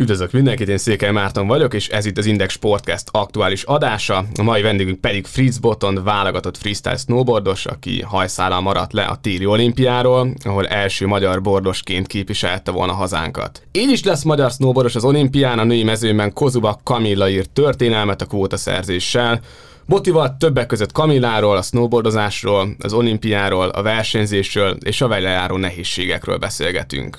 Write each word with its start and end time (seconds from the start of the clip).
Üdvözlök 0.00 0.32
mindenkit, 0.32 0.68
én 0.68 0.78
Székely 0.78 1.10
Márton 1.10 1.46
vagyok, 1.46 1.74
és 1.74 1.88
ez 1.88 2.06
itt 2.06 2.18
az 2.18 2.26
Index 2.26 2.52
Sportcast 2.52 3.08
aktuális 3.10 3.62
adása. 3.62 4.24
A 4.38 4.42
mai 4.42 4.62
vendégünk 4.62 5.00
pedig 5.00 5.26
Fritz 5.26 5.58
Botton, 5.58 6.04
válogatott 6.04 6.56
freestyle 6.56 6.96
snowboardos, 6.96 7.66
aki 7.66 8.02
hajszállal 8.02 8.60
maradt 8.60 8.92
le 8.92 9.02
a 9.02 9.16
téli 9.16 9.46
olimpiáról, 9.46 10.32
ahol 10.44 10.66
első 10.66 11.06
magyar 11.06 11.42
bordosként 11.42 12.06
képviselte 12.06 12.70
volna 12.70 12.92
hazánkat. 12.92 13.62
Így 13.72 13.90
is 13.90 14.04
lesz 14.04 14.22
magyar 14.22 14.50
snowboardos 14.50 14.94
az 14.94 15.04
olimpián, 15.04 15.58
a 15.58 15.64
női 15.64 15.84
mezőben 15.84 16.32
Kozuba 16.32 16.80
Kamilla 16.82 17.28
írt 17.28 17.50
történelmet 17.50 18.22
a 18.22 18.26
kvótaszerzéssel, 18.26 19.40
Botival 19.86 20.36
többek 20.36 20.66
között 20.66 20.92
Kamilláról, 20.92 21.56
a 21.56 21.62
snowboardozásról, 21.62 22.68
az 22.78 22.92
olimpiáról, 22.92 23.68
a 23.68 23.82
versenyzésről 23.82 24.76
és 24.84 25.00
a 25.00 25.08
vele 25.08 25.28
járó 25.28 25.56
nehézségekről 25.56 26.36
beszélgetünk. 26.36 27.18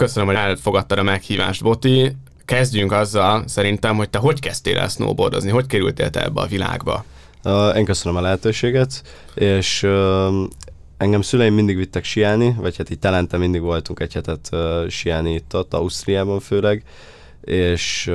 Köszönöm, 0.00 0.28
hogy 0.28 0.36
elfogadtad 0.36 0.98
a 0.98 1.02
meghívást, 1.02 1.62
Boti. 1.62 2.16
Kezdjünk 2.44 2.92
azzal 2.92 3.42
szerintem, 3.46 3.96
hogy 3.96 4.10
te 4.10 4.18
hogy 4.18 4.40
kezdtél 4.40 4.78
el 4.78 4.88
snowboardozni, 4.88 5.50
hogy 5.50 5.66
kerültél 5.66 6.10
te 6.10 6.24
ebbe 6.24 6.40
a 6.40 6.46
világba? 6.46 7.04
Uh, 7.44 7.76
én 7.76 7.84
köszönöm 7.84 8.18
a 8.18 8.20
lehetőséget, 8.20 9.02
és 9.34 9.82
uh, 9.82 10.34
engem 10.96 11.22
szüleim 11.22 11.54
mindig 11.54 11.76
vittek 11.76 12.04
siálni, 12.04 12.54
vagy 12.58 12.76
hát 12.76 12.90
így 12.90 12.98
talente 12.98 13.36
mindig 13.36 13.60
voltunk 13.60 14.00
egy 14.00 14.12
hetet 14.12 14.48
uh, 14.52 14.88
siálni 14.88 15.32
itt 15.34 15.56
ott, 15.56 15.74
Ausztriában 15.74 16.40
főleg, 16.40 16.82
és 17.44 18.10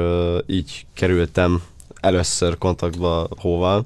így 0.46 0.86
kerültem 0.94 1.62
először 2.02 2.58
kontaktba 2.58 3.28
hóval, 3.38 3.86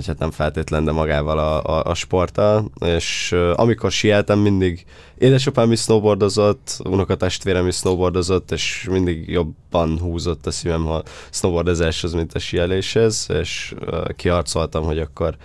vagy 0.00 0.08
hát 0.08 0.18
nem 0.18 0.30
feltétlen, 0.30 0.84
de 0.84 0.92
magával 0.92 1.38
a, 1.38 1.64
a, 1.64 1.84
a 1.84 1.94
sporttal, 1.94 2.70
és 2.84 3.32
uh, 3.32 3.52
amikor 3.56 3.90
sieltem, 3.90 4.38
mindig 4.38 4.84
édesapám 5.18 5.72
is 5.72 5.80
snowboardozott, 5.80 6.76
unokatestvérem 6.84 7.66
is 7.66 7.76
snowboardozott, 7.76 8.50
és 8.50 8.86
mindig 8.90 9.28
jobban 9.28 9.98
húzott 9.98 10.46
a 10.46 10.50
szívem 10.50 10.86
a 10.86 11.02
snowboardozáshoz, 11.30 12.12
mint 12.12 12.34
a 12.34 12.38
sieléshez, 12.38 13.26
és 13.40 13.74
uh, 13.80 14.08
kiharcoltam, 14.16 14.84
hogy 14.84 14.98
akkor 14.98 15.36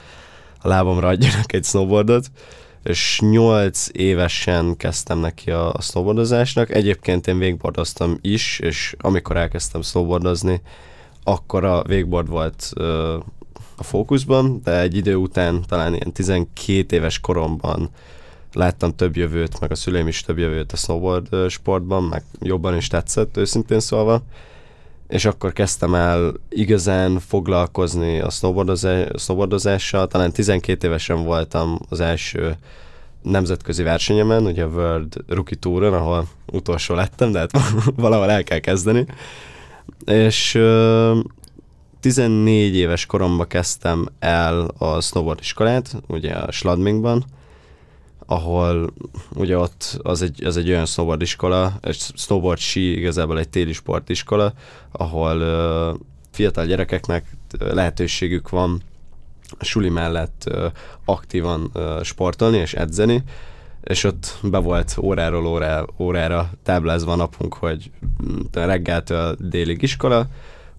a 0.61 0.67
lábamra 0.67 1.07
adjanak 1.07 1.53
egy 1.53 1.63
snowboardot, 1.63 2.25
és 2.83 3.19
8 3.19 3.87
évesen 3.91 4.77
kezdtem 4.77 5.19
neki 5.19 5.51
a, 5.51 5.73
a 5.73 5.81
snowboardozásnak. 5.81 6.71
Egyébként 6.71 7.27
én 7.27 7.37
végboardoztam 7.37 8.17
is, 8.21 8.59
és 8.59 8.95
amikor 8.99 9.37
elkezdtem 9.37 9.81
snowboardozni, 9.81 10.61
akkor 11.23 11.63
a 11.63 11.83
végboard 11.83 12.29
volt 12.29 12.71
uh, 12.75 13.23
a 13.77 13.83
fókuszban, 13.83 14.61
de 14.63 14.79
egy 14.79 14.95
idő 14.95 15.15
után, 15.15 15.63
talán 15.67 15.93
ilyen 15.93 16.11
12 16.11 16.95
éves 16.95 17.19
koromban 17.19 17.89
láttam 18.55 18.95
több 18.95 19.15
jövőt, 19.15 19.59
meg 19.59 19.71
a 19.71 19.75
szüleim 19.75 20.07
is 20.07 20.21
több 20.21 20.37
jövőt 20.37 20.71
a 20.71 20.75
snowboard 20.75 21.49
sportban, 21.49 22.03
meg 22.03 22.23
jobban 22.39 22.75
is 22.75 22.87
tetszett, 22.87 23.37
őszintén 23.37 23.79
szólva. 23.79 24.21
És 25.07 25.25
akkor 25.25 25.53
kezdtem 25.53 25.95
el 25.95 26.33
igazán 26.49 27.19
foglalkozni 27.19 28.19
a 28.19 28.29
snowboardozással. 28.29 30.07
Talán 30.07 30.31
12 30.31 30.87
évesen 30.87 31.23
voltam 31.23 31.79
az 31.89 31.99
első 31.99 32.57
nemzetközi 33.21 33.83
versenyemen, 33.83 34.45
ugye 34.45 34.63
a 34.63 34.67
World 34.67 35.13
Rookie 35.27 35.57
Touron, 35.59 35.93
ahol 35.93 36.27
utolsó 36.51 36.95
lettem, 36.95 37.31
de 37.31 37.39
hát 37.39 37.51
valahol 37.95 38.31
el 38.31 38.43
kell 38.43 38.59
kezdeni. 38.59 39.05
És 40.05 40.59
14 42.05 42.75
éves 42.75 43.05
koromban 43.05 43.47
kezdtem 43.47 44.07
el 44.19 44.71
a 44.77 45.01
snowboard 45.01 45.39
iskolát, 45.39 45.95
ugye 46.07 46.33
a 46.33 46.51
Schladmingban, 46.51 47.25
ahol 48.25 48.93
ugye 49.33 49.57
ott 49.57 49.99
az 50.03 50.21
egy, 50.21 50.43
az 50.43 50.57
egy 50.57 50.69
olyan 50.69 50.85
snowboard 50.85 51.21
iskola, 51.21 51.73
egy 51.81 51.97
snowboard 52.15 52.59
sí 52.59 52.97
igazából 52.97 53.39
egy 53.39 53.49
téli 53.49 53.73
sportiskola, 53.73 54.53
ahol 54.91 55.41
uh, 55.41 55.99
fiatal 56.31 56.65
gyerekeknek 56.65 57.25
lehetőségük 57.59 58.49
van 58.49 58.81
a 59.57 59.63
suli 59.63 59.89
mellett 59.89 60.43
uh, 60.51 60.65
aktívan 61.05 61.71
uh, 61.73 62.03
sportolni 62.03 62.57
és 62.57 62.73
edzeni, 62.73 63.23
és 63.83 64.03
ott 64.03 64.37
be 64.43 64.57
volt 64.57 64.97
óráról 65.01 65.47
órá, 65.47 65.83
órára 65.97 66.49
táblázva 66.63 67.15
napunk, 67.15 67.53
hogy 67.53 67.91
reggeltől 68.51 69.35
délig 69.39 69.81
iskola, 69.81 70.27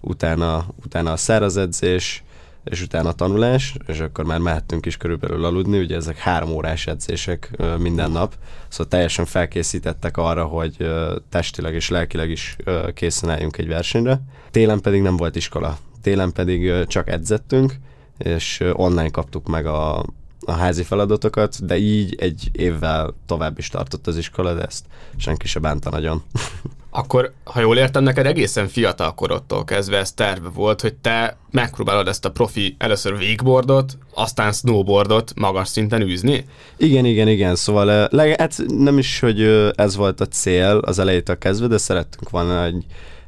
utána, 0.01 0.65
utána 0.85 1.11
a 1.11 1.17
száraz 1.17 1.57
edzés, 1.57 2.23
és 2.63 2.81
utána 2.81 3.09
a 3.09 3.13
tanulás, 3.13 3.75
és 3.87 3.99
akkor 3.99 4.25
már 4.25 4.39
mehettünk 4.39 4.85
is 4.85 4.97
körülbelül 4.97 5.45
aludni, 5.45 5.79
ugye 5.79 5.95
ezek 5.95 6.17
három 6.17 6.51
órás 6.51 6.87
edzések 6.87 7.57
minden 7.77 8.11
nap, 8.11 8.35
szóval 8.67 8.87
teljesen 8.87 9.25
felkészítettek 9.25 10.17
arra, 10.17 10.45
hogy 10.45 10.89
testileg 11.29 11.73
és 11.73 11.89
lelkileg 11.89 12.29
is 12.29 12.55
készen 12.93 13.29
álljunk 13.29 13.57
egy 13.57 13.67
versenyre. 13.67 14.21
Télen 14.51 14.81
pedig 14.81 15.01
nem 15.01 15.17
volt 15.17 15.35
iskola, 15.35 15.77
télen 16.01 16.31
pedig 16.31 16.85
csak 16.87 17.09
edzettünk, 17.09 17.73
és 18.17 18.63
online 18.71 19.09
kaptuk 19.09 19.47
meg 19.47 19.65
a, 19.65 20.05
a 20.45 20.51
házi 20.51 20.83
feladatokat, 20.83 21.65
de 21.65 21.77
így 21.77 22.15
egy 22.19 22.49
évvel 22.51 23.13
tovább 23.25 23.57
is 23.57 23.69
tartott 23.69 24.07
az 24.07 24.17
iskola, 24.17 24.53
de 24.53 24.61
ezt 24.61 24.85
senki 25.17 25.47
se 25.47 25.59
bánta 25.59 25.89
nagyon. 25.89 26.23
Akkor, 26.89 27.33
ha 27.43 27.59
jól 27.59 27.77
értem, 27.77 28.03
neked 28.03 28.25
egészen 28.25 28.67
fiatal 28.67 29.13
korodtól 29.13 29.63
kezdve 29.63 29.97
ez 29.97 30.11
terve 30.11 30.49
volt, 30.49 30.81
hogy 30.81 30.93
te 30.93 31.37
megpróbálod 31.51 32.07
ezt 32.07 32.25
a 32.25 32.31
profi 32.31 32.75
először 32.77 33.13
wakeboardot, 33.13 33.97
aztán 34.13 34.51
snowboardot 34.51 35.31
magas 35.35 35.67
szinten 35.67 36.01
űzni? 36.01 36.45
Igen, 36.77 37.05
igen, 37.05 37.27
igen. 37.27 37.55
Szóval 37.55 38.07
le, 38.11 38.35
hát 38.37 38.55
nem 38.67 38.97
is, 38.97 39.19
hogy 39.19 39.41
ez 39.75 39.95
volt 39.95 40.21
a 40.21 40.27
cél 40.27 40.77
az 40.85 40.99
elejétől 40.99 41.37
kezdve, 41.37 41.67
de 41.67 41.77
szerettünk 41.77 42.29
volna 42.29 42.63
egy 42.65 42.85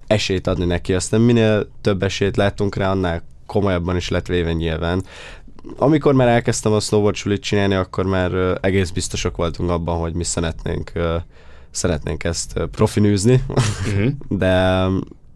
esélyt 0.07 0.47
adni 0.47 0.65
neki. 0.65 0.93
Aztán 0.93 1.21
minél 1.21 1.69
több 1.81 2.03
esélyt 2.03 2.37
láttunk 2.37 2.75
rá, 2.75 2.91
annál 2.91 3.23
komolyabban 3.45 3.95
is 3.95 4.09
lett 4.09 4.27
véve 4.27 4.53
nyilván 4.53 5.03
amikor 5.77 6.13
már 6.13 6.27
elkezdtem 6.27 6.71
a 6.71 6.79
snowboard 6.79 7.39
csinálni, 7.39 7.73
akkor 7.73 8.05
már 8.05 8.57
egész 8.61 8.89
biztosak 8.89 9.37
voltunk 9.37 9.69
abban, 9.69 9.99
hogy 9.99 10.13
mi 10.13 10.23
szeretnénk, 10.23 10.91
szeretnénk 11.71 12.23
ezt 12.23 12.53
profinűzni, 12.71 13.43
uh-huh. 13.47 14.11
de 14.39 14.85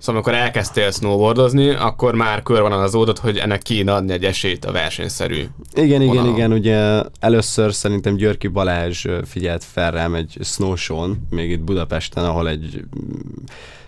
Szóval 0.03 0.21
amikor 0.21 0.41
elkezdtél 0.41 0.91
snowboardozni, 0.91 1.69
akkor 1.69 2.15
már 2.15 2.43
kör 2.43 2.61
van 2.61 2.71
az 2.71 2.95
ódot, 2.95 3.19
hogy 3.19 3.37
ennek 3.37 3.61
kéne 3.61 3.93
adni 3.93 4.13
egy 4.13 4.23
esélyt 4.23 4.65
a 4.65 4.71
versenyszerű. 4.71 5.43
Igen, 5.73 6.01
igen, 6.01 6.25
igen, 6.25 6.51
ugye 6.51 7.01
először 7.19 7.73
szerintem 7.73 8.15
Györki 8.15 8.47
Balázs 8.47 9.05
figyelt 9.25 9.63
fel 9.63 9.91
rám 9.91 10.15
egy 10.15 10.37
snowshow 10.41 11.13
még 11.29 11.49
itt 11.49 11.61
Budapesten, 11.61 12.25
ahol 12.25 12.49
egy 12.49 12.83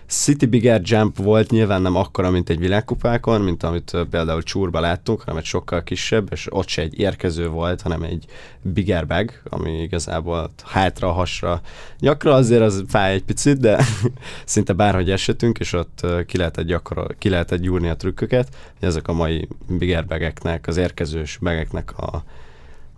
City 0.08 0.46
Big 0.46 0.68
Air 0.68 0.80
Jump 0.84 1.16
volt 1.16 1.50
nyilván 1.50 1.82
nem 1.82 1.96
akkora, 1.96 2.30
mint 2.30 2.48
egy 2.48 2.58
világkupákon, 2.58 3.40
mint 3.40 3.62
amit 3.62 3.96
például 4.10 4.42
Csúrba 4.42 4.80
láttunk, 4.80 5.20
hanem 5.20 5.38
egy 5.38 5.44
sokkal 5.44 5.82
kisebb, 5.82 6.28
és 6.30 6.46
ott 6.50 6.68
se 6.68 6.82
egy 6.82 6.98
érkező 6.98 7.48
volt, 7.48 7.82
hanem 7.82 8.02
egy 8.02 8.24
Big 8.62 8.92
Air 8.92 9.06
Bag, 9.06 9.30
ami 9.48 9.82
igazából 9.82 10.50
hátra, 10.64 11.12
hasra. 11.12 11.60
Gyakran 11.98 12.34
azért 12.34 12.62
az 12.62 12.84
fáj 12.88 13.12
egy 13.12 13.24
picit, 13.24 13.60
de 13.60 13.84
szinte 14.44 14.72
bárhogy 14.72 15.10
esetünk, 15.10 15.58
és 15.58 15.72
ott 15.72 16.06
ki 16.26 16.36
lehetett, 16.36 16.66
gyakor, 16.66 17.14
ki 17.18 17.28
lehetett 17.28 17.60
gyúrni 17.60 17.88
a 17.88 17.96
trükköket. 17.96 18.48
Ezek 18.80 19.08
a 19.08 19.12
mai 19.12 19.48
Big 19.68 19.94
Air 19.94 20.06
bageknek, 20.06 20.66
az 20.66 20.76
érkezős 20.76 21.38
bageknek 21.42 21.98
a, 21.98 22.24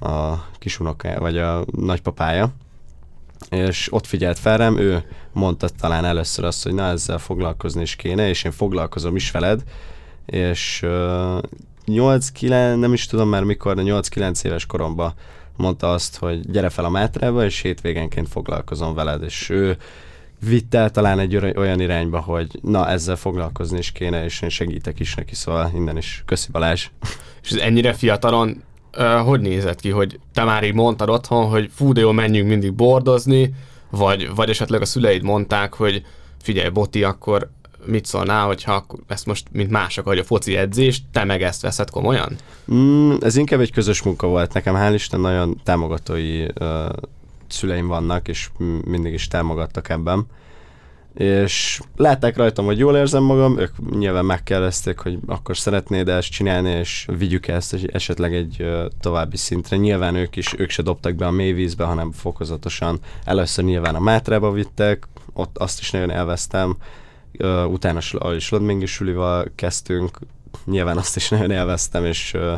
a 0.06 0.46
kisunokája, 0.58 1.20
vagy 1.20 1.38
a 1.38 1.64
nagypapája 1.70 2.52
és 3.50 3.92
ott 3.92 4.06
figyelt 4.06 4.38
fel 4.38 4.56
rám, 4.56 4.78
ő 4.78 5.02
mondta 5.32 5.68
talán 5.68 6.04
először 6.04 6.44
azt, 6.44 6.62
hogy 6.62 6.74
na 6.74 6.88
ezzel 6.88 7.18
foglalkozni 7.18 7.82
is 7.82 7.96
kéne, 7.96 8.28
és 8.28 8.44
én 8.44 8.52
foglalkozom 8.52 9.16
is 9.16 9.30
veled, 9.30 9.62
és 10.26 10.82
uh, 10.82 11.38
8-9, 11.86 12.78
nem 12.78 12.92
is 12.92 13.06
tudom 13.06 13.28
már 13.28 13.42
mikor, 13.42 13.74
de 13.74 13.82
8-9 13.84 14.44
éves 14.44 14.66
koromban 14.66 15.12
mondta 15.56 15.92
azt, 15.92 16.16
hogy 16.16 16.50
gyere 16.50 16.68
fel 16.68 16.84
a 16.84 16.88
Mátrába, 16.88 17.44
és 17.44 17.60
hétvégenként 17.60 18.28
foglalkozom 18.28 18.94
veled, 18.94 19.22
és 19.22 19.48
ő 19.48 19.76
vitte 20.40 20.78
el 20.78 20.90
talán 20.90 21.18
egy 21.18 21.36
olyan 21.36 21.80
irányba, 21.80 22.20
hogy 22.20 22.58
na, 22.62 22.88
ezzel 22.88 23.16
foglalkozni 23.16 23.78
is 23.78 23.92
kéne, 23.92 24.24
és 24.24 24.42
én 24.42 24.48
segítek 24.48 25.00
is 25.00 25.14
neki, 25.14 25.34
szóval 25.34 25.70
innen 25.74 25.96
is. 25.96 26.22
Köszi 26.26 26.50
Balázs. 26.50 26.88
És 27.42 27.50
ennyire 27.50 27.92
fiatalon 27.92 28.62
hogy 29.24 29.40
nézett 29.40 29.80
ki, 29.80 29.90
hogy 29.90 30.18
te 30.32 30.44
már 30.44 30.64
így 30.64 30.74
mondtad 30.74 31.10
otthon, 31.10 31.48
hogy 31.48 31.70
fú, 31.74 31.92
de 31.92 32.00
jó, 32.00 32.12
menjünk 32.12 32.48
mindig 32.48 32.72
bordozni, 32.72 33.54
vagy, 33.90 34.34
vagy 34.34 34.48
esetleg 34.50 34.80
a 34.80 34.84
szüleid 34.84 35.22
mondták, 35.22 35.74
hogy 35.74 36.02
figyelj, 36.42 36.68
Boti, 36.68 37.04
akkor 37.04 37.50
mit 37.84 38.06
szólnál, 38.06 38.46
hogyha 38.46 38.86
ezt 39.06 39.26
most, 39.26 39.46
mint 39.52 39.70
mások, 39.70 40.06
hogy 40.06 40.18
a 40.18 40.24
foci 40.24 40.56
edzést, 40.56 41.04
te 41.12 41.24
meg 41.24 41.42
ezt 41.42 41.62
veszed 41.62 41.90
komolyan? 41.90 42.36
Mm, 42.72 43.14
ez 43.20 43.36
inkább 43.36 43.60
egy 43.60 43.72
közös 43.72 44.02
munka 44.02 44.26
volt 44.26 44.52
nekem, 44.52 44.74
hál' 44.74 44.94
Isten 44.94 45.20
nagyon 45.20 45.60
támogatói 45.64 46.44
uh, 46.60 46.88
szüleim 47.48 47.86
vannak, 47.86 48.28
és 48.28 48.48
mindig 48.84 49.12
is 49.12 49.28
támogattak 49.28 49.88
ebben. 49.88 50.26
És 51.18 51.80
látták 51.96 52.36
rajtam, 52.36 52.64
hogy 52.64 52.78
jól 52.78 52.96
érzem 52.96 53.22
magam, 53.22 53.58
ők 53.58 53.90
nyilván 53.90 54.24
megkérdezték, 54.24 54.98
hogy 54.98 55.18
akkor 55.26 55.56
szeretnéd 55.56 56.08
ezt 56.08 56.30
csinálni, 56.30 56.70
és 56.70 57.06
vigyük 57.18 57.48
ezt 57.48 57.76
esetleg 57.92 58.34
egy 58.34 58.66
további 59.00 59.36
szintre. 59.36 59.76
Nyilván 59.76 60.14
ők 60.14 60.36
is, 60.36 60.54
ők 60.58 60.70
se 60.70 60.82
dobtak 60.82 61.14
be 61.14 61.26
a 61.26 61.30
mélyvízbe, 61.30 61.84
hanem 61.84 62.12
fokozatosan 62.12 62.98
először 63.24 63.64
nyilván 63.64 63.94
a 63.94 64.00
Mátrába 64.00 64.52
vittek, 64.52 65.08
ott 65.32 65.58
azt 65.58 65.80
is 65.80 65.90
nagyon 65.90 66.10
elvesztem, 66.10 66.76
utána 67.66 67.98
a 68.18 68.38
Slodmingi 68.38 68.86
sulival 68.86 69.50
kezdtünk, 69.54 70.18
nyilván 70.64 70.96
azt 70.96 71.16
is 71.16 71.28
nagyon 71.28 71.50
élveztem, 71.50 72.04
és 72.04 72.34
uh, 72.34 72.52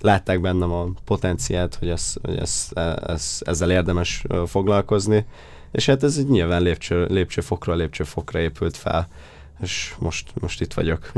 látták 0.00 0.40
bennem 0.40 0.72
a 0.72 0.86
potenciát, 1.04 1.74
hogy, 1.74 1.88
ez, 1.88 2.14
ez, 2.22 2.68
ez, 3.06 3.38
ezzel 3.44 3.70
érdemes 3.70 4.24
foglalkozni, 4.46 5.26
és 5.72 5.86
hát 5.86 6.02
ez 6.02 6.24
nyilván 6.24 6.62
lépcső, 6.62 7.06
lépcsőfokra, 7.10 7.74
lépcsőfokra 7.74 8.38
épült 8.38 8.76
fel, 8.76 9.08
és 9.62 9.94
most, 9.98 10.32
most 10.40 10.60
itt 10.60 10.74
vagyok. 10.74 11.12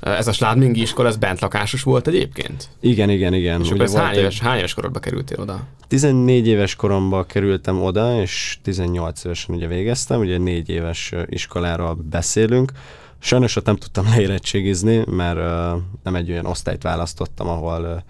Ez 0.00 0.26
a 0.26 0.32
Sládmingi 0.32 0.80
iskola, 0.80 1.08
ez 1.08 1.16
bentlakásos 1.16 1.82
volt 1.82 2.06
egyébként? 2.06 2.68
Igen, 2.80 3.10
igen, 3.10 3.34
igen. 3.34 3.60
És 3.60 3.70
akkor 3.70 3.82
ez 3.82 3.94
hány 3.94 4.16
éves, 4.16 4.40
hány 4.40 4.58
éves 4.58 4.74
korodba 4.74 4.98
kerültél 4.98 5.40
oda? 5.40 5.66
14 5.88 6.46
éves 6.46 6.74
koromban 6.74 7.26
kerültem 7.26 7.82
oda, 7.82 8.20
és 8.20 8.58
18 8.62 9.24
évesen 9.24 9.54
ugye 9.54 9.66
végeztem, 9.66 10.20
ugye 10.20 10.38
négy 10.38 10.68
éves 10.68 11.12
iskoláról 11.26 11.94
beszélünk. 11.94 12.72
Sajnos 13.18 13.56
ott 13.56 13.66
nem 13.66 13.76
tudtam 13.76 14.04
leérettségizni, 14.14 15.04
mert 15.06 15.38
uh, 15.38 15.82
nem 16.02 16.14
egy 16.14 16.30
olyan 16.30 16.46
osztályt 16.46 16.82
választottam, 16.82 17.48
ahol 17.48 18.04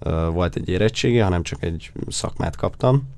uh, 0.00 0.32
volt 0.32 0.56
egy 0.56 0.68
érettségi, 0.68 1.18
hanem 1.18 1.42
csak 1.42 1.62
egy 1.62 1.92
szakmát 2.08 2.56
kaptam. 2.56 3.08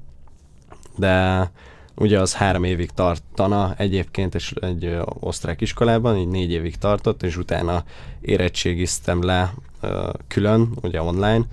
De 0.96 1.50
ugye 1.94 2.20
az 2.20 2.34
három 2.34 2.64
évig 2.64 2.90
tartana 2.90 3.74
egyébként, 3.76 4.34
és 4.34 4.52
egy 4.60 4.98
osztrák 5.20 5.60
iskolában, 5.60 6.16
így 6.16 6.28
négy 6.28 6.50
évig 6.50 6.76
tartott, 6.76 7.22
és 7.22 7.36
utána 7.36 7.84
érettségiztem 8.20 9.22
le 9.22 9.54
külön, 10.28 10.70
ugye 10.82 11.02
online, 11.02 11.44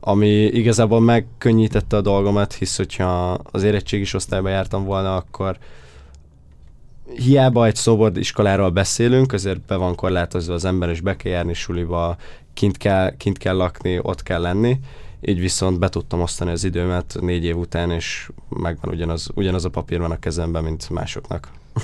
ami 0.00 0.28
igazából 0.28 1.00
megkönnyítette 1.00 1.96
a 1.96 2.00
dolgomat, 2.00 2.52
hisz 2.52 2.76
hogyha 2.76 3.38
az 3.50 3.62
érettségis 3.62 4.14
osztályba 4.14 4.48
jártam 4.48 4.84
volna, 4.84 5.16
akkor 5.16 5.58
hiába 7.16 7.66
egy 7.66 7.74
szobor 7.74 8.18
iskoláról 8.18 8.70
beszélünk, 8.70 9.32
azért 9.32 9.60
be 9.60 9.76
van 9.76 9.94
korlátozva 9.94 10.54
az 10.54 10.64
ember, 10.64 10.88
és 10.88 11.00
be 11.00 11.16
kell 11.16 11.32
járni 11.32 11.54
suliba, 11.54 12.16
kint 12.54 12.76
kell, 12.76 13.16
kint 13.16 13.38
kell 13.38 13.56
lakni, 13.56 13.98
ott 14.02 14.22
kell 14.22 14.40
lenni, 14.40 14.78
így 15.20 15.40
viszont 15.40 15.78
be 15.78 15.88
tudtam 15.88 16.20
osztani 16.20 16.50
az 16.50 16.64
időmet 16.64 17.16
négy 17.20 17.44
év 17.44 17.56
után, 17.56 17.90
és 17.90 18.30
megvan 18.48 18.94
ugyanaz, 18.94 19.28
ugyanaz 19.34 19.64
a 19.64 19.68
papír 19.68 19.98
van 19.98 20.10
a 20.10 20.18
kezemben, 20.18 20.64
mint 20.64 20.90
másoknak. 20.90 21.48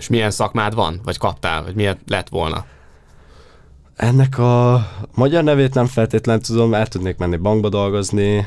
És 0.00 0.08
milyen 0.08 0.30
szakmád 0.30 0.74
van? 0.74 1.00
Vagy 1.04 1.18
kaptál? 1.18 1.62
Vagy 1.62 1.74
miért 1.74 1.98
lett 2.06 2.28
volna? 2.28 2.64
Ennek 3.96 4.38
a 4.38 4.86
magyar 5.14 5.44
nevét 5.44 5.74
nem 5.74 5.86
feltétlen 5.86 6.40
tudom, 6.40 6.74
el 6.74 6.86
tudnék 6.86 7.16
menni 7.16 7.36
bankba 7.36 7.68
dolgozni. 7.68 8.46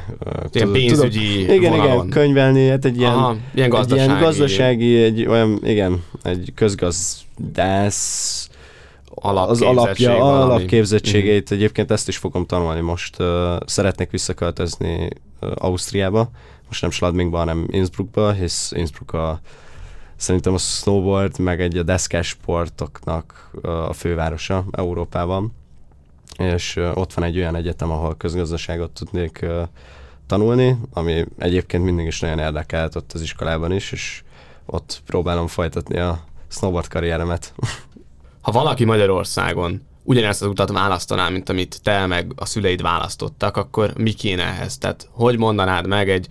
Ilyen 0.52 0.72
pénzügyi 0.72 1.40
tudom, 1.40 1.56
Igen, 1.56 1.72
vonalon. 1.72 1.96
igen, 1.96 2.10
könyvelni, 2.10 2.68
hát 2.68 2.86
egy 2.86 2.98
ilyen, 2.98 3.12
Aha, 3.12 3.36
ilyen 3.54 3.70
gazdasági. 3.70 4.02
Egy 4.02 4.08
ilyen 4.08 4.22
gazdasági, 4.22 5.04
egy 5.04 5.26
olyan, 5.26 5.60
igen, 5.64 6.04
egy 6.24 6.52
közgazdász 6.56 8.50
az 9.14 9.62
alapja, 9.62 10.18
valami. 10.18 10.44
alapképzettségeit, 10.44 11.44
uh-huh. 11.44 11.58
egyébként 11.58 11.92
ezt 11.92 12.08
is 12.08 12.18
fogom 12.18 12.46
tanulni 12.46 12.80
most. 12.80 13.20
Uh, 13.20 13.56
szeretnék 13.66 14.10
visszaköltözni 14.10 15.10
uh, 15.42 15.52
Ausztriába, 15.56 16.30
most 16.68 16.82
nem 16.82 16.92
Schladmingba, 16.92 17.38
hanem 17.38 17.68
Innsbruckba, 17.70 18.32
hisz 18.32 18.72
Innsbruck 18.76 19.14
a 19.14 19.40
szerintem 20.16 20.54
a 20.54 20.58
snowboard 20.58 21.40
meg 21.40 21.62
egy 21.62 21.78
a 21.78 21.84
deszkás 21.84 22.28
sportoknak 22.28 23.52
a 23.62 23.94
fővárosa 23.94 24.66
Európában, 24.72 25.54
és 26.38 26.76
ott 26.94 27.14
van 27.14 27.26
egy 27.26 27.38
olyan 27.38 27.56
egyetem, 27.56 27.92
ahol 27.92 28.16
közgazdaságot 28.18 28.92
tudnék 28.92 29.46
tanulni, 30.28 30.78
ami 30.94 31.26
egyébként 31.38 31.84
mindig 31.84 32.06
is 32.06 32.20
nagyon 32.20 32.40
érdekelt 32.40 32.96
ott 32.96 33.14
az 33.14 33.22
iskolában 33.22 33.72
is, 33.72 33.92
és 33.92 34.24
ott 34.66 35.02
próbálom 35.06 35.48
folytatni 35.48 35.98
a 36.00 36.20
snowboard 36.48 36.88
karrieremet. 36.88 37.54
Ha 38.46 38.52
valaki 38.52 38.84
Magyarországon 38.84 39.82
ugyanezt 40.04 40.42
az 40.42 40.48
utat 40.48 40.72
választaná, 40.72 41.30
mint 41.30 41.50
amit 41.50 41.80
te 41.84 42.06
meg 42.06 42.32
a 42.36 42.46
szüleid 42.46 42.82
választottak, 42.82 43.58
akkor 43.58 43.94
mi 43.98 44.12
kéne 44.12 44.44
ehhez? 44.44 44.78
Tehát 44.78 45.08
hogy 45.12 45.38
mondanád 45.38 45.88
meg 45.88 46.10
egy 46.10 46.28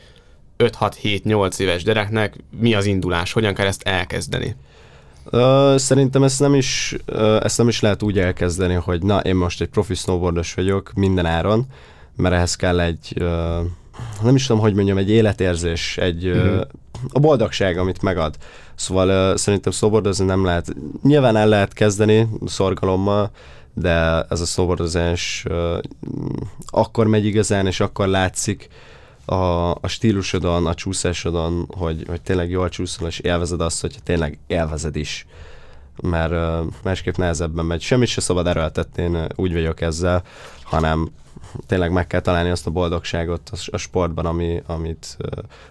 5-6-7-8 0.58 1.58
éves 1.58 1.82
gyereknek 1.82 2.36
mi 2.58 2.74
az 2.74 2.86
indulás, 2.86 3.32
hogyan 3.32 3.54
kell 3.54 3.66
ezt 3.66 3.82
elkezdeni? 3.82 4.56
Szerintem 5.76 6.22
ezt 6.22 6.40
nem, 6.40 6.54
is, 6.54 6.96
ezt 7.40 7.58
nem 7.58 7.68
is 7.68 7.80
lehet 7.80 8.02
úgy 8.02 8.18
elkezdeni, 8.18 8.74
hogy 8.74 9.02
na, 9.02 9.20
én 9.20 9.34
most 9.34 9.60
egy 9.60 9.68
profi 9.68 9.94
snowboardos 9.94 10.54
vagyok 10.54 10.92
minden 10.94 11.26
áron, 11.26 11.66
mert 12.16 12.34
ehhez 12.34 12.56
kell 12.56 12.80
egy, 12.80 13.22
nem 14.22 14.34
is 14.34 14.46
tudom, 14.46 14.62
hogy 14.62 14.74
mondjam, 14.74 14.98
egy 14.98 15.10
életérzés, 15.10 15.96
egy 15.96 16.26
uh-huh. 16.26 16.60
a 17.12 17.18
boldogság, 17.18 17.78
amit 17.78 18.02
megad. 18.02 18.34
Szóval 18.74 19.08
uh, 19.08 19.36
szerintem 19.36 19.72
snowboardozni 19.72 20.24
nem 20.24 20.44
lehet. 20.44 20.74
Nyilván 21.02 21.36
el 21.36 21.48
lehet 21.48 21.72
kezdeni 21.72 22.28
szorgalommal, 22.46 23.30
de 23.74 24.26
ez 24.28 24.40
a 24.40 24.44
snowboardozás 24.44 25.44
uh, 25.48 25.78
akkor 26.66 27.06
megy 27.06 27.26
igazán, 27.26 27.66
és 27.66 27.80
akkor 27.80 28.06
látszik, 28.06 28.68
a, 29.24 29.70
a 29.70 29.86
stílusodon, 29.88 30.66
a 30.66 30.74
csúszásodon, 30.74 31.68
hogy, 31.76 32.04
hogy 32.08 32.20
tényleg 32.20 32.50
jól 32.50 32.68
csúszol, 32.68 33.08
és 33.08 33.18
élvezed 33.18 33.60
azt, 33.60 33.80
hogy 33.80 33.96
tényleg 34.02 34.38
élvezed 34.46 34.96
is. 34.96 35.26
Mert 36.02 36.64
másképp 36.82 37.16
nehezebben 37.16 37.64
megy. 37.64 37.80
Semmit 37.80 38.08
se 38.08 38.20
szabad 38.20 38.46
erőltetni, 38.46 39.02
én 39.02 39.26
úgy 39.34 39.52
vagyok 39.52 39.80
ezzel, 39.80 40.22
hanem 40.62 41.08
tényleg 41.66 41.92
meg 41.92 42.06
kell 42.06 42.20
találni 42.20 42.50
azt 42.50 42.66
a 42.66 42.70
boldogságot 42.70 43.50
a, 43.70 43.76
sportban, 43.76 44.26
ami, 44.26 44.62
amit, 44.66 45.16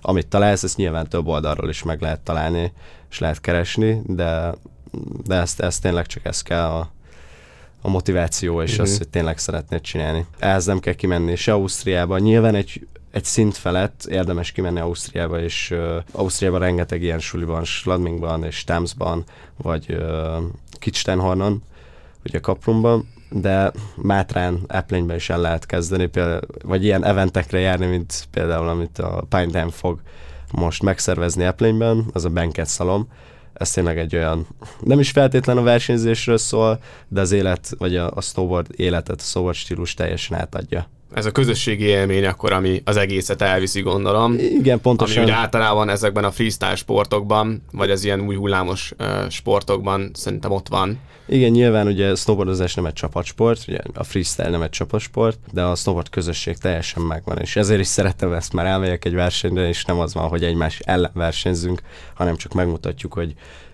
amit 0.01 0.27
találsz, 0.27 0.63
ezt 0.63 0.77
nyilván 0.77 1.07
több 1.09 1.27
oldalról 1.27 1.69
is 1.69 1.83
meg 1.83 2.01
lehet 2.01 2.19
találni, 2.19 2.73
és 3.09 3.19
lehet 3.19 3.41
keresni, 3.41 4.01
de, 4.05 4.55
de 5.23 5.35
ezt, 5.35 5.59
ezt 5.59 5.81
tényleg 5.81 6.05
csak 6.05 6.25
ez 6.25 6.41
kell 6.41 6.65
a, 6.65 6.91
a 7.85 7.89
motiváció, 7.89 8.61
és 8.61 8.71
uh-huh. 8.71 8.85
az, 8.85 8.97
hogy 8.97 9.09
tényleg 9.09 9.37
szeretnéd 9.37 9.81
csinálni. 9.81 10.25
Ehhez 10.39 10.65
nem 10.65 10.79
kell 10.79 10.93
kimenni 10.93 11.35
se 11.35 11.51
Ausztriába. 11.51 12.17
Nyilván 12.17 12.55
egy 12.55 12.87
egy 13.11 13.25
szint 13.25 13.57
felett 13.57 14.05
érdemes 14.09 14.51
kimenni 14.51 14.79
Ausztriába, 14.79 15.41
és 15.41 15.71
uh, 15.71 15.95
Ausztriában 16.11 16.59
rengeteg 16.59 17.01
ilyen 17.01 17.19
suliban, 17.19 17.63
Schladmingban 17.63 18.43
és 18.43 18.55
Stamsban, 18.55 19.23
vagy 19.57 19.85
uh, 19.89 20.43
Kitstenhornon, 20.79 21.63
ugye 22.25 22.39
Kaprumban, 22.39 23.09
de 23.29 23.71
Mátrán, 23.95 24.59
Eplényben 24.67 25.15
is 25.15 25.29
el 25.29 25.39
lehet 25.39 25.65
kezdeni, 25.65 26.05
például, 26.05 26.39
vagy 26.63 26.83
ilyen 26.83 27.05
eventekre 27.05 27.59
járni, 27.59 27.85
mint 27.85 28.27
például, 28.31 28.67
amit 28.67 28.99
a 28.99 29.25
Pine 29.29 29.45
Dam 29.45 29.69
fog 29.69 29.99
most 30.51 30.83
megszervezni 30.83 31.43
Eplényben, 31.43 32.05
az 32.13 32.25
a 32.25 32.29
Banket 32.29 32.67
Szalom. 32.67 33.07
Ez 33.53 33.71
tényleg 33.71 33.97
egy 33.97 34.15
olyan, 34.15 34.47
nem 34.79 34.99
is 34.99 35.11
feltétlen 35.11 35.57
a 35.57 35.61
versenyzésről 35.63 36.37
szól, 36.37 36.79
de 37.07 37.21
az 37.21 37.31
élet, 37.31 37.69
vagy 37.77 37.95
a, 37.95 38.11
a 38.15 38.21
snowboard 38.21 38.67
életet, 38.75 39.19
a 39.19 39.23
snowboard 39.23 39.57
stílus 39.57 39.93
teljesen 39.93 40.37
átadja 40.37 40.87
ez 41.13 41.25
a 41.25 41.31
közösségi 41.31 41.83
élmény 41.83 42.25
akkor, 42.25 42.53
ami 42.53 42.81
az 42.85 42.97
egészet 42.97 43.41
elviszi, 43.41 43.81
gondolom. 43.81 44.35
Igen, 44.39 44.81
pontosan. 44.81 45.17
Ami 45.17 45.31
ugye 45.31 45.39
általában 45.39 45.89
ezekben 45.89 46.23
a 46.23 46.31
freestyle 46.31 46.75
sportokban, 46.75 47.63
vagy 47.71 47.91
az 47.91 48.03
ilyen 48.03 48.21
új 48.21 48.35
hullámos 48.35 48.93
uh, 48.99 49.29
sportokban 49.29 50.11
szerintem 50.13 50.51
ott 50.51 50.67
van. 50.67 50.99
Igen, 51.27 51.51
nyilván 51.51 51.87
ugye 51.87 52.15
snowboardozás 52.15 52.73
nem 52.73 52.85
egy 52.85 52.93
csapatsport, 52.93 53.65
ugye 53.67 53.79
a 53.93 54.03
freestyle 54.03 54.49
nem 54.49 54.61
egy 54.61 54.69
csapatsport, 54.69 55.39
de 55.51 55.63
a 55.63 55.75
snowboard 55.75 56.09
közösség 56.09 56.57
teljesen 56.57 57.03
megvan, 57.03 57.37
és 57.37 57.55
ezért 57.55 57.79
is 57.79 57.87
szeretem 57.87 58.33
ezt, 58.33 58.53
már 58.53 58.65
elmegyek 58.65 59.05
egy 59.05 59.13
versenyre, 59.13 59.67
és 59.67 59.85
nem 59.85 59.99
az 59.99 60.13
van, 60.13 60.27
hogy 60.27 60.43
egymás 60.43 60.79
ellen 60.79 61.11
versenyzünk, 61.13 61.81
hanem 62.13 62.35
csak 62.35 62.53
megmutatjuk, 62.53 63.13
hogy 63.13 63.33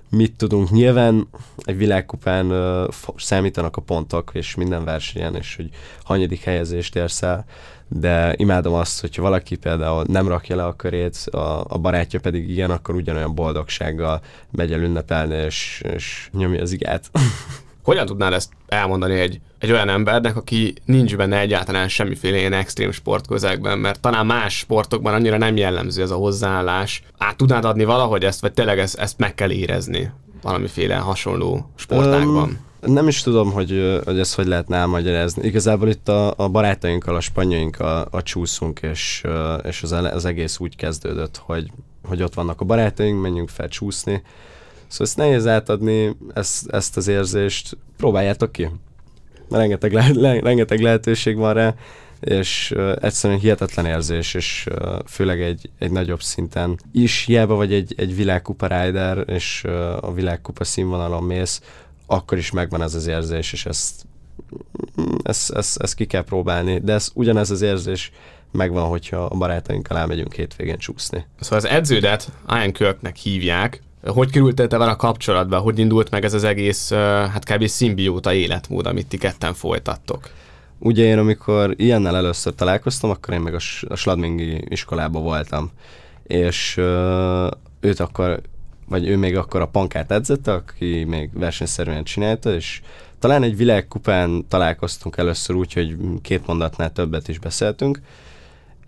mit 0.10 0.36
tudunk. 0.36 0.72
Nyilván 0.72 1.28
egy 1.58 1.78
világkupán 1.78 2.52
uh, 2.52 2.94
számítanak 3.18 3.78
a 3.78 3.82
pontok, 3.82 4.32
és 4.34 4.56
minden 4.56 4.84
versenyen, 4.84 5.36
és 5.36 5.56
hogy 5.56 5.70
hanyadik 6.04 6.42
helyezést 6.42 6.96
érsz 6.96 7.22
el, 7.22 7.46
de 7.88 8.34
imádom 8.38 8.74
azt, 8.74 9.02
hogyha 9.02 9.22
valaki 9.22 9.56
például 9.56 10.04
nem 10.08 10.28
rakja 10.28 10.56
le 10.56 10.66
a 10.66 10.76
körét, 10.76 11.16
a, 11.32 11.66
a 11.68 11.78
barátja 11.78 12.20
pedig 12.20 12.50
igen, 12.50 12.72
akkor 12.72 12.96
ugyanolyan 12.96 13.36
boldogsággal 13.36 14.22
megy 14.52 14.74
el 14.74 14.82
ünnepelni, 14.82 15.36
és, 15.36 15.82
és 15.94 16.30
nyomja 16.34 16.62
az 16.62 16.72
igát. 16.72 17.10
Hogyan 17.90 18.06
tudnál 18.06 18.34
ezt 18.34 18.52
elmondani 18.68 19.20
egy, 19.20 19.40
egy 19.60 19.72
olyan 19.72 19.90
embernek, 19.90 20.36
aki 20.36 20.74
nincs 20.86 21.16
benne 21.16 21.40
egyáltalán 21.40 21.88
semmiféle 21.88 22.38
ilyen 22.38 22.54
extrém 22.54 22.92
sportközegben, 22.92 23.80
mert 23.80 24.00
talán 24.00 24.26
más 24.26 24.58
sportokban 24.58 25.14
annyira 25.14 25.38
nem 25.38 25.58
jellemző 25.58 26.02
ez 26.02 26.12
a 26.12 26.16
hozzáállás. 26.16 27.04
Át 27.18 27.38
tudnád 27.38 27.66
adni 27.66 27.84
valahogy 27.84 28.24
ezt, 28.24 28.42
vagy 28.42 28.54
tényleg 28.54 28.80
ezt, 28.80 29.00
ezt 29.00 29.18
meg 29.18 29.36
kell 29.36 29.52
érezni 29.52 30.12
valamiféle 30.42 30.96
hasonló 30.96 31.70
sportákban? 31.76 32.60
Um, 32.84 32.94
nem 32.94 33.08
is 33.08 33.22
tudom, 33.22 33.52
hogy, 33.52 34.02
hogy 34.06 34.20
ezt 34.20 34.36
hogy 34.36 34.48
lehetne 34.48 34.78
elmagyarázni. 34.78 35.48
Igazából 35.48 35.90
itt 35.90 36.08
a, 36.08 36.34
a 36.38 36.48
barátainkkal, 36.48 37.16
a 37.16 37.20
spanyainkkal 37.20 38.08
a 38.12 38.22
csúszunk, 38.22 38.80
és, 38.82 39.24
és 39.64 39.84
az, 39.84 39.92
az 39.92 40.26
egész 40.26 40.60
úgy 40.60 40.76
kezdődött, 40.76 41.38
hogy, 41.38 41.72
hogy 42.08 42.24
ott 42.24 42.34
vannak 42.34 42.62
a 42.62 42.66
barátaink, 42.66 43.22
menjünk 43.22 43.50
fel 43.50 43.68
csúszni, 43.68 44.22
Szóval 44.90 45.08
ezt 45.08 45.18
nehéz 45.18 45.48
átadni, 45.48 46.16
ezt, 46.34 46.70
ezt 46.70 46.98
az 46.98 47.08
érzést, 47.08 47.78
próbáljátok 47.98 48.52
ki. 48.52 48.70
Rengeteg, 49.50 49.92
le, 49.94 50.40
rengeteg 50.40 50.80
lehetőség 50.80 51.38
van 51.38 51.54
rá, 51.54 51.76
és 52.20 52.74
uh, 52.76 52.96
egyszerűen 53.02 53.40
hihetetlen 53.40 53.86
érzés, 53.86 54.34
és 54.34 54.68
uh, 54.72 55.00
főleg 55.08 55.42
egy, 55.42 55.70
egy 55.80 55.92
nagyobb 55.92 56.22
szinten 56.22 56.80
is, 56.92 57.26
hiába 57.26 57.56
vagy 57.56 57.74
egy, 57.74 57.94
egy 57.98 58.16
világkupa 58.16 58.68
rider, 58.68 59.24
és 59.28 59.64
uh, 59.66 60.04
a 60.04 60.14
világkupa 60.14 60.64
színvonalon 60.64 61.24
mész, 61.24 61.62
akkor 62.06 62.38
is 62.38 62.52
megvan 62.52 62.82
ez 62.82 62.96
az 62.96 63.08
érzés, 63.08 63.54
és 63.54 63.66
ezt, 63.66 64.06
ezt, 65.24 65.52
ezt, 65.52 65.82
ezt 65.82 65.96
ki 65.96 66.06
kell 66.06 66.24
próbálni, 66.24 66.80
de 66.80 66.94
ez 66.94 67.12
ugyanez 67.14 67.52
az 67.52 67.62
érzés 67.62 68.12
megvan, 68.52 68.88
hogyha 68.88 69.18
a 69.18 69.38
barátainkkal 69.38 69.98
elmegyünk 69.98 70.34
hétvégén 70.34 70.78
csúszni. 70.78 71.26
Szóval 71.40 71.58
az 71.58 71.66
edződet 71.66 72.32
Ian 72.48 72.72
Kirknek 72.72 73.16
hívják, 73.16 73.82
hogy 74.06 74.32
kerültél 74.32 74.68
te 74.68 74.78
vele 74.78 74.92
a 74.92 74.96
kapcsolatba? 74.96 75.58
Hogy 75.58 75.80
indult 75.80 76.10
meg 76.10 76.24
ez 76.24 76.34
az 76.34 76.44
egész, 76.44 76.92
hát 76.94 77.54
kb. 77.54 77.66
szimbióta 77.66 78.34
életmód, 78.34 78.86
amit 78.86 79.08
ti 79.08 79.18
ketten 79.18 79.54
folytattok? 79.54 80.30
Ugye 80.80 81.04
én, 81.04 81.18
amikor 81.18 81.74
ilyennel 81.78 82.16
először 82.16 82.56
találkoztam, 82.56 83.10
akkor 83.10 83.34
én 83.34 83.40
meg 83.40 83.54
a, 83.54 83.60
a 83.88 83.96
Sladmingi 83.96 84.64
iskolában 84.68 85.24
voltam. 85.24 85.72
És 86.24 86.78
őt 87.80 88.00
akkor, 88.00 88.42
vagy 88.88 89.08
ő 89.08 89.18
még 89.18 89.38
akkor 89.38 89.62
a 89.62 89.68
pankát 89.68 90.12
edzette, 90.12 90.54
aki 90.54 91.04
még 91.04 91.30
versenyszerűen 91.34 92.04
csinálta, 92.04 92.54
és 92.54 92.82
talán 93.20 93.44
egy 93.44 93.58
világkupán 93.58 94.46
találkoztunk 94.48 95.18
először 95.18 95.56
úgy, 95.56 95.74
hogy 95.74 95.96
két 96.22 96.48
mondatnál 96.48 96.92
többet 96.92 97.28
is 97.28 97.40
beszéltünk, 97.40 98.02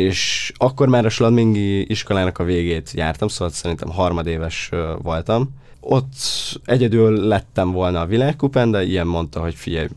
és 0.06 0.52
akkor 0.58 0.88
már 0.88 1.06
a 1.06 1.10
Sladmingi 1.10 1.90
iskolának 1.90 2.38
a 2.38 2.44
végét 2.44 2.92
jártam, 2.92 3.28
szóval 3.28 3.50
szerintem 3.50 3.90
harmadéves 3.90 4.70
voltam. 5.02 5.60
Ott 5.80 6.14
egyedül 6.66 7.28
lettem 7.28 7.72
volna 7.72 8.02
a 8.02 8.06
világkupán, 8.06 8.72
de 8.72 8.84
ilyen 8.84 9.08
mondta, 9.08 9.40
hogy 9.40 9.56
figyelj, 9.56 9.88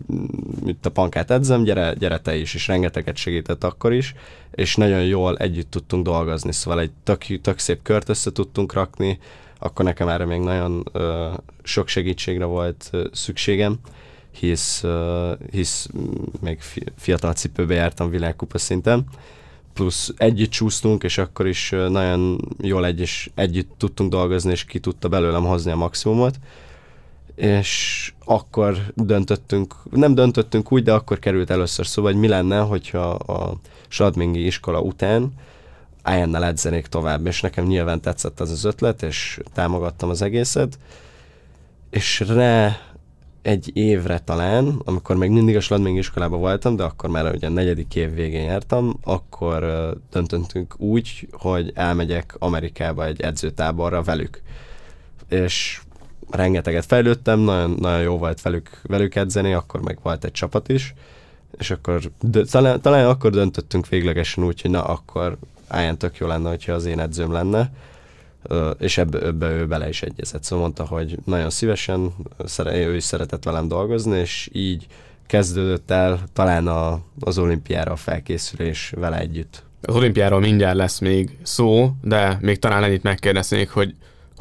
itt 0.67 0.87
a 0.87 0.91
pankát 0.91 1.31
edzem, 1.31 1.63
gyere, 1.63 1.95
gyere 1.99 2.19
te 2.19 2.37
is, 2.37 2.55
és 2.55 2.67
rengeteget 2.67 3.17
segített 3.17 3.65
akkor 3.65 3.93
is, 3.93 4.15
és 4.51 4.77
nagyon 4.77 5.05
jól 5.05 5.37
együtt 5.37 5.71
tudtunk 5.71 6.05
dolgozni, 6.05 6.53
szóval 6.53 6.81
egy 6.81 6.91
tök, 7.03 7.41
tök 7.41 7.59
szép 7.59 7.83
kört 7.83 8.09
össze 8.09 8.33
tudtunk 8.33 8.73
rakni, 8.73 9.19
akkor 9.59 9.85
nekem 9.85 10.09
erre 10.09 10.25
még 10.25 10.41
nagyon 10.41 10.85
ö, 10.93 11.31
sok 11.63 11.89
segítségre 11.89 12.45
volt 12.45 12.89
ö, 12.91 13.05
szükségem, 13.13 13.79
hisz, 14.39 14.83
ö, 14.83 15.33
hisz 15.51 15.89
még 16.41 16.61
fiatal 16.97 17.33
cipőbe 17.33 17.75
jártam 17.75 18.11
világkupa 18.11 18.59
szinten, 18.59 19.07
plusz 19.75 20.13
együtt 20.17 20.51
csúsztunk, 20.51 21.03
és 21.03 21.19
akkor 21.19 21.47
is 21.47 21.71
nagyon 21.71 22.41
jól 22.63 22.87
egy 22.87 23.01
és 23.01 23.31
együtt 23.35 23.71
tudtunk 23.79 24.11
dolgozni, 24.11 24.51
és 24.51 24.65
ki 24.65 24.79
tudta 24.79 25.09
belőlem 25.09 25.45
hozni 25.45 25.71
a 25.71 25.77
maximumot. 25.77 26.35
És 27.35 28.13
akkor 28.25 28.93
döntöttünk, 28.95 29.75
nem 29.91 30.15
döntöttünk 30.15 30.73
úgy, 30.73 30.83
de 30.83 30.93
akkor 30.93 31.19
került 31.19 31.51
először 31.51 31.87
szóval, 31.87 32.13
hogy 32.13 32.21
mi 32.21 32.29
lenne, 32.29 32.59
hogyha 32.59 33.11
a 33.11 33.57
Sadmingi 33.89 34.47
iskola 34.47 34.81
után 34.81 35.33
Ian-nel 36.05 36.45
edzenék 36.45 36.87
tovább, 36.87 37.27
és 37.27 37.41
nekem 37.41 37.65
nyilván 37.65 38.01
tetszett 38.01 38.41
az 38.41 38.51
az 38.51 38.65
ötlet, 38.65 39.03
és 39.03 39.41
támogattam 39.53 40.09
az 40.09 40.23
egészet, 40.23 40.79
és 41.91 42.21
rá 42.21 42.79
egy 43.45 43.71
évre 43.77 44.19
talán, 44.19 44.81
amikor 44.85 45.17
még 45.17 45.31
mindig 45.31 45.57
a 45.57 45.61
Sladming 45.61 45.97
iskolában 45.97 46.41
voltam, 46.41 46.77
de 46.77 46.83
akkor 46.83 47.11
már 47.11 47.35
ugye 47.35 47.47
a 47.47 47.51
negyedik 47.51 47.95
év 47.95 48.15
végén 48.15 48.45
jártam, 48.45 48.99
akkor 49.03 49.93
döntöttünk 50.11 50.75
úgy, 50.79 51.29
hogy 51.33 51.73
elmegyek 51.75 52.37
Amerikába 52.39 53.07
egy 53.07 53.21
edzőtáborra 53.21 54.03
velük. 54.03 54.43
És 55.29 55.81
rengeteget 56.31 56.85
fejlődtem, 56.85 57.41
nagyon, 57.41 57.71
nagyon 57.71 58.03
jó 58.03 58.19
volt 58.19 58.43
velük, 58.43 58.81
velük 58.83 59.15
edzeni, 59.15 59.53
akkor 59.53 59.81
meg 59.81 59.99
volt 60.03 60.25
egy 60.25 60.33
csapat 60.33 60.69
is, 60.69 60.95
és 61.59 61.71
akkor 61.71 62.01
de, 62.21 62.45
talán, 62.45 62.81
talán 62.81 63.07
akkor 63.07 63.31
döntöttünk 63.31 63.89
véglegesen 63.89 64.45
úgy, 64.45 64.61
hogy 64.61 64.71
na 64.71 64.85
akkor 64.85 65.37
álljon 65.69 65.99
tök 65.99 66.17
jó 66.17 66.27
lenne, 66.27 66.49
hogyha 66.49 66.73
az 66.73 66.85
én 66.85 67.01
edzőm 67.01 67.33
lenne, 67.33 67.71
és 68.79 68.99
ebbe, 68.99 69.19
ebbe 69.19 69.51
ő 69.51 69.67
bele 69.67 69.89
is 69.89 70.03
egyezett. 70.03 70.43
Szóval 70.43 70.65
mondta, 70.65 70.85
hogy 70.87 71.19
nagyon 71.25 71.51
szívesen, 71.51 72.13
ő 72.67 72.97
is 72.97 73.05
szeretett 73.05 73.45
velem 73.45 73.69
dolgozni, 73.69 74.19
és 74.19 74.49
így 74.53 74.87
kezdődött 75.27 75.91
el 75.91 76.21
talán 76.33 76.67
a, 76.67 77.01
az 77.21 77.39
olimpiára 77.39 77.93
a 77.93 77.97
felkészülés 77.97 78.93
vele 78.97 79.19
együtt. 79.19 79.63
Az 79.81 79.95
olimpiáról 79.95 80.41
mindjárt 80.41 80.77
lesz 80.77 80.99
még 80.99 81.39
szó, 81.43 81.91
de 82.03 82.39
még 82.41 82.59
talán 82.59 82.85
ennyit 82.85 83.03
megkérdeznék, 83.03 83.71
hogy 83.71 83.95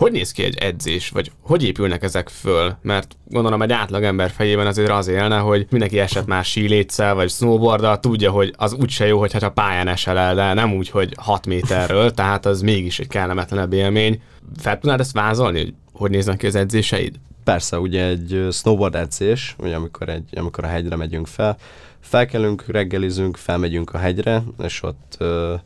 hogy 0.03 0.11
néz 0.11 0.31
ki 0.31 0.43
egy 0.43 0.57
edzés, 0.57 1.09
vagy 1.09 1.31
hogy 1.41 1.63
épülnek 1.63 2.03
ezek 2.03 2.29
föl? 2.29 2.77
Mert 2.81 3.15
gondolom 3.25 3.61
egy 3.61 3.71
átlagember 3.71 4.29
fejében 4.29 4.67
azért 4.67 4.89
az 4.89 5.07
élne, 5.07 5.37
hogy 5.37 5.67
mindenki 5.69 5.99
esett 5.99 6.25
már 6.25 6.45
sílétszel, 6.45 7.15
vagy 7.15 7.29
snowboarddal, 7.29 7.99
tudja, 7.99 8.31
hogy 8.31 8.53
az 8.57 8.73
úgyse 8.73 9.07
jó, 9.07 9.19
hogyha 9.19 9.51
pályán 9.51 9.87
esel 9.87 10.17
el, 10.17 10.35
de 10.35 10.53
nem 10.53 10.73
úgy, 10.73 10.89
hogy 10.89 11.13
6 11.17 11.45
méterről, 11.45 12.11
tehát 12.11 12.45
az 12.45 12.61
mégis 12.61 12.99
egy 12.99 13.07
kellemetlenebb 13.07 13.73
élmény. 13.73 14.21
Fel 14.57 14.79
tudnád 14.79 14.99
ezt 14.99 15.13
vázolni, 15.13 15.59
hogy 15.59 15.73
hogy 15.93 16.09
néznek 16.09 16.37
ki 16.37 16.47
az 16.47 16.55
edzéseid? 16.55 17.15
Persze, 17.43 17.79
ugye 17.79 18.05
egy 18.05 18.47
snowboard 18.51 18.95
edzés, 18.95 19.55
ugye 19.59 19.75
amikor, 19.75 20.09
egy, 20.09 20.29
amikor 20.35 20.63
a 20.63 20.67
hegyre 20.67 20.95
megyünk 20.95 21.27
fel, 21.27 21.57
felkelünk, 21.99 22.63
reggelizünk, 22.67 23.37
felmegyünk 23.37 23.93
a 23.93 23.97
hegyre, 23.97 24.43
és 24.63 24.83
ott 24.83 25.17
uh, 25.19 25.59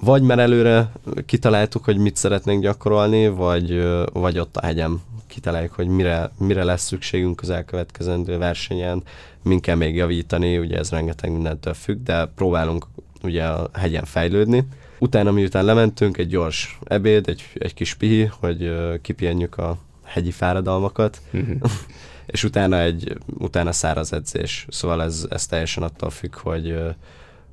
vagy 0.00 0.22
mert 0.22 0.40
előre 0.40 0.92
kitaláltuk, 1.26 1.84
hogy 1.84 1.96
mit 1.96 2.16
szeretnénk 2.16 2.62
gyakorolni, 2.62 3.28
vagy, 3.28 3.84
vagy 4.12 4.38
ott 4.38 4.56
a 4.56 4.64
hegyem 4.64 5.00
kitaláljuk, 5.26 5.72
hogy 5.72 5.86
mire, 5.86 6.30
mire 6.38 6.64
lesz 6.64 6.84
szükségünk 6.84 7.40
az 7.40 7.50
elkövetkezendő 7.50 8.38
versenyen, 8.38 9.02
min 9.42 9.60
kell 9.60 9.76
még 9.76 9.94
javítani, 9.94 10.58
ugye 10.58 10.78
ez 10.78 10.90
rengeteg 10.90 11.32
mindentől 11.32 11.74
függ, 11.74 12.02
de 12.02 12.26
próbálunk 12.26 12.86
ugye 13.22 13.44
a 13.44 13.68
hegyen 13.72 14.04
fejlődni. 14.04 14.66
Utána, 14.98 15.30
miután 15.30 15.64
lementünk, 15.64 16.16
egy 16.16 16.28
gyors 16.28 16.78
ebéd, 16.84 17.28
egy, 17.28 17.44
egy 17.54 17.74
kis 17.74 17.94
pihi, 17.94 18.30
hogy 18.40 18.74
kipihenjük 19.02 19.58
a 19.58 19.78
hegyi 20.04 20.30
fáradalmakat, 20.30 21.20
mm-hmm. 21.36 21.56
és 22.26 22.44
utána 22.44 22.80
egy 22.80 23.18
utána 23.38 23.72
száraz 23.72 24.12
edzés. 24.12 24.66
Szóval 24.68 25.02
ez, 25.02 25.26
ez 25.30 25.46
teljesen 25.46 25.82
attól 25.82 26.10
függ, 26.10 26.34
hogy 26.36 26.76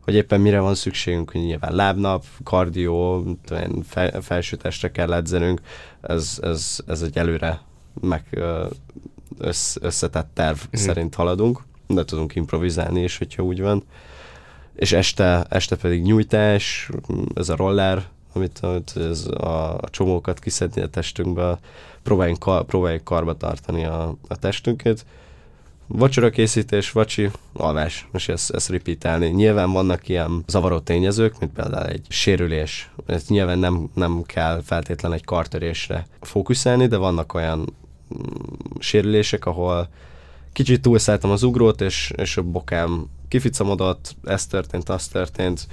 hogy 0.01 0.13
éppen 0.13 0.41
mire 0.41 0.59
van 0.59 0.75
szükségünk, 0.75 1.31
hogy 1.31 1.41
nyilván 1.41 1.75
lábnap, 1.75 2.25
kardió, 2.43 3.25
fel, 3.87 4.21
felső 4.21 4.57
testre 4.57 4.91
kell 4.91 5.13
edzenünk, 5.13 5.61
ez, 6.01 6.39
ez, 6.41 6.79
ez 6.87 7.01
egy 7.01 7.17
előre 7.17 7.61
meg 8.01 8.39
össz, 9.37 9.75
összetett 9.81 10.29
terv 10.33 10.57
mm. 10.57 10.79
szerint 10.79 11.15
haladunk, 11.15 11.61
de 11.87 12.05
tudunk 12.05 12.35
improvizálni 12.35 13.03
is, 13.03 13.17
hogyha 13.17 13.43
úgy 13.43 13.61
van. 13.61 13.83
És 14.75 14.91
este, 14.91 15.45
este 15.49 15.75
pedig 15.75 16.01
nyújtás, 16.01 16.89
ez 17.35 17.49
a 17.49 17.55
roller, 17.55 18.07
amit, 18.33 18.59
amit 18.59 18.93
ez 18.95 19.27
a, 19.27 19.77
a 19.77 19.89
csomókat 19.89 20.39
kiszedni 20.39 20.81
a 20.81 20.87
testünkbe, 20.87 21.59
próbáljunk, 22.03 22.65
próbáljuk 22.65 23.03
karba 23.03 23.37
tartani 23.37 23.85
a, 23.85 24.15
a 24.27 24.35
testünket, 24.35 25.05
Vacsora 25.93 26.29
készítés, 26.29 26.91
vacsi, 26.91 27.29
alvás, 27.53 28.07
és 28.13 28.27
ezt, 28.27 28.51
ezt 28.51 28.69
repeatálni. 28.69 29.27
Nyilván 29.27 29.71
vannak 29.71 30.09
ilyen 30.09 30.43
zavaró 30.47 30.79
tényezők, 30.79 31.39
mint 31.39 31.53
például 31.53 31.87
egy 31.87 32.05
sérülés. 32.09 32.91
Ez 33.05 33.27
nyilván 33.27 33.59
nem, 33.59 33.89
nem 33.93 34.21
kell 34.25 34.61
feltétlen 34.65 35.13
egy 35.13 35.25
kartörésre 35.25 36.07
fókuszálni, 36.21 36.87
de 36.87 36.97
vannak 36.97 37.33
olyan 37.33 37.59
mm, 37.59 37.65
sérülések, 38.79 39.45
ahol 39.45 39.89
kicsit 40.53 40.81
túlszálltam 40.81 41.31
az 41.31 41.43
ugrót, 41.43 41.81
és, 41.81 42.13
és 42.15 42.37
a 42.37 42.41
bokám 42.41 43.09
kificamodott, 43.27 44.15
ez 44.23 44.45
történt, 44.45 44.89
az 44.89 45.07
történt, 45.07 45.67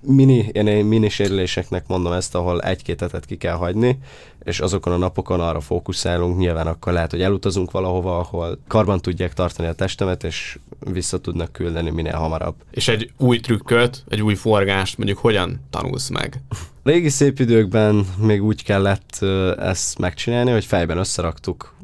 mini, 0.00 0.48
én 0.52 0.84
mini 0.84 1.08
sérüléseknek 1.08 1.86
mondom 1.86 2.12
ezt, 2.12 2.34
ahol 2.34 2.60
egy-két 2.60 3.00
hetet 3.00 3.26
ki 3.26 3.36
kell 3.36 3.54
hagyni, 3.54 3.98
és 4.42 4.60
azokon 4.60 4.92
a 4.92 4.96
napokon 4.96 5.40
arra 5.40 5.60
fókuszálunk, 5.60 6.38
nyilván 6.38 6.66
akkor 6.66 6.92
lehet, 6.92 7.10
hogy 7.10 7.22
elutazunk 7.22 7.70
valahova, 7.70 8.18
ahol 8.18 8.58
karban 8.68 9.00
tudják 9.00 9.34
tartani 9.34 9.68
a 9.68 9.72
testemet, 9.72 10.24
és 10.24 10.58
vissza 10.92 11.18
tudnak 11.18 11.52
küldeni 11.52 11.90
minél 11.90 12.16
hamarabb. 12.16 12.54
És 12.70 12.88
egy 12.88 13.12
új 13.18 13.40
trükköt, 13.40 14.04
egy 14.08 14.22
új 14.22 14.34
forgást 14.34 14.96
mondjuk 14.98 15.18
hogyan 15.18 15.60
tanulsz 15.70 16.08
meg? 16.08 16.40
Régi 16.82 17.08
szép 17.08 17.38
időkben 17.38 18.06
még 18.18 18.44
úgy 18.44 18.64
kellett 18.64 19.18
ezt 19.58 19.98
megcsinálni, 19.98 20.50
hogy 20.50 20.64
fejben 20.64 20.98
összeraktuk, 20.98 21.74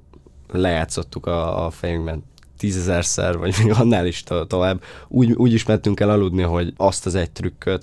lejátszottuk 0.52 1.26
a, 1.26 1.66
a 1.66 1.70
fejünkben 1.70 2.24
tízezerszer, 2.56 3.38
vagy 3.38 3.54
még 3.62 3.72
annál 3.72 4.06
is 4.06 4.22
to- 4.22 4.48
tovább, 4.48 4.82
úgy, 5.08 5.32
úgy 5.32 5.52
is 5.52 5.64
mentünk 5.64 6.00
el 6.00 6.10
aludni, 6.10 6.42
hogy 6.42 6.72
azt 6.76 7.06
az 7.06 7.14
egy 7.14 7.30
trükköt 7.30 7.82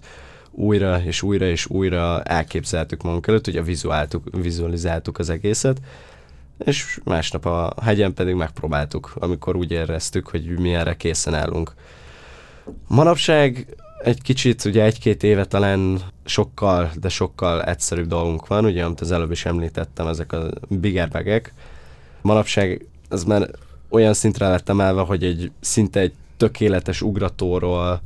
újra 0.51 1.01
és 1.03 1.21
újra 1.21 1.45
és 1.45 1.65
újra 1.65 2.23
elképzeltük 2.23 3.01
magunk 3.03 3.27
előtt, 3.27 3.47
ugye 3.47 3.61
vizuáltuk, 3.61 4.23
vizualizáltuk 4.41 5.19
az 5.19 5.29
egészet, 5.29 5.81
és 6.57 6.99
másnap 7.03 7.45
a 7.45 7.73
hegyen 7.81 8.13
pedig 8.13 8.35
megpróbáltuk, 8.35 9.11
amikor 9.15 9.55
úgy 9.55 9.71
éreztük, 9.71 10.27
hogy 10.27 10.59
mi 10.59 10.73
erre 10.73 10.95
készen 10.95 11.33
állunk. 11.33 11.73
Manapság 12.87 13.75
Egy 14.03 14.21
kicsit, 14.21 14.65
ugye 14.65 14.83
egy-két 14.83 15.23
éve 15.23 15.45
talán 15.45 15.99
sokkal, 16.25 16.91
de 16.99 17.09
sokkal 17.09 17.63
egyszerűbb 17.63 18.07
dolgunk 18.07 18.47
van, 18.47 18.65
ugye, 18.65 18.83
amit 18.83 19.01
az 19.01 19.11
előbb 19.11 19.31
is 19.31 19.45
említettem, 19.45 20.07
ezek 20.07 20.31
a 20.31 20.49
biggerbegek. 20.69 21.53
Manapság 22.21 22.85
ez 23.09 23.23
már 23.23 23.49
olyan 23.93 24.13
szintre 24.13 24.47
lett 24.49 24.69
emelve, 24.69 25.01
hogy 25.01 25.23
egy 25.23 25.51
szinte 25.59 25.99
egy 25.99 26.13
tökéletes 26.37 27.01
ugratóról 27.01 28.01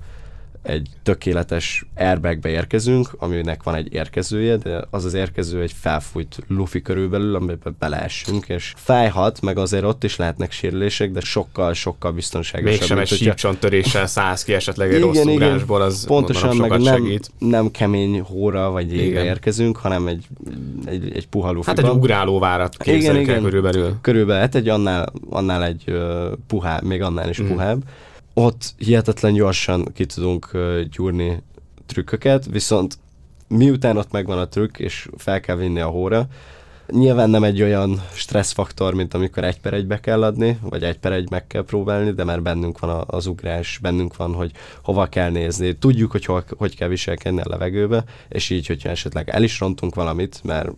egy 0.61 0.89
tökéletes 1.03 1.85
airbagbe 1.95 2.49
érkezünk, 2.49 3.09
aminek 3.17 3.63
van 3.63 3.75
egy 3.75 3.93
érkezője, 3.93 4.57
de 4.57 4.83
az 4.89 5.05
az 5.05 5.13
érkező 5.13 5.61
egy 5.61 5.73
felfújt 5.79 6.37
lufi 6.47 6.81
körülbelül, 6.81 7.35
amiben 7.35 7.75
beleessünk, 7.79 8.49
és 8.49 8.73
fájhat, 8.75 9.41
meg 9.41 9.57
azért 9.57 9.83
ott 9.83 10.03
is 10.03 10.15
lehetnek 10.15 10.51
sérülések, 10.51 11.11
de 11.11 11.19
sokkal-sokkal 11.19 12.11
biztonságosabb. 12.11 12.79
Mégsem 12.79 12.97
egy 12.97 13.07
sípcsontöréssel 13.07 14.07
szállsz 14.07 14.43
ki 14.43 14.53
esetleg 14.53 14.93
egy 14.93 14.97
igen, 14.97 15.07
rossz 15.07 15.25
ugrásból, 15.25 15.81
az 15.81 16.05
Pontosan, 16.05 16.55
meg 16.55 16.69
nem, 16.69 16.81
segít. 16.81 17.31
nem 17.37 17.71
kemény 17.71 18.21
hóra 18.21 18.69
vagy 18.69 18.93
jégre 18.93 19.23
érkezünk, 19.23 19.77
hanem 19.77 20.07
egy, 20.07 20.25
egy, 20.85 21.11
egy 21.15 21.27
puha 21.27 21.51
lufiban. 21.51 21.75
Hát 21.75 21.85
egy 21.85 21.97
ugrálóvárat 21.97 22.75
igen, 22.83 23.15
igen, 23.15 23.43
körülbelül. 23.43 23.95
Körülbelül, 24.01 24.41
hát 24.41 24.55
egy 24.55 24.69
annál, 24.69 25.13
annál 25.29 25.63
egy 25.63 25.83
uh, 25.87 26.31
puhább, 26.47 26.83
még 26.83 27.01
annál 27.01 27.29
is 27.29 27.41
mm. 27.41 27.47
puhább 27.47 27.83
ott 28.39 28.73
hihetetlen 28.77 29.33
gyorsan 29.33 29.91
ki 29.93 30.05
tudunk 30.05 30.51
gyúrni 30.91 31.43
trükköket, 31.85 32.45
viszont 32.45 32.97
miután 33.47 33.97
ott 33.97 34.11
megvan 34.11 34.37
a 34.37 34.47
trükk, 34.47 34.79
és 34.79 35.09
fel 35.17 35.39
kell 35.39 35.55
vinni 35.55 35.79
a 35.79 35.87
hóra, 35.87 36.27
Nyilván 36.91 37.29
nem 37.29 37.43
egy 37.43 37.61
olyan 37.61 38.01
stresszfaktor, 38.13 38.93
mint 38.93 39.13
amikor 39.13 39.43
egy 39.43 39.59
per 39.59 39.73
egybe 39.73 39.99
kell 39.99 40.23
adni, 40.23 40.59
vagy 40.61 40.83
egy 40.83 40.97
per 40.97 41.11
egy 41.11 41.29
meg 41.29 41.47
kell 41.47 41.63
próbálni, 41.63 42.11
de 42.11 42.23
már 42.23 42.41
bennünk 42.41 42.79
van 42.79 43.03
az 43.07 43.25
ugrás, 43.25 43.77
bennünk 43.81 44.15
van, 44.15 44.33
hogy 44.33 44.51
hova 44.83 45.05
kell 45.05 45.29
nézni. 45.29 45.77
Tudjuk, 45.77 46.11
hogy 46.11 46.25
hol, 46.25 46.43
hogy 46.57 46.75
kell 46.75 46.87
viselkedni 46.87 47.41
a 47.41 47.49
levegőbe, 47.49 48.03
és 48.29 48.49
így, 48.49 48.67
hogyha 48.67 48.89
esetleg 48.89 49.29
el 49.29 49.43
is 49.43 49.59
rontunk 49.59 49.95
valamit, 49.95 50.41
mert 50.43 50.69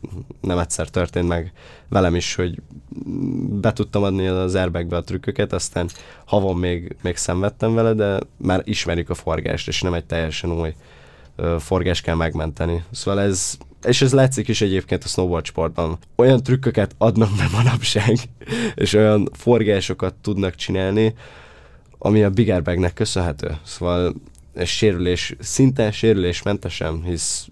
nem 0.42 0.58
egyszer 0.58 0.90
történt 0.90 1.28
meg 1.28 1.52
velem 1.90 2.16
is, 2.16 2.36
hogy 2.36 2.62
be 3.62 3.74
tudtam 3.74 4.04
adni 4.04 4.28
az 4.28 4.56
airbagbe 4.56 4.96
a 4.96 5.04
trükköket, 5.04 5.54
aztán 5.54 5.90
havon 6.26 6.56
még, 6.56 6.96
még 7.02 7.16
szenvedtem 7.16 7.74
vele, 7.74 7.94
de 7.94 8.20
már 8.38 8.62
ismerjük 8.64 9.10
a 9.10 9.14
forgást, 9.14 9.68
és 9.68 9.82
nem 9.82 9.94
egy 9.94 10.06
teljesen 10.06 10.52
új 10.52 10.74
forgást 11.60 12.04
kell 12.04 12.16
megmenteni. 12.16 12.84
Szóval 12.92 13.22
ez 13.22 13.58
és 13.84 14.02
ez 14.02 14.14
látszik 14.14 14.48
is 14.48 14.62
egyébként 14.62 15.04
a 15.04 15.08
snowboard 15.08 15.46
sportban. 15.46 15.98
Olyan 16.16 16.44
trükköket 16.44 16.96
adnak 16.98 17.30
be 17.38 17.48
manapság, 17.52 18.18
és 18.76 18.94
olyan 18.94 19.30
forgásokat 19.34 20.14
tudnak 20.14 20.56
csinálni, 20.56 21.14
ami 21.98 22.24
a 22.24 22.30
Big 22.30 22.52
Airbagnek 22.52 22.94
köszönhető. 22.94 23.58
Szóval 23.64 24.14
és 24.56 24.70
sérülés, 24.70 25.36
szinte 25.40 25.92
sérülésmentesen, 25.92 27.04
hisz, 27.04 27.48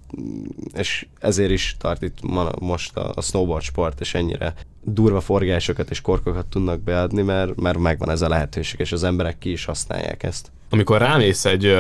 és 0.74 1.08
ezért 1.20 1.52
is 1.52 1.76
tart 1.80 2.02
itt 2.02 2.18
ma, 2.22 2.50
most 2.60 2.98
a, 2.98 3.12
a 3.16 3.22
snowboard 3.22 3.64
sport, 3.64 4.00
és 4.00 4.14
ennyire 4.14 4.54
durva 4.84 5.22
forgásokat 5.22 5.90
és 5.90 6.02
korkokat 6.02 6.46
tudnak 6.46 6.80
beadni, 6.80 7.22
mert, 7.22 7.56
mert 7.56 7.78
megvan 7.78 8.10
ez 8.10 8.22
a 8.22 8.28
lehetőség, 8.28 8.80
és 8.80 8.92
az 8.92 9.04
emberek 9.04 9.38
ki 9.38 9.52
is 9.52 9.66
használják 9.66 10.24
ezt. 10.24 10.52
Amikor 10.70 10.98
rámész 10.98 11.46
egy 11.46 11.78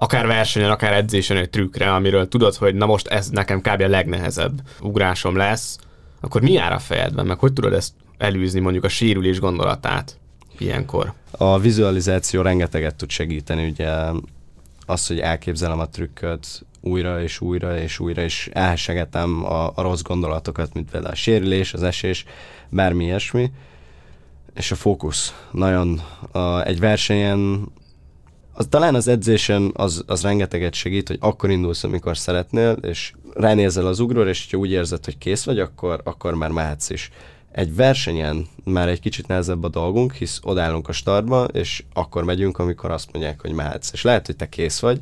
akár 0.00 0.26
versenyen, 0.26 0.70
akár 0.70 0.92
edzésen 0.92 1.36
egy 1.36 1.50
trükkre, 1.50 1.94
amiről 1.94 2.28
tudod, 2.28 2.54
hogy 2.54 2.74
na 2.74 2.86
most 2.86 3.06
ez 3.06 3.28
nekem 3.28 3.60
kb. 3.60 3.80
a 3.80 3.88
legnehezebb 3.88 4.60
ugrásom 4.80 5.36
lesz, 5.36 5.78
akkor 6.20 6.40
mi 6.40 6.52
jár 6.52 6.72
a 6.72 6.78
fejedben, 6.78 7.26
meg 7.26 7.38
hogy 7.38 7.52
tudod 7.52 7.72
ezt 7.72 7.92
elűzni 8.18 8.60
mondjuk 8.60 8.84
a 8.84 8.88
sérülés 8.88 9.40
gondolatát 9.40 10.18
ilyenkor? 10.58 11.12
A 11.30 11.58
vizualizáció 11.58 12.42
rengeteget 12.42 12.94
tud 12.94 13.10
segíteni, 13.10 13.68
ugye 13.68 13.90
az, 14.86 15.06
hogy 15.06 15.18
elképzelem 15.18 15.78
a 15.78 15.88
trükköt 15.88 16.66
újra 16.80 17.22
és 17.22 17.40
újra 17.40 17.78
és 17.78 17.98
újra, 17.98 18.22
és 18.22 18.48
elhesegetem 18.52 19.44
a, 19.44 19.72
a 19.74 19.82
rossz 19.82 20.02
gondolatokat, 20.02 20.74
mint 20.74 20.90
például 20.90 21.12
a 21.12 21.16
sérülés, 21.16 21.74
az 21.74 21.82
esés, 21.82 22.24
bármi 22.68 23.04
ilyesmi, 23.04 23.50
és 24.54 24.70
a 24.70 24.74
fókusz. 24.74 25.46
Nagyon 25.50 26.00
a, 26.32 26.64
egy 26.64 26.80
versenyen 26.80 27.68
az, 28.58 28.66
talán 28.68 28.94
az 28.94 29.08
edzésen 29.08 29.70
az, 29.74 30.02
az 30.06 30.22
rengeteget 30.22 30.74
segít, 30.74 31.08
hogy 31.08 31.16
akkor 31.20 31.50
indulsz, 31.50 31.84
amikor 31.84 32.16
szeretnél, 32.16 32.76
és 32.82 33.12
ránézel 33.34 33.86
az 33.86 34.00
ugróra, 34.00 34.28
és 34.28 34.48
ha 34.50 34.56
úgy 34.56 34.70
érzed, 34.70 35.04
hogy 35.04 35.18
kész 35.18 35.44
vagy, 35.44 35.58
akkor, 35.58 36.00
akkor 36.04 36.34
már 36.34 36.50
mehetsz 36.50 36.90
is. 36.90 37.10
Egy 37.52 37.74
versenyen 37.74 38.46
már 38.64 38.88
egy 38.88 39.00
kicsit 39.00 39.26
nehezebb 39.26 39.64
a 39.64 39.68
dolgunk, 39.68 40.12
hisz 40.14 40.40
odállunk 40.42 40.88
a 40.88 40.92
startba, 40.92 41.44
és 41.44 41.84
akkor 41.92 42.24
megyünk, 42.24 42.58
amikor 42.58 42.90
azt 42.90 43.12
mondják, 43.12 43.40
hogy 43.40 43.52
mehetsz. 43.52 43.92
És 43.92 44.02
lehet, 44.02 44.26
hogy 44.26 44.36
te 44.36 44.48
kész 44.48 44.78
vagy, 44.78 45.00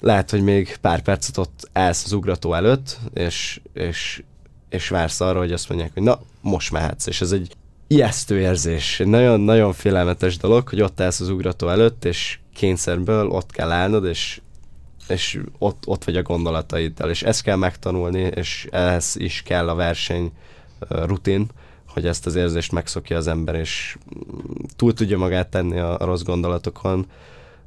lehet, 0.00 0.30
hogy 0.30 0.42
még 0.42 0.76
pár 0.80 1.02
percet 1.02 1.38
ott 1.38 1.68
állsz 1.72 2.04
az 2.04 2.12
ugrató 2.12 2.54
előtt, 2.54 2.98
és, 3.14 3.60
és, 3.72 4.22
és 4.68 4.88
vársz 4.88 5.20
arra, 5.20 5.38
hogy 5.38 5.52
azt 5.52 5.68
mondják, 5.68 5.90
hogy 5.94 6.02
na, 6.02 6.20
most 6.40 6.72
mehetsz. 6.72 7.06
És 7.06 7.20
ez 7.20 7.32
egy 7.32 7.52
ijesztő 7.86 8.40
érzés, 8.40 9.02
nagyon-nagyon 9.04 9.72
félelmetes 9.72 10.36
dolog, 10.36 10.68
hogy 10.68 10.80
ott 10.80 11.00
állsz 11.00 11.20
az 11.20 11.28
ugrató 11.28 11.68
előtt, 11.68 12.04
és 12.04 12.38
kényszerből 12.56 13.28
ott 13.28 13.50
kell 13.50 13.70
állnod, 13.70 14.04
és, 14.04 14.40
és 15.08 15.40
ott, 15.58 15.82
ott 15.86 16.04
vagy 16.04 16.16
a 16.16 16.22
gondolataiddal, 16.22 17.10
és 17.10 17.22
ezt 17.22 17.42
kell 17.42 17.56
megtanulni, 17.56 18.20
és 18.20 18.68
ehhez 18.70 19.16
is 19.16 19.42
kell 19.42 19.68
a 19.68 19.74
verseny 19.74 20.32
rutin, 20.88 21.46
hogy 21.88 22.06
ezt 22.06 22.26
az 22.26 22.34
érzést 22.34 22.72
megszokja 22.72 23.16
az 23.16 23.26
ember, 23.26 23.54
és 23.54 23.96
túl 24.76 24.94
tudja 24.94 25.18
magát 25.18 25.48
tenni 25.48 25.78
a, 25.78 25.96
rossz 26.00 26.22
gondolatokon, 26.22 27.06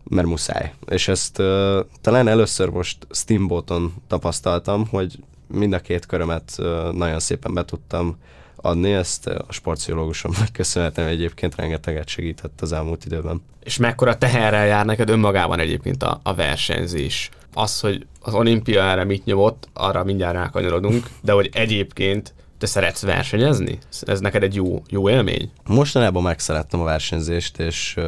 mert 0.03 0.27
muszáj. 0.27 0.73
És 0.87 1.07
ezt 1.07 1.39
uh, 1.39 1.79
talán 2.01 2.27
először 2.27 2.69
most 2.69 3.07
Steamboaton 3.11 3.93
tapasztaltam, 4.07 4.87
hogy 4.87 5.19
mind 5.47 5.73
a 5.73 5.79
két 5.79 6.05
körömet 6.05 6.55
uh, 6.57 6.91
nagyon 6.91 7.19
szépen 7.19 7.53
be 7.53 7.65
tudtam 7.65 8.17
adni, 8.61 8.91
ezt 8.93 9.27
a 9.27 9.45
sportpszichológusomnak 9.49 10.47
köszönhetem 10.53 11.07
egyébként 11.07 11.55
rengeteget 11.55 12.07
segített 12.07 12.61
az 12.61 12.71
elmúlt 12.71 13.05
időben. 13.05 13.41
És 13.63 13.77
mekkora 13.77 14.17
teherrel 14.17 14.65
jár 14.65 14.85
neked 14.85 15.09
önmagában 15.09 15.59
egyébként 15.59 16.03
a, 16.03 16.19
a 16.23 16.33
versenyzés? 16.33 17.29
Az, 17.53 17.79
hogy 17.79 18.05
az 18.21 18.33
olimpia 18.33 18.83
erre 18.83 19.03
mit 19.03 19.25
nyomott, 19.25 19.69
arra 19.73 20.03
mindjárt 20.03 20.35
rákanyarodunk, 20.35 21.07
de 21.21 21.31
hogy 21.31 21.49
egyébként 21.53 22.33
te 22.57 22.65
szeretsz 22.65 23.01
versenyezni? 23.01 23.77
Ez 24.01 24.19
neked 24.19 24.43
egy 24.43 24.55
jó, 24.55 24.81
jó 24.89 25.09
élmény? 25.09 25.51
Mostanában 25.65 26.23
megszerettem 26.23 26.81
a 26.81 26.83
versenyzést, 26.83 27.59
és 27.59 27.93
uh, 27.97 28.03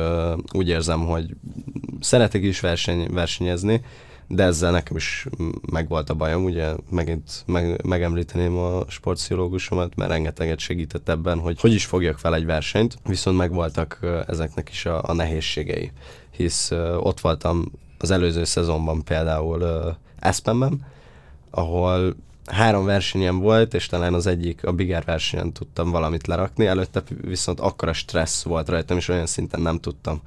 úgy 0.51 0.67
érzem, 0.67 1.05
hogy 1.05 1.25
szeretek 1.99 2.41
is 2.41 2.59
verseny, 2.59 3.07
versenyezni, 3.13 3.81
de 4.33 4.43
ezzel 4.43 4.71
nekem 4.71 4.95
is 4.95 5.27
megvolt 5.71 6.09
a 6.09 6.13
bajom, 6.13 6.43
ugye 6.43 6.73
megint 6.89 7.43
meg, 7.45 7.85
megemlíteném 7.85 8.57
a 8.57 8.83
sportpszichológusomat, 8.87 9.95
mert 9.95 10.09
rengeteget 10.11 10.59
segített 10.59 11.09
ebben, 11.09 11.39
hogy 11.39 11.59
hogy 11.59 11.73
is 11.73 11.85
fogjak 11.85 12.17
fel 12.17 12.35
egy 12.35 12.45
versenyt, 12.45 12.97
viszont 13.05 13.37
megvoltak 13.37 13.99
ezeknek 14.27 14.69
is 14.69 14.85
a, 14.85 15.09
a 15.09 15.13
nehézségei, 15.13 15.91
hisz 16.31 16.71
ott 16.99 17.19
voltam 17.19 17.71
az 17.97 18.11
előző 18.11 18.43
szezonban 18.43 19.03
például 19.03 19.95
Espenben, 20.19 20.85
ahol 21.49 22.15
három 22.45 22.85
versenyem 22.85 23.39
volt, 23.39 23.73
és 23.73 23.85
talán 23.85 24.13
az 24.13 24.27
egyik, 24.27 24.65
a 24.65 24.71
Bigger 24.71 25.03
versenyen 25.05 25.51
tudtam 25.51 25.91
valamit 25.91 26.27
lerakni, 26.27 26.65
előtte 26.65 27.03
viszont 27.21 27.59
akkora 27.59 27.93
stressz 27.93 28.43
volt 28.43 28.69
rajtam, 28.69 28.97
és 28.97 29.07
olyan 29.07 29.25
szinten 29.25 29.61
nem 29.61 29.79
tudtam 29.79 30.21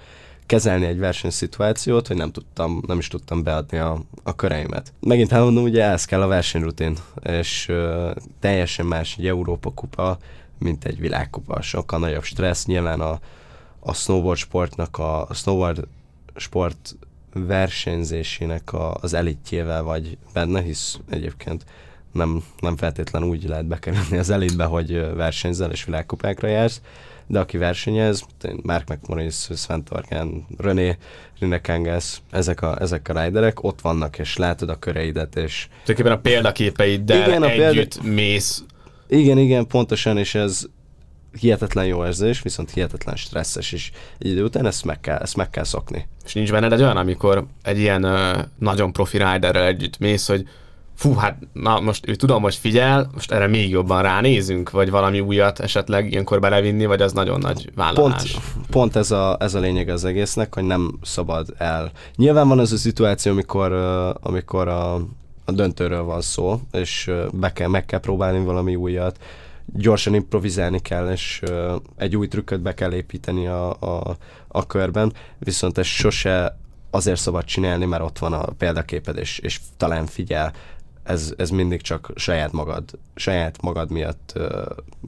kezelni 0.47 0.87
egy 0.87 0.99
versenyszituációt, 0.99 2.07
hogy 2.07 2.17
nem 2.17 2.31
tudtam, 2.31 2.83
nem 2.87 2.99
is 2.99 3.09
tudtam 3.09 3.43
beadni 3.43 3.79
a, 3.79 4.03
a 4.23 4.35
köreimet. 4.35 4.93
Megint 5.01 5.33
elmondom, 5.33 5.65
ugye 5.65 5.85
ez 5.85 6.05
kell 6.05 6.23
a 6.23 6.27
versenyrutin, 6.27 6.97
és 7.23 7.69
uh, 7.69 8.11
teljesen 8.41 8.87
más 8.87 9.17
egy 9.19 9.27
Európa 9.27 9.71
kupa, 9.71 10.19
mint 10.59 10.85
egy 10.85 10.99
világkupa, 10.99 11.63
sokkal 11.63 11.99
nagyobb 11.99 12.23
stressz, 12.23 12.67
nyilván 12.67 13.01
a, 13.01 13.19
a 13.81 13.95
snowboard 13.95 14.39
sportnak, 14.39 14.99
a, 14.99 15.29
a 15.29 15.35
snowboard 15.35 15.87
sport 16.37 16.97
versenyzésének 17.33 18.73
a, 18.73 18.95
az 19.01 19.15
elitjével 19.15 19.83
vagy 19.83 20.19
benne, 20.33 20.63
hisz 20.63 20.99
egyébként 21.11 21.65
nem, 22.13 22.45
nem 22.59 22.77
feltétlenül 22.77 23.29
úgy 23.29 23.49
lehet 23.49 23.67
bekerülni 23.67 24.19
az 24.19 24.31
elitbe, 24.31 24.65
hogy 24.65 25.15
versenyzel 25.15 25.71
és 25.71 25.85
világkupákra 25.85 26.49
jársz, 26.49 26.81
de 27.27 27.39
aki 27.39 27.57
versenyez, 27.57 28.25
Mark 28.63 28.89
McMorris, 28.89 29.49
Sven 29.57 29.85
Torken, 29.85 30.47
René, 30.59 30.97
Rinekengesz, 31.39 32.23
ezek 32.31 32.63
a, 32.63 32.81
ezek 32.81 33.09
a 33.09 33.23
riderek 33.23 33.63
ott 33.63 33.81
vannak, 33.81 34.19
és 34.19 34.37
látod 34.37 34.69
a 34.69 34.79
köreidet, 34.79 35.37
és... 35.37 35.69
Tulajdonképpen 35.85 36.19
a 36.19 36.21
példaképeiddel 36.21 37.29
igen, 37.29 37.43
a 37.43 37.51
együtt 37.51 38.01
példa... 38.01 38.15
mész. 38.15 38.65
Igen, 39.09 39.39
igen, 39.39 39.67
pontosan, 39.67 40.19
és 40.19 40.35
ez 40.35 40.67
hihetetlen 41.41 41.87
jó 41.87 42.05
érzés, 42.05 42.43
viszont 42.43 42.71
hihetetlen 42.71 43.17
stresszes 43.17 43.73
is. 43.73 43.91
Egy 44.19 44.27
idő 44.27 44.45
után 44.45 44.67
ezt 44.67 44.85
meg 44.85 45.01
kell, 45.01 45.19
ezt 45.19 45.37
meg 45.37 45.51
kell 45.51 45.65
szokni. 45.65 46.07
És 46.25 46.33
nincs 46.33 46.51
benned 46.51 46.73
egy 46.73 46.83
olyan, 46.83 46.97
amikor 46.97 47.47
egy 47.63 47.79
ilyen 47.79 48.05
uh, 48.05 48.39
nagyon 48.59 48.93
profi 48.93 49.17
riderrel 49.17 49.67
együtt 49.67 49.99
mész, 49.99 50.27
hogy 50.27 50.49
fú, 50.95 51.15
hát 51.15 51.39
na 51.53 51.81
most 51.81 52.09
ő 52.09 52.15
tudom, 52.15 52.43
hogy 52.43 52.55
figyel, 52.55 53.11
most 53.13 53.33
erre 53.33 53.47
még 53.47 53.71
jobban 53.71 54.03
ránézünk, 54.03 54.71
vagy 54.71 54.91
valami 54.91 55.21
újat 55.21 55.61
esetleg 55.61 56.11
ilyenkor 56.11 56.41
belevinni, 56.41 56.87
vagy 56.87 57.03
az 57.03 57.13
nagyon 57.13 57.41
nagy 57.41 57.71
vállalás? 57.75 58.33
Pont, 58.33 58.67
pont 58.71 58.97
ez, 58.97 59.11
a, 59.11 59.37
ez 59.41 59.55
a 59.55 59.61
lényeg 59.61 59.89
az 59.89 60.05
egésznek, 60.05 60.55
hogy 60.55 60.65
nem 60.65 60.99
szabad 61.03 61.55
el. 61.59 61.91
Nyilván 62.17 62.49
van 62.49 62.59
az 62.59 62.73
a 62.73 62.77
szituáció, 62.77 63.33
amikor, 63.33 63.73
amikor 64.21 64.69
a, 64.69 64.95
a 65.45 65.53
döntőről 65.53 66.03
van 66.03 66.21
szó, 66.21 66.61
és 66.73 67.11
be 67.33 67.53
kell, 67.53 67.69
meg 67.69 67.85
kell 67.85 68.01
próbálni 68.01 68.45
valami 68.45 68.77
újat, 68.77 69.19
gyorsan 69.67 70.15
improvizálni 70.15 70.79
kell, 70.79 71.11
és 71.11 71.43
egy 71.97 72.17
új 72.17 72.29
trükköt 72.29 72.61
be 72.61 72.75
kell 72.75 72.93
építeni 72.93 73.47
a, 73.47 73.71
a, 73.71 74.17
a 74.49 74.67
körben, 74.67 75.13
viszont 75.39 75.79
ez 75.79 75.87
sose 75.87 76.59
azért 76.91 77.21
szabad 77.21 77.45
csinálni, 77.45 77.85
mert 77.85 78.03
ott 78.03 78.19
van 78.19 78.33
a 78.33 78.45
példaképed, 78.59 79.17
és, 79.17 79.39
és 79.39 79.61
talán 79.77 80.07
figyel, 80.07 80.53
ez, 81.05 81.35
ez 81.37 81.51
mindig 81.51 81.81
csak 81.81 82.11
saját 82.15 82.53
magad, 82.53 82.91
saját 83.15 83.63
magad 83.63 83.91
miatt 83.91 84.33
uh, 84.37 84.47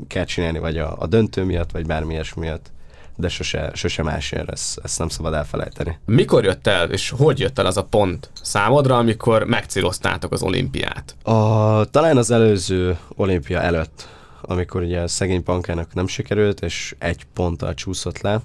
kell 0.06 0.24
csinálni, 0.24 0.58
vagy 0.58 0.78
a, 0.78 0.96
a 0.98 1.06
döntő 1.06 1.44
miatt, 1.44 1.70
vagy 1.70 1.86
bármi 1.86 2.12
ilyesmi 2.12 2.40
miatt 2.40 2.70
de 3.16 3.28
sose, 3.28 3.70
sose 3.74 4.02
másért, 4.02 4.50
ezt, 4.50 4.80
ezt 4.82 4.98
nem 4.98 5.08
szabad 5.08 5.34
elfelejteni. 5.34 5.98
Mikor 6.04 6.44
jött 6.44 6.66
el, 6.66 6.90
és 6.90 7.10
hogy 7.10 7.38
jött 7.40 7.58
el 7.58 7.66
az 7.66 7.76
a 7.76 7.84
pont 7.84 8.30
számodra, 8.42 8.96
amikor 8.96 9.44
megcéloztátok 9.44 10.32
az 10.32 10.42
olimpiát? 10.42 11.16
A, 11.22 11.84
talán 11.84 12.16
az 12.16 12.30
előző 12.30 12.98
olimpia 13.08 13.60
előtt, 13.60 14.08
amikor 14.40 14.82
ugye 14.82 15.00
a 15.00 15.08
szegény 15.08 15.42
pankának 15.42 15.94
nem 15.94 16.06
sikerült, 16.06 16.60
és 16.60 16.94
egy 16.98 17.24
ponttal 17.34 17.74
csúszott 17.74 18.20
le, 18.20 18.40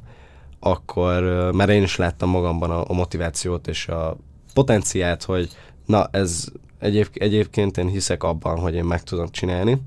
akkor 0.60 1.50
már 1.54 1.70
én 1.70 1.84
is 1.84 1.96
láttam 1.96 2.30
magamban 2.30 2.72
a, 2.72 2.84
a 2.88 2.94
motivációt 2.94 3.68
és 3.68 3.88
a 3.88 4.18
potenciát, 4.54 5.24
hogy 5.24 5.50
na 5.86 6.08
ez 6.12 6.46
egyéb, 6.82 7.08
egyébként 7.14 7.78
én 7.78 7.88
hiszek 7.88 8.24
abban, 8.24 8.60
hogy 8.60 8.76
én 8.76 8.84
meg 8.84 9.04
tudom 9.04 9.30
csinálni, 9.30 9.82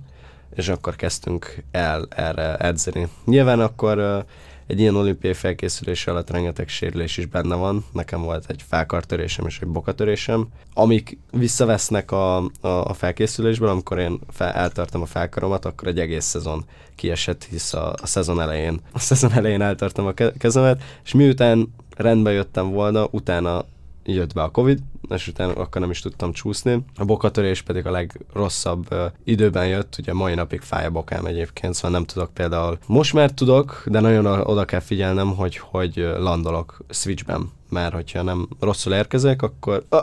és 0.55 0.69
akkor 0.69 0.97
kezdtünk 0.97 1.63
el 1.71 2.07
erre 2.11 2.57
edzeni. 2.57 3.09
Nyilván 3.25 3.61
akkor 3.61 4.25
egy 4.67 4.81
ilyen 4.81 4.97
olimpiai 4.97 5.35
felkészülés 5.35 6.07
alatt 6.07 6.31
rengeteg 6.31 6.69
sérülés 6.69 7.17
is 7.17 7.27
benne 7.27 7.55
van. 7.55 7.85
Nekem 7.93 8.23
volt 8.23 8.45
egy 8.49 8.65
felkartörésem 8.69 9.47
és 9.47 9.61
egy 9.61 9.69
bokatörésem, 9.69 10.49
amik 10.75 11.19
visszavesznek 11.31 12.11
a, 12.11 12.37
a, 12.37 12.49
a 12.61 12.93
felkészülésből, 12.93 13.69
amikor 13.69 13.99
én 13.99 14.19
fel, 14.31 14.53
eltartom 14.53 15.03
a 15.03 15.07
felkaromat, 15.07 15.65
akkor 15.65 15.89
egy 15.89 15.99
egész 15.99 16.25
szezon 16.25 16.65
kiesett, 16.95 17.45
hisz 17.45 17.75
a, 17.75 17.93
a 18.03 18.07
szezon 18.07 18.41
elején, 18.41 18.81
a 18.93 18.99
szezon 18.99 19.33
elején 19.33 19.63
eltartom 19.63 20.07
a 20.07 20.13
kezemet, 20.39 20.83
és 21.05 21.13
miután 21.13 21.75
rendbe 21.97 22.33
jöttem 22.33 22.71
volna, 22.71 23.09
utána 23.11 23.65
jött 24.05 24.33
be 24.33 24.43
a 24.43 24.51
Covid, 24.51 24.79
és 25.09 25.29
utána 25.29 25.53
akkor 25.53 25.81
nem 25.81 25.91
is 25.91 26.01
tudtam 26.01 26.33
csúszni. 26.33 26.85
A 26.97 27.05
bokatörés 27.05 27.63
pedig 27.63 27.87
a 27.87 27.91
legrosszabb 27.91 28.87
uh, 28.93 29.05
időben 29.25 29.67
jött, 29.67 29.97
ugye 29.99 30.13
mai 30.13 30.35
napig 30.35 30.61
fáj 30.61 30.85
a 30.87 30.91
bokám 30.91 31.27
egyébként, 31.27 31.75
szóval 31.75 31.91
nem 31.91 32.05
tudok 32.05 32.35
például. 32.35 32.79
Most 32.87 33.13
már 33.13 33.31
tudok, 33.31 33.83
de 33.87 34.01
nagyon 34.01 34.27
oda 34.27 34.65
kell 34.65 34.81
figyelnem, 34.81 35.35
hogy 35.35 35.57
hogy 35.57 35.97
landolok 36.19 36.79
switchben, 36.89 37.51
mert 37.69 37.95
hogyha 37.95 38.23
nem 38.23 38.49
rosszul 38.61 38.93
érkezek, 38.93 39.43
akkor 39.43 39.85
uh, 39.91 40.01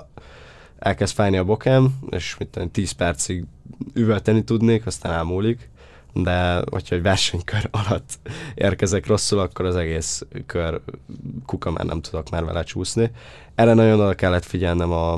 elkezd 0.79 1.13
fájni 1.13 1.37
a 1.37 1.43
bokám, 1.43 1.99
és 2.09 2.37
mit 2.37 2.47
tudom, 2.47 2.71
10 2.71 2.91
percig 2.91 3.45
üvölteni 3.93 4.43
tudnék, 4.43 4.85
aztán 4.85 5.13
elmúlik 5.13 5.70
de 6.13 6.63
hogyha 6.71 6.95
egy 6.95 7.01
versenykör 7.01 7.69
alatt 7.85 8.19
érkezek 8.55 9.07
rosszul, 9.07 9.39
akkor 9.39 9.65
az 9.65 9.75
egész 9.75 10.21
kör 10.45 10.81
kuka 11.45 11.71
már 11.71 11.85
nem 11.85 12.01
tudok 12.01 12.29
már 12.29 12.45
vele 12.45 12.63
csúszni. 12.63 13.11
Erre 13.55 13.73
nagyon 13.73 13.99
oda 13.99 14.13
kellett 14.13 14.45
figyelnem 14.45 14.91
a, 14.91 15.13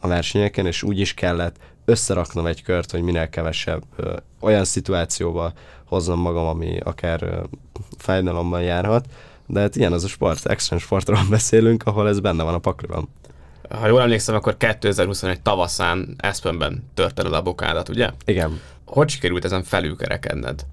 a 0.00 0.08
versenyeken, 0.08 0.66
és 0.66 0.82
úgy 0.82 1.00
is 1.00 1.14
kellett 1.14 1.56
összeraknom 1.84 2.46
egy 2.46 2.62
kört, 2.62 2.90
hogy 2.90 3.02
minél 3.02 3.28
kevesebb 3.28 3.82
ö, 3.96 4.16
olyan 4.40 4.64
szituációba 4.64 5.52
hozzam 5.84 6.18
magam, 6.18 6.46
ami 6.46 6.78
akár 6.78 7.22
ö, 7.22 7.42
fájdalomban 7.98 8.62
járhat, 8.62 9.06
de 9.46 9.60
hát 9.60 9.76
ilyen 9.76 9.92
az 9.92 10.04
a 10.04 10.08
sport, 10.08 10.46
extrém 10.46 10.78
sportról 10.78 11.20
beszélünk, 11.30 11.82
ahol 11.86 12.08
ez 12.08 12.20
benne 12.20 12.42
van 12.42 12.54
a 12.54 12.58
pakliban. 12.58 13.08
Ha 13.70 13.86
jól 13.86 14.00
emlékszem, 14.00 14.34
akkor 14.34 14.56
2021 14.56 15.40
tavaszán 15.40 16.14
Eszpenben 16.16 16.90
tört 16.94 17.18
el 17.18 17.34
a 17.34 17.42
bokádat, 17.42 17.88
ugye? 17.88 18.10
Igen 18.24 18.60
hogy 18.94 19.08
sikerült 19.08 19.44
ezen 19.44 19.62
felülkerekedned? 19.62 20.66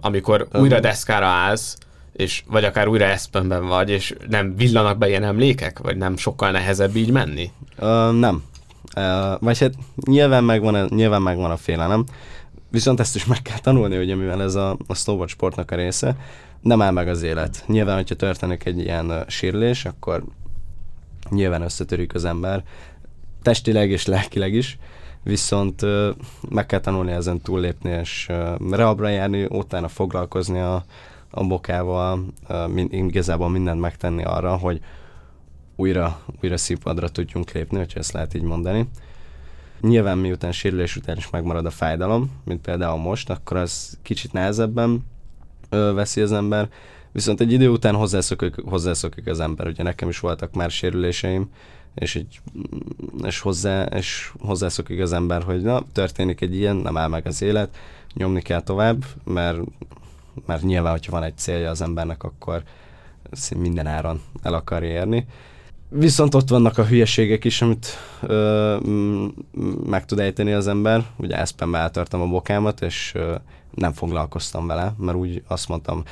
Amikor 0.00 0.48
újra 0.52 0.80
deszkára 0.80 1.26
állsz, 1.26 1.76
és 2.12 2.42
vagy 2.46 2.64
akár 2.64 2.88
újra 2.88 3.04
eszpenben 3.04 3.66
vagy, 3.66 3.90
és 3.90 4.14
nem 4.28 4.56
villanak 4.56 4.98
be 4.98 5.08
ilyen 5.08 5.24
emlékek, 5.24 5.78
vagy 5.78 5.96
nem 5.96 6.16
sokkal 6.16 6.50
nehezebb 6.50 6.96
így 6.96 7.10
menni? 7.10 7.50
Uh, 7.78 8.12
nem. 8.12 8.42
Uh, 8.96 9.40
vagy 9.40 9.58
hát 9.58 9.74
nyilván 10.06 10.44
megvan, 10.44 10.88
nyilván 10.88 11.22
megvan 11.22 11.50
a 11.50 11.56
félelem, 11.56 12.04
viszont 12.70 13.00
ezt 13.00 13.14
is 13.14 13.24
meg 13.24 13.42
kell 13.42 13.58
tanulni, 13.58 13.98
ugye 13.98 14.14
mivel 14.14 14.42
ez 14.42 14.54
a, 14.54 14.76
a 14.86 14.94
snowboard 14.94 15.30
sportnak 15.30 15.70
a 15.70 15.76
része, 15.76 16.16
nem 16.60 16.82
áll 16.82 16.92
meg 16.92 17.08
az 17.08 17.22
élet. 17.22 17.64
Nyilván, 17.66 17.96
hogyha 17.96 18.14
történik 18.14 18.64
egy 18.64 18.78
ilyen 18.78 19.10
uh, 19.10 19.28
sérülés, 19.28 19.84
akkor 19.84 20.24
nyilván 21.30 21.62
összetörik 21.62 22.14
az 22.14 22.24
ember, 22.24 22.64
testileg 23.42 23.90
és 23.90 24.06
lelkileg 24.06 24.54
is, 24.54 24.78
viszont 25.22 25.82
meg 26.48 26.66
kell 26.66 26.80
tanulni 26.80 27.12
ezen 27.12 27.40
túllépni, 27.40 27.90
és 27.90 28.28
reabra 28.70 29.08
járni, 29.08 29.44
utána 29.44 29.88
foglalkozni 29.88 30.58
a, 30.58 30.84
a 31.30 31.44
bokával, 31.46 32.24
min, 32.68 32.88
igazából 32.90 33.48
mindent 33.48 33.80
megtenni 33.80 34.24
arra, 34.24 34.56
hogy 34.56 34.80
újra, 35.76 36.20
újra 36.42 36.56
színpadra 36.56 37.08
tudjunk 37.08 37.50
lépni, 37.50 37.76
hogyha 37.78 37.98
ezt 37.98 38.12
lehet 38.12 38.34
így 38.34 38.42
mondani. 38.42 38.88
Nyilván 39.80 40.18
miután 40.18 40.52
sérülés 40.52 40.96
után 40.96 41.16
is 41.16 41.30
megmarad 41.30 41.66
a 41.66 41.70
fájdalom, 41.70 42.30
mint 42.44 42.60
például 42.60 42.98
most, 42.98 43.30
akkor 43.30 43.56
az 43.56 43.98
kicsit 44.02 44.32
nehezebben 44.32 45.06
veszi 45.70 46.20
az 46.20 46.32
ember, 46.32 46.68
viszont 47.12 47.40
egy 47.40 47.52
idő 47.52 47.68
után 47.68 47.94
hozzászokik, 47.94 48.54
hozzászokik 48.64 49.26
az 49.26 49.40
ember. 49.40 49.66
Ugye 49.66 49.82
nekem 49.82 50.08
is 50.08 50.18
voltak 50.18 50.54
már 50.54 50.70
sérüléseim, 50.70 51.50
és, 51.94 52.14
így, 52.14 52.40
és, 53.22 53.40
hozzá, 53.40 53.84
és 53.84 54.32
hozzászokik 54.38 55.00
az 55.00 55.12
ember, 55.12 55.42
hogy 55.42 55.62
na, 55.62 55.82
történik 55.92 56.40
egy 56.40 56.54
ilyen, 56.54 56.76
nem 56.76 56.96
áll 56.96 57.08
meg 57.08 57.26
az 57.26 57.42
élet, 57.42 57.76
nyomni 58.14 58.42
kell 58.42 58.62
tovább, 58.62 59.04
mert, 59.24 59.58
mert 60.46 60.62
nyilván, 60.62 60.92
hogyha 60.92 61.12
van 61.12 61.22
egy 61.22 61.36
célja 61.36 61.70
az 61.70 61.82
embernek, 61.82 62.22
akkor 62.22 62.62
minden 63.56 63.86
áron 63.86 64.20
el 64.42 64.54
akar 64.54 64.82
érni. 64.82 65.26
Viszont 65.88 66.34
ott 66.34 66.48
vannak 66.48 66.78
a 66.78 66.86
hülyeségek 66.86 67.44
is, 67.44 67.62
amit 67.62 67.86
ö, 68.22 68.76
meg 69.86 70.04
tud 70.04 70.18
ejteni 70.18 70.52
az 70.52 70.66
ember. 70.66 71.06
Ugye 71.16 71.38
Eszpenbe 71.38 71.78
eltartam 71.78 72.20
a 72.20 72.26
bokámat, 72.26 72.82
és 72.82 73.12
ö, 73.14 73.34
nem 73.74 73.92
foglalkoztam 73.92 74.66
vele, 74.66 74.94
mert 74.98 75.16
úgy 75.16 75.42
azt 75.46 75.68
mondtam, 75.68 76.02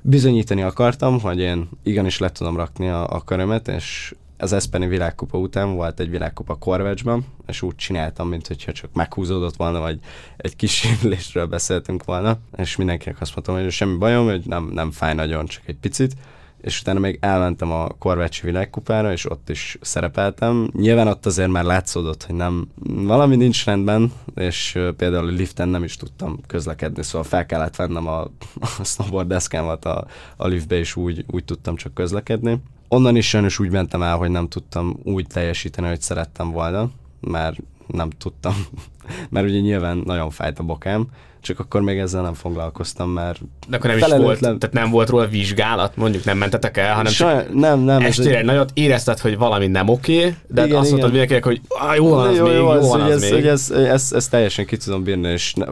bizonyítani 0.00 0.62
akartam, 0.62 1.20
hogy 1.20 1.38
én 1.38 1.68
igenis 1.82 2.18
le 2.18 2.32
tudom 2.32 2.56
rakni 2.56 2.88
a, 2.88 3.08
a 3.08 3.24
körömet, 3.24 3.68
és 3.68 4.14
az 4.42 4.52
Eszpeni 4.52 4.86
világkupa 4.86 5.38
után 5.38 5.74
volt 5.74 6.00
egy 6.00 6.10
világkupa 6.10 6.54
Korvecsban, 6.54 7.26
és 7.46 7.62
úgy 7.62 7.74
csináltam, 7.74 8.28
mint 8.28 8.46
hogyha 8.46 8.72
csak 8.72 8.92
meghúzódott 8.92 9.56
volna, 9.56 9.80
vagy 9.80 9.98
egy 10.36 10.56
kis 10.56 10.74
sérülésről 10.74 11.46
beszéltünk 11.46 12.04
volna, 12.04 12.38
és 12.56 12.76
mindenkinek 12.76 13.20
azt 13.20 13.34
mondtam, 13.34 13.54
hogy 13.54 13.70
semmi 13.70 13.96
bajom, 13.96 14.24
hogy 14.24 14.42
nem, 14.46 14.70
nem 14.72 14.90
fáj 14.90 15.14
nagyon, 15.14 15.46
csak 15.46 15.62
egy 15.66 15.76
picit, 15.76 16.14
és 16.60 16.80
utána 16.80 16.98
még 16.98 17.18
elmentem 17.20 17.70
a 17.70 17.88
Korvecsi 17.88 18.46
világkupára, 18.46 19.12
és 19.12 19.30
ott 19.30 19.48
is 19.48 19.78
szerepeltem. 19.80 20.70
Nyilván 20.72 21.06
ott 21.06 21.26
azért 21.26 21.50
már 21.50 21.64
látszódott, 21.64 22.24
hogy 22.24 22.34
nem, 22.34 22.68
valami 22.84 23.36
nincs 23.36 23.64
rendben, 23.64 24.12
és 24.34 24.78
például 24.96 25.26
a 25.26 25.30
liften 25.30 25.68
nem 25.68 25.84
is 25.84 25.96
tudtam 25.96 26.40
közlekedni, 26.46 27.02
szóval 27.02 27.28
fel 27.28 27.46
kellett 27.46 27.76
vennem 27.76 28.06
a, 28.06 28.20
a 28.78 28.84
snowboard 28.84 29.28
deszkámat 29.28 29.84
a, 29.84 30.06
a 30.36 30.46
liftbe, 30.46 30.76
és 30.78 30.96
úgy, 30.96 31.24
úgy 31.30 31.44
tudtam 31.44 31.76
csak 31.76 31.94
közlekedni 31.94 32.60
onnan 32.92 33.16
is 33.16 33.28
sajnos 33.28 33.58
úgy 33.58 33.70
mentem 33.70 34.02
el, 34.02 34.16
hogy 34.16 34.30
nem 34.30 34.48
tudtam 34.48 34.96
úgy 35.02 35.26
teljesíteni, 35.26 35.88
hogy 35.88 36.00
szerettem 36.00 36.50
volna, 36.50 36.90
mert 37.20 37.56
nem 37.86 38.10
tudtam, 38.10 38.54
mert 39.30 39.46
ugye 39.46 39.58
nyilván 39.58 40.02
nagyon 40.04 40.30
fájt 40.30 40.58
a 40.58 40.62
bokám, 40.62 41.06
csak 41.40 41.58
akkor 41.58 41.80
még 41.80 41.98
ezzel 41.98 42.22
nem 42.22 42.34
foglalkoztam, 42.34 43.10
mert 43.10 43.40
De 43.68 43.76
akkor 43.76 43.90
nem 43.90 43.98
is 43.98 44.24
volt, 44.24 44.40
tehát 44.40 44.72
nem 44.72 44.90
volt 44.90 45.08
róla 45.08 45.26
vizsgálat, 45.26 45.96
mondjuk 45.96 46.24
nem 46.24 46.38
mentetek 46.38 46.76
el, 46.76 46.94
hanem 46.94 47.12
Saj, 47.12 47.34
csak 47.34 47.54
nem, 47.54 47.80
nem, 47.80 48.02
estére 48.02 48.38
egy 48.38 48.44
nagyot 48.44 48.70
érezted, 48.74 49.18
hogy 49.18 49.36
valami 49.36 49.66
nem 49.66 49.88
oké, 49.88 50.36
de 50.48 50.64
igen, 50.64 50.76
azt 50.76 50.88
mondtad 50.88 51.10
mindenkinek, 51.10 51.44
hogy 51.44 51.60
jó 51.96 52.08
van 52.08 52.28
az 52.28 52.36
jó, 52.36 52.44
még, 52.44 52.54
jó, 52.54 52.60
jó 52.60 52.88
van 52.88 53.00
az, 53.00 53.14
az, 53.14 53.30
még. 53.30 53.46
Ez, 53.46 53.70
ez, 53.70 53.84
ez, 53.84 54.12
ez, 54.12 54.28
teljesen 54.28 54.66
ki 54.66 54.76
tudom 54.76 55.02
bírni, 55.02 55.28
és 55.28 55.54
ne, 55.54 55.64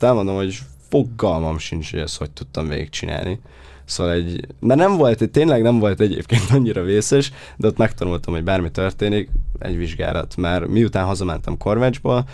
elmondom, 0.00 0.34
hogy 0.34 0.58
fogalmam 0.88 1.58
sincs, 1.58 1.90
hogy 1.90 2.00
ezt 2.00 2.16
hogy 2.16 2.30
tudtam 2.30 2.68
végigcsinálni. 2.68 3.40
Szóval 3.86 4.12
egy, 4.12 4.46
mert 4.60 4.80
nem 4.80 4.96
volt, 4.96 5.30
tényleg 5.30 5.62
nem 5.62 5.78
volt 5.78 6.00
egyébként 6.00 6.50
annyira 6.50 6.82
vészes, 6.82 7.32
de 7.56 7.66
ott 7.66 7.76
megtanultam, 7.76 8.34
hogy 8.34 8.44
bármi 8.44 8.70
történik, 8.70 9.28
egy 9.58 9.76
vizsgálat. 9.76 10.36
Mert 10.36 10.66
miután 10.66 11.04
hazamentem 11.04 11.56
Korvecsból, 11.56 12.24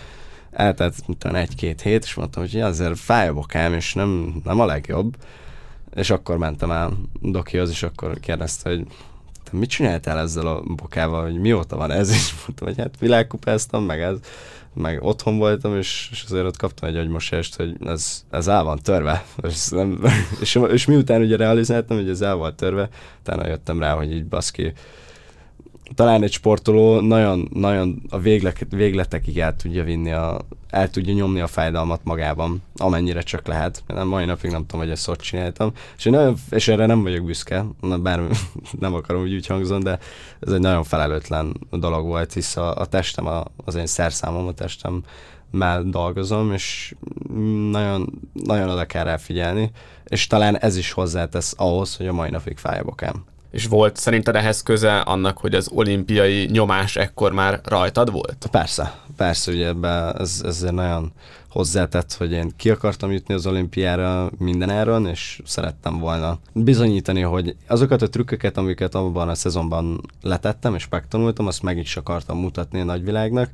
eltelt 0.51 0.95
egy-két 1.33 1.81
hét, 1.81 2.05
és 2.05 2.15
mondtam, 2.15 2.43
hogy 2.43 2.61
azért 2.61 2.99
fáj 2.99 3.29
a 3.29 3.35
bokám, 3.35 3.73
és 3.73 3.95
nem, 3.95 4.41
nem 4.45 4.61
a 4.61 4.67
legjobb. 4.67 5.17
És 5.95 6.11
akkor 6.11 6.37
mentem 6.37 6.71
el 6.71 6.93
Dokihoz, 7.21 7.71
és 7.71 7.83
akkor 7.83 8.21
kérdezte, 8.21 8.71
hogy 8.71 8.87
te 9.45 9.59
mit 9.59 9.71
csináltál 9.71 10.19
ezzel 10.19 10.47
a 10.47 10.63
bokával, 10.77 11.23
hogy 11.23 11.41
mióta 11.41 11.77
van 11.77 11.91
ez, 11.91 12.11
és 12.17 12.35
mondtam, 12.47 12.69
hogy 12.69 12.77
hát 12.79 12.99
világkupáztam, 12.99 13.85
meg 13.85 14.01
ez, 14.01 14.17
meg 14.75 15.03
otthon 15.03 15.39
voltam, 15.39 15.77
és, 15.77 16.09
és 16.13 16.23
azért 16.23 16.45
ott 16.45 16.57
kaptam 16.57 16.89
egy 16.89 16.97
agymosást, 16.97 17.57
hogy 17.57 17.77
ez, 17.85 18.25
ez 18.31 18.47
el 18.47 18.63
van 18.63 18.79
törve. 18.79 19.25
És, 19.43 19.69
nem, 19.69 20.05
és, 20.41 20.59
és 20.71 20.87
miután 20.87 21.21
ugye 21.21 21.37
realizáltam, 21.37 21.97
hogy 21.97 22.09
ez 22.09 22.21
el 22.21 22.35
volt 22.35 22.55
törve, 22.55 22.89
utána 23.21 23.47
jöttem 23.47 23.79
rá, 23.79 23.95
hogy 23.95 24.13
így 24.13 24.27
baszki, 24.27 24.73
talán 25.95 26.23
egy 26.23 26.33
sportoló 26.33 27.01
nagyon, 27.01 27.49
nagyon 27.53 28.03
a 28.09 28.19
véglet, 28.19 28.67
végletekig 28.71 29.39
el 29.39 29.57
tudja 29.57 29.85
vinni, 29.85 30.13
a, 30.13 30.41
el 30.71 30.91
tudja 30.91 31.15
nyomni 31.15 31.41
a 31.41 31.47
fájdalmat 31.47 32.01
magában, 32.05 32.63
amennyire 32.77 33.21
csak 33.21 33.47
lehet. 33.47 33.83
Én 33.89 34.05
mai 34.05 34.25
napig 34.25 34.51
nem 34.51 34.61
tudom, 34.61 34.81
hogy 34.81 34.91
ezt 34.91 35.07
hogy 35.07 35.19
csináltam. 35.19 35.73
És, 35.97 36.05
én 36.05 36.13
nagyon, 36.13 36.35
és 36.51 36.69
erre 36.69 36.87
nem 36.87 37.03
vagyok 37.03 37.25
büszke, 37.25 37.65
bár 38.03 38.21
nem 38.79 38.95
akarom, 38.95 39.23
hogy 39.23 39.35
úgy 39.35 39.47
hangzon, 39.47 39.83
de 39.83 39.99
ez 40.41 40.53
egy 40.53 40.61
nagyon 40.61 40.85
felelőtlen 40.85 41.57
dolog 41.71 42.07
volt, 42.07 42.33
hisz 42.33 42.57
a, 42.57 42.77
a 42.77 42.87
testem, 42.87 43.27
a, 43.27 43.45
az 43.65 43.75
én 43.75 43.87
szerszámom, 43.87 44.47
a 44.47 44.53
testem 44.53 45.03
már 45.51 45.83
dolgozom, 45.83 46.53
és 46.53 46.95
nagyon, 47.71 48.31
nagyon 48.33 48.69
oda 48.69 48.85
kell 48.85 49.05
rá 49.05 49.17
figyelni, 49.17 49.71
és 50.05 50.27
talán 50.27 50.59
ez 50.59 50.77
is 50.77 50.93
hozzátesz 50.93 51.55
ahhoz, 51.57 51.97
hogy 51.97 52.07
a 52.07 52.13
mai 52.13 52.31
napig 52.31 52.59
fáj 52.59 52.79
a 52.79 52.85
bokám. 52.85 53.25
És 53.53 53.67
volt 53.67 53.97
szerinted 53.97 54.37
ehhez 54.37 54.63
köze 54.63 54.99
annak, 54.99 55.39
hogy 55.39 55.55
az 55.55 55.69
olimpiai 55.73 56.49
nyomás 56.51 56.97
ekkor 56.97 57.33
már 57.33 57.61
rajtad 57.65 58.11
volt? 58.11 58.49
Persze, 58.51 58.95
persze, 59.17 59.51
ugye 59.51 59.67
ebbe 59.67 60.13
ez, 60.13 60.43
ezért 60.45 60.73
nagyon 60.73 61.13
hozzátett, 61.49 62.13
hogy 62.13 62.33
én 62.33 62.53
ki 62.57 62.71
akartam 62.71 63.11
jutni 63.11 63.35
az 63.35 63.47
olimpiára 63.47 64.31
mindenáron, 64.39 65.07
és 65.07 65.41
szerettem 65.45 65.99
volna 65.99 66.39
bizonyítani, 66.53 67.21
hogy 67.21 67.57
azokat 67.67 68.03
a 68.03 68.09
trükköket, 68.09 68.57
amiket 68.57 68.95
abban 68.95 69.29
a 69.29 69.35
szezonban 69.35 70.01
letettem, 70.23 70.75
és 70.75 70.89
megtanultam, 70.89 71.47
azt 71.47 71.63
meg 71.63 71.79
is 71.79 71.97
akartam 71.97 72.39
mutatni 72.39 72.81
a 72.81 72.85
nagyvilágnak, 72.85 73.51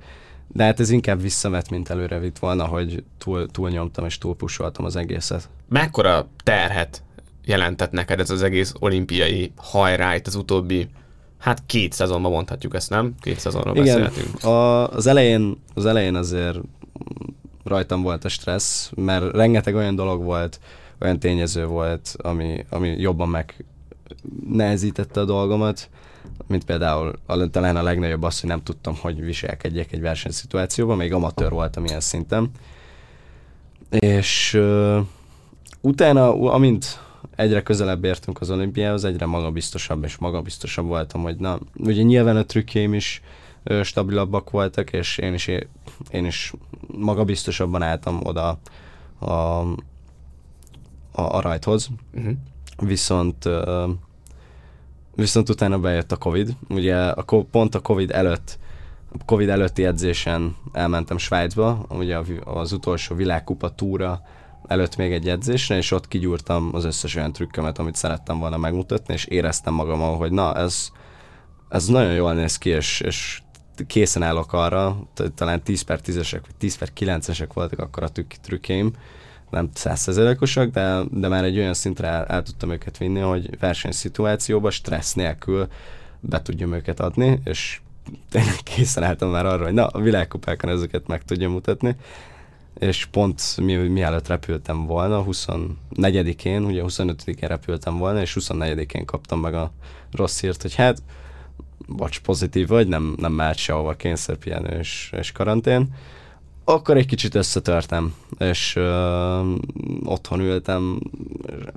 de 0.53 0.65
hát 0.65 0.81
ez 0.81 0.91
inkább 0.91 1.21
visszavet, 1.21 1.71
mint 1.71 1.91
előre 1.91 2.19
vitt 2.19 2.39
volna, 2.39 2.65
hogy 2.65 3.05
túl, 3.19 3.51
túl 3.51 3.71
nyomtam 3.71 4.05
és 4.05 4.19
túl 4.19 4.37
pusoltam 4.37 4.85
az 4.85 4.97
egészet. 4.97 5.49
Mekkora 5.69 6.29
terhet 6.43 7.03
jelentett 7.49 7.91
neked 7.91 8.21
ez 8.21 8.31
az 8.31 8.43
egész 8.43 8.75
olimpiai 8.79 9.53
hajrá 9.57 10.15
itt 10.15 10.27
az 10.27 10.35
utóbbi 10.35 10.89
Hát 11.39 11.63
két 11.67 11.93
szezonban 11.93 12.33
mondhatjuk 12.33 12.75
ezt, 12.75 12.91
nem? 12.91 13.15
Két 13.21 13.39
szezonról 13.39 13.77
Igen, 13.77 13.85
beszélhetünk. 13.85 14.45
A, 14.45 14.89
az, 14.89 15.07
elején, 15.07 15.63
az 15.75 15.87
elején 15.87 16.15
azért 16.15 16.59
rajtam 17.65 18.03
volt 18.03 18.25
a 18.25 18.29
stressz, 18.29 18.91
mert 18.95 19.33
rengeteg 19.33 19.75
olyan 19.75 19.95
dolog 19.95 20.25
volt, 20.25 20.61
olyan 21.01 21.19
tényező 21.19 21.67
volt, 21.67 22.15
ami, 22.17 22.65
ami 22.71 22.89
jobban 22.89 23.29
meg 23.29 23.65
nehezítette 24.51 25.21
a 25.21 25.25
dolgomat, 25.25 25.89
mint 26.47 26.65
például 26.65 27.13
a, 27.27 27.51
talán 27.51 27.77
a 27.77 27.83
legnagyobb 27.83 28.23
az, 28.23 28.41
hogy 28.41 28.51
nem 28.51 28.63
tudtam, 28.63 28.97
hogy 29.01 29.21
viselkedjek 29.25 29.93
egy 29.93 30.01
versenyszituációban, 30.01 30.97
még 30.97 31.13
amatőr 31.13 31.51
voltam 31.51 31.85
ilyen 31.85 32.01
szinten. 32.01 32.51
És 33.91 34.55
uh, 34.55 34.99
utána, 35.81 36.51
amint 36.53 37.01
egyre 37.39 37.63
közelebb 37.63 38.05
értünk 38.05 38.41
az 38.41 38.51
olimpiához, 38.51 39.05
egyre 39.05 39.27
magabiztosabb 39.27 40.05
és 40.05 40.17
magabiztosabb 40.17 40.87
voltam, 40.87 41.23
hogy 41.23 41.37
na, 41.37 41.59
ugye 41.77 42.03
nyilván 42.03 42.37
a 42.37 42.45
trükkjeim 42.45 42.95
is 42.95 43.23
ö, 43.63 43.83
stabilabbak 43.83 44.51
voltak, 44.51 44.93
és 44.93 45.19
én 45.19 45.35
is, 45.35 45.49
én 46.11 46.25
is 46.25 46.53
magabiztosabban 46.87 47.83
álltam 47.83 48.21
oda 48.23 48.59
a, 49.19 49.27
a, 49.27 49.67
a 51.13 51.41
rajthoz. 51.41 51.89
Uh-huh. 52.15 52.33
Viszont 52.79 53.45
ö, 53.45 53.89
viszont 55.15 55.49
utána 55.49 55.79
bejött 55.79 56.13
a 56.13 56.17
Covid. 56.17 56.57
Ugye 56.69 56.97
a, 56.97 57.25
pont 57.51 57.75
a 57.75 57.81
Covid 57.81 58.11
előtt 58.11 58.59
a 59.19 59.25
Covid 59.25 59.49
előtti 59.49 59.85
edzésen 59.85 60.57
elmentem 60.73 61.19
Svájcba, 61.19 61.87
ugye 61.89 62.19
az 62.45 62.73
utolsó 62.73 63.15
világkupa 63.15 63.75
túra 63.75 64.23
előtt 64.69 64.97
még 64.97 65.13
egy 65.13 65.29
edzésre, 65.29 65.77
és 65.77 65.91
ott 65.91 66.09
kigyúrtam 66.09 66.71
az 66.73 66.85
összes 66.85 67.15
olyan 67.15 67.33
trükkömet, 67.33 67.79
amit 67.79 67.97
szerettem 67.97 68.39
volna 68.39 68.57
megmutatni, 68.57 69.15
és 69.15 69.25
éreztem 69.25 69.75
magam, 69.75 70.17
hogy 70.17 70.33
na, 70.33 70.55
ez, 70.55 70.89
ez 71.69 71.87
nagyon 71.87 72.13
jól 72.13 72.35
néz 72.35 72.59
ki, 72.59 72.69
és, 72.69 73.01
és 73.01 73.43
készen 73.87 74.23
állok 74.23 74.53
arra, 74.53 74.97
talán 75.35 75.63
10 75.63 75.83
per 75.83 76.01
10-esek, 76.07 76.41
vagy 76.47 76.55
10 76.59 76.77
per 76.77 76.89
9-esek 77.01 77.49
voltak 77.55 77.79
akkor 77.79 78.03
a 78.03 78.09
trükk, 78.43 78.67
nem 79.51 79.71
százszerzelékosak, 79.75 80.71
de, 80.71 81.01
de 81.11 81.29
már 81.29 81.45
egy 81.45 81.59
olyan 81.59 81.75
szintre 81.75 82.09
el, 82.09 82.25
el 82.25 82.43
tudtam 82.43 82.71
őket 82.71 82.99
vinni, 82.99 83.21
hogy 83.21 83.59
versenyszituációban 83.59 84.71
stressz 84.71 85.13
nélkül 85.13 85.69
be 86.21 86.43
tudjam 86.43 86.73
őket 86.73 87.01
adni, 87.01 87.41
és 87.45 87.81
tényleg 88.31 88.59
készen 88.63 89.03
álltam 89.03 89.31
már 89.31 89.47
arra, 89.47 89.65
hogy 89.65 89.73
na, 89.73 89.87
a 89.87 90.01
világkupákon 90.01 90.71
ezeket 90.71 91.07
meg 91.07 91.25
tudjam 91.25 91.53
mutatni, 91.53 91.97
és 92.79 93.05
pont 93.05 93.57
mi, 93.57 93.75
mielőtt 93.75 94.27
repültem 94.27 94.87
volna, 94.87 95.25
24-én, 95.27 96.65
ugye 96.65 96.83
25-én 96.87 97.49
repültem 97.49 97.99
volna, 97.99 98.21
és 98.21 98.37
24-én 98.41 99.05
kaptam 99.05 99.41
meg 99.41 99.55
a 99.55 99.73
rossz 100.13 100.41
hírt, 100.41 100.63
hogy 100.63 100.75
hát, 100.75 101.03
vagy 101.87 102.21
pozitív 102.21 102.69
vagy, 102.69 102.89
nem, 102.89 103.15
nem 103.19 103.33
mehet 103.33 103.57
sehova 103.57 103.95
kényszerpihenő 103.95 104.79
és, 104.79 105.13
és 105.19 105.33
karantén. 105.33 105.95
Akkor 106.65 106.97
egy 106.97 107.07
kicsit 107.07 107.35
összetörtem, 107.35 108.15
és 108.39 108.77
ö, 108.77 109.55
otthon 110.05 110.41
ültem, 110.41 111.01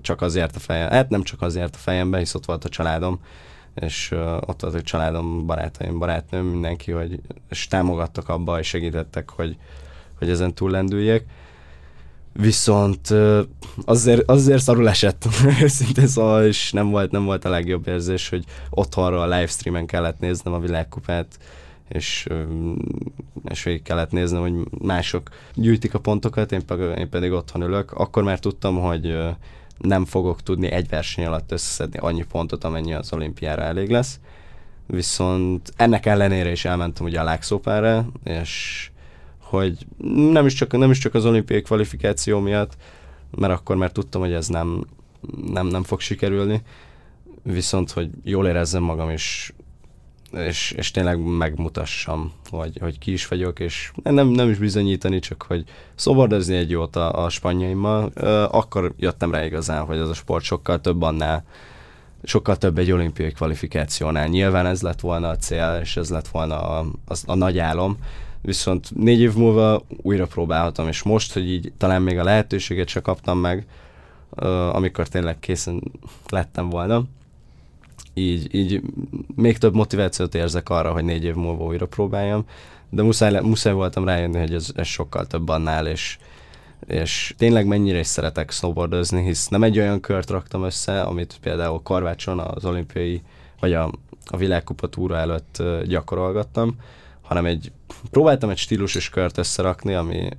csak 0.02 0.22
azért 0.22 0.56
a 0.56 0.60
fejem, 0.60 0.90
hát 0.90 1.10
nem 1.10 1.24
csak 1.24 1.42
azért 1.42 1.76
a 1.76 1.78
fejembe, 1.78 2.18
hisz 2.18 2.36
ott 2.36 2.46
volt 2.46 2.66
a 2.66 2.70
családom, 2.70 3.20
és 3.76 4.12
ö, 4.12 4.38
ott 4.46 4.62
volt 4.62 4.74
a 4.74 4.82
családom, 4.82 5.46
barátaim, 5.46 6.00
barátnőm, 6.00 6.46
mindenki, 6.46 6.92
hogy, 6.92 7.20
és 7.50 7.68
támogattak 7.68 8.30
abba, 8.30 8.60
és 8.60 8.68
segítettek, 8.68 9.30
hogy, 9.30 9.58
hogy 10.22 10.30
ezen 10.30 10.54
túllendüljek. 10.54 11.26
Viszont 12.34 13.14
azért, 13.86 14.30
azért 14.30 14.62
szarul 14.62 14.90
esett, 14.90 15.28
őszintén 15.64 16.08
szóval, 16.08 16.46
és 16.46 16.72
nem 16.72 16.90
volt, 16.90 17.12
nem 17.12 17.26
volt 17.26 17.46
a 17.46 17.50
legjobb 17.50 17.88
érzés, 17.88 18.30
hogy 18.30 18.44
otthonról 18.70 19.22
a 19.22 19.36
livestreamen 19.36 19.86
kellett 19.86 20.20
néznem 20.20 20.54
a 20.54 20.60
világkupát, 20.60 21.40
és, 21.90 22.28
és 23.50 23.64
végig 23.64 23.82
kellett 23.82 24.12
néznem, 24.12 24.42
hogy 24.42 24.54
mások 24.82 25.30
gyűjtik 25.54 25.94
a 25.94 26.00
pontokat, 26.00 26.52
én 26.52 26.66
pedig, 26.66 26.98
én 26.98 27.10
pedig 27.10 27.32
otthon 27.32 27.62
ülök. 27.62 27.92
Akkor 27.92 28.24
már 28.24 28.40
tudtam, 28.40 28.80
hogy 28.80 29.18
nem 29.78 30.06
fogok 30.06 30.44
tudni 30.44 30.72
egy 30.72 30.90
verseny 30.90 31.26
alatt 31.26 31.52
összeszedni 31.52 32.00
annyi 32.00 32.26
pontot, 32.32 32.64
amennyi 32.64 32.94
az 32.94 33.14
olimpiára 33.14 33.62
elég 33.62 33.90
lesz. 33.90 34.20
Viszont 34.88 35.74
ennek 35.76 36.06
ellenére 36.06 36.52
is 36.52 36.66
elmentem 36.66 37.06
ugye 37.06 37.20
a 37.20 37.24
lágszópára, 37.24 38.06
és 38.24 38.91
hogy 39.52 39.86
nem 40.32 40.46
is 40.46 40.54
csak, 40.54 40.78
nem 40.78 40.92
is 40.92 40.98
csak 40.98 41.14
az 41.14 41.26
olimpiai 41.26 41.62
kvalifikáció 41.62 42.40
miatt, 42.40 42.76
mert 43.38 43.54
akkor 43.54 43.76
már 43.76 43.92
tudtam, 43.92 44.22
hogy 44.22 44.34
ez 44.34 44.48
nem, 44.48 44.86
nem, 45.52 45.68
nem 45.68 45.84
fog 45.84 46.00
sikerülni, 46.00 46.62
viszont 47.44 47.92
hogy 47.92 48.10
jól 48.24 48.48
érezzem 48.48 48.84
magam, 48.84 49.10
és, 49.10 49.54
és, 50.32 50.72
és 50.72 50.92
tényleg 50.92 51.20
megmutassam, 51.38 52.32
hogy, 52.50 52.78
hogy 52.82 52.98
ki 52.98 53.12
is 53.12 53.28
vagyok, 53.28 53.60
és 53.60 53.92
nem, 54.04 54.28
nem 54.28 54.50
is 54.50 54.58
bizonyítani, 54.58 55.20
csak 55.20 55.46
hogy 55.48 55.64
szobordozni 55.96 56.56
egy 56.56 56.70
jót 56.70 56.96
a, 56.96 57.24
a 57.24 57.30
spanyoljaimmal, 57.30 58.06
akkor 58.52 58.94
jöttem 58.98 59.32
rá 59.32 59.46
igazán, 59.46 59.86
hogy 59.86 59.98
ez 59.98 60.10
a 60.10 60.14
sport 60.14 60.44
sokkal 60.44 60.82
több 60.82 61.02
annál, 61.02 61.46
sokkal 62.24 62.56
több 62.56 62.78
egy 62.78 62.92
olimpiai 62.92 63.32
kvalifikációnál. 63.32 64.28
Nyilván 64.28 64.66
ez 64.66 64.82
lett 64.82 65.00
volna 65.00 65.30
a 65.30 65.36
cél, 65.36 65.80
és 65.82 65.98
ez 65.98 66.10
lett 66.10 66.28
volna 66.28 66.70
a, 66.70 66.86
a, 67.06 67.14
a 67.26 67.36
nagy 67.36 67.60
álom, 67.60 67.98
viszont 68.42 68.96
négy 68.96 69.20
év 69.20 69.36
múlva 69.36 69.82
újra 70.02 70.26
próbálhatom, 70.26 70.88
és 70.88 71.04
most, 71.04 71.34
hogy 71.34 71.50
így 71.50 71.72
talán 71.78 72.02
még 72.02 72.18
a 72.18 72.24
lehetőséget 72.24 72.88
se 72.88 73.00
kaptam 73.00 73.40
meg, 73.40 73.66
uh, 74.30 74.76
amikor 74.76 75.08
tényleg 75.08 75.40
készen 75.40 75.84
lettem 76.30 76.70
volna, 76.70 77.04
így, 78.14 78.56
így 78.56 78.82
még 79.36 79.58
több 79.58 79.74
motivációt 79.74 80.36
érzek 80.36 80.70
arra, 80.70 80.92
hogy 80.92 81.04
négy 81.04 81.24
év 81.24 81.36
múlva 81.36 81.64
újra 81.64 81.88
próbáljam, 81.88 82.46
de 82.90 83.02
muszáj, 83.02 83.40
muszáj 83.42 83.74
voltam 83.74 84.06
rájönni, 84.06 84.40
hogy 84.40 84.54
ez, 84.54 84.72
ez 84.76 84.88
sokkal 84.88 85.28
több 85.28 85.50
annál, 85.50 85.88
és, 85.88 86.18
és 86.88 87.34
tényleg 87.38 87.66
mennyire 87.66 88.00
is 88.00 88.08
szeretek 88.08 88.52
snowboardozni, 88.52 89.24
hisz 89.24 89.48
nem 89.48 89.64
egy 89.64 89.80
olyan 89.80 90.00
kört 90.00 90.30
raktam 90.30 90.64
össze, 90.64 91.02
amit 91.02 91.38
például 91.42 91.82
Karvácson 91.84 92.40
az 92.40 92.66
olimpiai, 92.66 93.22
vagy 93.60 93.74
a, 93.74 93.92
a 94.26 94.38
világkupa 94.38 94.88
túra 94.88 95.18
előtt 95.18 95.64
gyakorolgattam, 95.86 96.76
hanem 97.32 97.46
egy, 97.46 97.72
próbáltam 98.10 98.50
egy 98.50 98.58
stílusos 98.58 99.10
kört 99.10 99.38
összerakni, 99.38 99.94
ami 99.94 100.30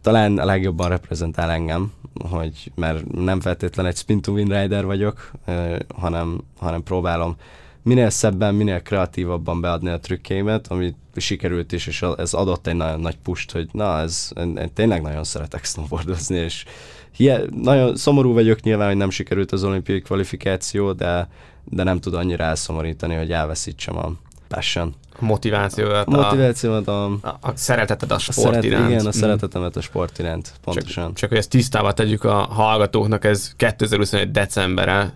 talán 0.00 0.38
a 0.38 0.44
legjobban 0.44 0.88
reprezentál 0.88 1.50
engem, 1.50 1.92
hogy 2.28 2.72
mert 2.74 3.12
nem 3.12 3.40
feltétlen 3.40 3.86
egy 3.86 3.96
spin 3.96 4.20
to 4.20 4.32
win 4.32 4.48
rider 4.60 4.84
vagyok, 4.84 5.30
hanem, 5.94 6.40
hanem 6.58 6.82
próbálom 6.82 7.36
minél 7.82 8.10
szebben, 8.10 8.54
minél 8.54 8.82
kreatívabban 8.82 9.60
beadni 9.60 9.90
a 9.90 10.00
trükkémet, 10.00 10.66
ami 10.68 10.94
sikerült 11.16 11.72
is, 11.72 11.86
és 11.86 12.04
ez 12.16 12.34
adott 12.34 12.66
egy 12.66 12.76
nagyon 12.76 13.00
nagy 13.00 13.16
pust, 13.16 13.52
hogy 13.52 13.68
na, 13.72 13.98
ez, 13.98 14.30
én, 14.36 14.56
én 14.56 14.72
tényleg 14.74 15.02
nagyon 15.02 15.24
szeretek 15.24 15.64
snowboardozni, 15.64 16.36
és 16.36 16.64
hie, 17.12 17.42
nagyon 17.50 17.96
szomorú 17.96 18.32
vagyok 18.32 18.60
nyilván, 18.60 18.88
hogy 18.88 18.96
nem 18.96 19.10
sikerült 19.10 19.52
az 19.52 19.64
olimpiai 19.64 20.00
kvalifikáció, 20.00 20.92
de, 20.92 21.28
de 21.64 21.82
nem 21.82 22.00
tud 22.00 22.14
annyira 22.14 22.44
elszomorítani, 22.44 23.14
hogy 23.14 23.32
elveszítsem 23.32 23.96
a 23.96 24.12
passion. 24.54 24.94
A 25.20 25.24
motivációt, 25.24 25.92
A 25.92 26.04
motivációmat, 26.06 26.88
a, 26.88 27.04
a, 27.04 27.18
a 27.40 27.52
szereteted 27.54 28.10
a 28.10 28.14
a 28.14 28.18
sport 28.18 28.38
szeret, 28.38 28.64
iránt. 28.64 28.88
igen, 28.90 29.04
a 29.04 29.08
Mm. 29.08 29.10
szeretetemet 29.10 29.76
a 29.76 29.80
sport 29.80 30.18
iránt, 30.18 30.52
pontosan. 30.64 31.04
Csak, 31.06 31.14
csak 31.16 31.28
hogy 31.28 31.38
ezt 31.38 31.50
tisztába 31.50 31.92
tegyük 31.92 32.24
a 32.24 32.34
hallgatóknak, 32.34 33.24
ez 33.24 33.52
2021 33.56 34.30
decembere, 34.30 35.12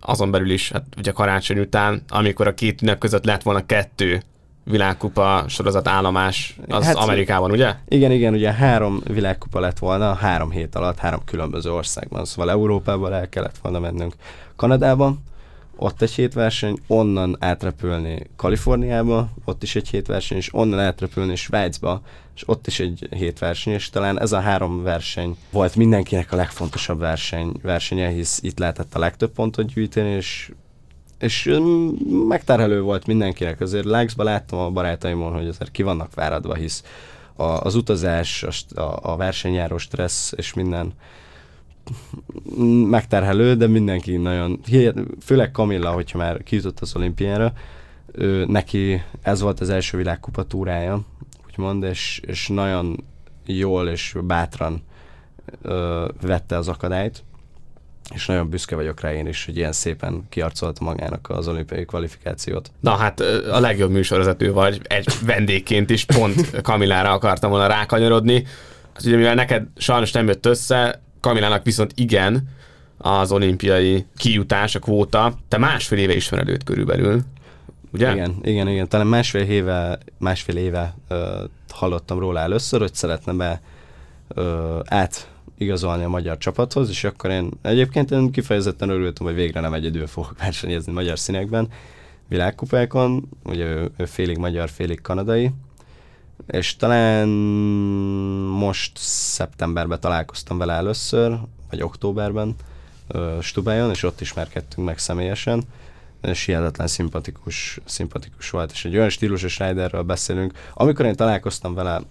azon 0.00 0.30
belül 0.30 0.50
is, 0.50 0.70
hát 0.72 0.84
ugye 0.98 1.10
karácsony 1.10 1.58
után, 1.58 2.02
amikor 2.08 2.46
a 2.46 2.54
két 2.54 2.82
ünnep 2.82 2.98
között 2.98 3.24
lett 3.24 3.42
volna 3.42 3.66
kettő 3.66 4.22
világkupa 4.64 5.44
sorozat 5.48 5.88
állomás, 5.88 6.56
az 6.68 6.84
Hát- 6.84 6.96
hát, 6.96 7.04
Amerikában, 7.04 7.50
ugye? 7.50 7.74
Igen, 7.88 8.12
igen, 8.12 8.32
ugye 8.34 8.52
három 8.52 9.00
világkupa 9.06 9.60
lett 9.60 9.78
volna, 9.78 10.14
három 10.14 10.50
hét 10.50 10.74
alatt, 10.74 10.98
három 10.98 11.20
különböző 11.24 11.72
országban. 11.72 12.24
Szóval 12.24 12.50
Európában 12.50 13.12
el 13.12 13.28
kellett 13.28 13.58
volna 13.62 13.78
mennünk 13.78 14.14
Kanadában, 14.56 15.22
ott 15.78 16.02
egy 16.02 16.10
hétverseny, 16.10 16.78
onnan 16.86 17.36
átrepülni 17.40 18.26
Kaliforniába, 18.36 19.28
ott 19.44 19.62
is 19.62 19.76
egy 19.76 19.88
hétverseny, 19.88 20.36
és 20.36 20.54
onnan 20.54 20.78
átrepülni 20.78 21.36
Svájcba, 21.36 22.02
és 22.34 22.42
ott 22.46 22.66
is 22.66 22.80
egy 22.80 23.08
hétverseny, 23.10 23.72
és 23.72 23.90
talán 23.90 24.20
ez 24.20 24.32
a 24.32 24.40
három 24.40 24.82
verseny 24.82 25.36
volt 25.50 25.76
mindenkinek 25.76 26.32
a 26.32 26.36
legfontosabb 26.36 26.98
verseny, 26.98 27.52
versenye, 27.62 28.08
hisz 28.08 28.38
itt 28.42 28.58
lehetett 28.58 28.94
a 28.94 28.98
legtöbb 28.98 29.32
pontot 29.32 29.66
gyűjteni, 29.66 30.10
és 30.10 30.50
és 31.18 31.48
mm, 31.50 31.88
megterhelő 32.28 32.80
volt 32.80 33.06
mindenkinek. 33.06 33.60
Azért 33.60 33.84
Láxba 33.84 34.22
láttam 34.22 34.58
a 34.58 34.70
barátaimon, 34.70 35.32
hogy 35.32 35.48
azért 35.48 35.70
ki 35.70 35.82
vannak 35.82 36.10
fáradva, 36.12 36.54
hisz 36.54 36.84
a, 37.36 37.42
az 37.42 37.74
utazás, 37.74 38.42
a, 38.74 38.82
a, 39.02 39.16
versenyjáró 39.16 39.78
stressz 39.78 40.32
és 40.36 40.54
minden 40.54 40.92
megterhelő, 42.88 43.54
de 43.54 43.66
mindenki 43.66 44.16
nagyon, 44.16 44.60
főleg 45.24 45.50
Kamilla, 45.50 45.90
hogyha 45.90 46.18
már 46.18 46.42
kijutott 46.42 46.80
az 46.80 46.96
olimpiára, 46.96 47.52
ő, 48.12 48.44
neki 48.46 49.02
ez 49.22 49.40
volt 49.40 49.60
az 49.60 49.70
első 49.70 49.96
világkupa 49.96 50.42
túrája, 50.42 51.00
úgymond, 51.46 51.82
és, 51.82 52.20
és 52.26 52.48
nagyon 52.48 53.04
jól 53.46 53.88
és 53.88 54.16
bátran 54.22 54.82
ö, 55.62 56.08
vette 56.20 56.56
az 56.56 56.68
akadályt, 56.68 57.24
és 58.14 58.26
nagyon 58.26 58.48
büszke 58.48 58.74
vagyok 58.74 59.00
rá 59.00 59.12
én 59.12 59.26
is, 59.26 59.44
hogy 59.44 59.56
ilyen 59.56 59.72
szépen 59.72 60.26
kiarcolta 60.28 60.84
magának 60.84 61.30
az 61.30 61.48
olimpiai 61.48 61.84
kvalifikációt. 61.84 62.70
Na 62.80 62.90
hát 62.90 63.20
a 63.50 63.60
legjobb 63.60 63.90
műsorvezető 63.90 64.52
vagy, 64.52 64.80
egy 64.82 65.08
vendégként 65.24 65.90
is 65.90 66.04
pont 66.04 66.60
Kamilára 66.60 67.10
akartam 67.10 67.50
volna 67.50 67.66
rákanyarodni. 67.66 68.46
Hát 68.92 69.04
ugye 69.04 69.16
mivel 69.16 69.34
neked 69.34 69.66
sajnos 69.76 70.12
nem 70.12 70.26
jött 70.26 70.46
össze, 70.46 71.02
Kamilának 71.20 71.64
viszont 71.64 71.92
igen, 71.94 72.48
az 72.98 73.32
olimpiai 73.32 74.06
kijutás, 74.16 74.74
a 74.74 74.78
kvóta. 74.78 75.38
Te 75.48 75.58
másfél 75.58 75.98
éve 75.98 76.14
ismered 76.14 76.48
őt 76.48 76.64
körülbelül, 76.64 77.20
ugye? 77.92 78.12
Igen, 78.12 78.36
igen, 78.42 78.68
igen. 78.68 78.88
Talán 78.88 79.06
másfél 79.06 79.42
éve, 79.42 79.98
másfél 80.18 80.56
éve 80.56 80.94
ö, 81.08 81.44
hallottam 81.70 82.18
róla 82.18 82.40
először, 82.40 82.80
hogy 82.80 82.94
szeretne 82.94 83.32
be 83.32 83.60
ö, 84.28 84.78
át 84.84 85.30
igazolni 85.58 86.04
a 86.04 86.08
magyar 86.08 86.38
csapathoz, 86.38 86.88
és 86.88 87.04
akkor 87.04 87.30
én 87.30 87.50
egyébként 87.62 88.10
én 88.10 88.30
kifejezetten 88.30 88.88
örültem, 88.88 89.26
hogy 89.26 89.34
végre 89.34 89.60
nem 89.60 89.74
egyedül 89.74 90.06
fogok 90.06 90.38
versenyezni 90.38 90.92
magyar 90.92 91.18
színekben, 91.18 91.68
világkupákon, 92.28 93.28
ugye 93.44 93.64
ő, 93.64 93.90
ő 93.96 94.04
félig 94.04 94.36
magyar, 94.36 94.68
félig 94.68 95.00
kanadai, 95.00 95.50
és 96.46 96.76
talán 96.76 97.28
most 98.48 98.92
szeptemberben 98.98 100.00
találkoztam 100.00 100.58
vele 100.58 100.72
először, 100.72 101.38
vagy 101.70 101.82
októberben 101.82 102.54
Stubájon, 103.40 103.90
és 103.90 104.02
ott 104.02 104.20
ismerkedtünk 104.20 104.86
meg 104.86 104.98
személyesen, 104.98 105.62
és 106.22 106.44
hihetetlen 106.44 106.86
szimpatikus, 106.86 107.80
szimpatikus 107.84 108.50
volt, 108.50 108.72
és 108.72 108.84
egy 108.84 108.96
olyan 108.96 109.08
stílusos 109.08 109.58
riderről 109.58 110.02
beszélünk. 110.02 110.52
Amikor 110.74 111.06
én 111.06 111.16
találkoztam 111.16 111.74
vele 111.74 112.02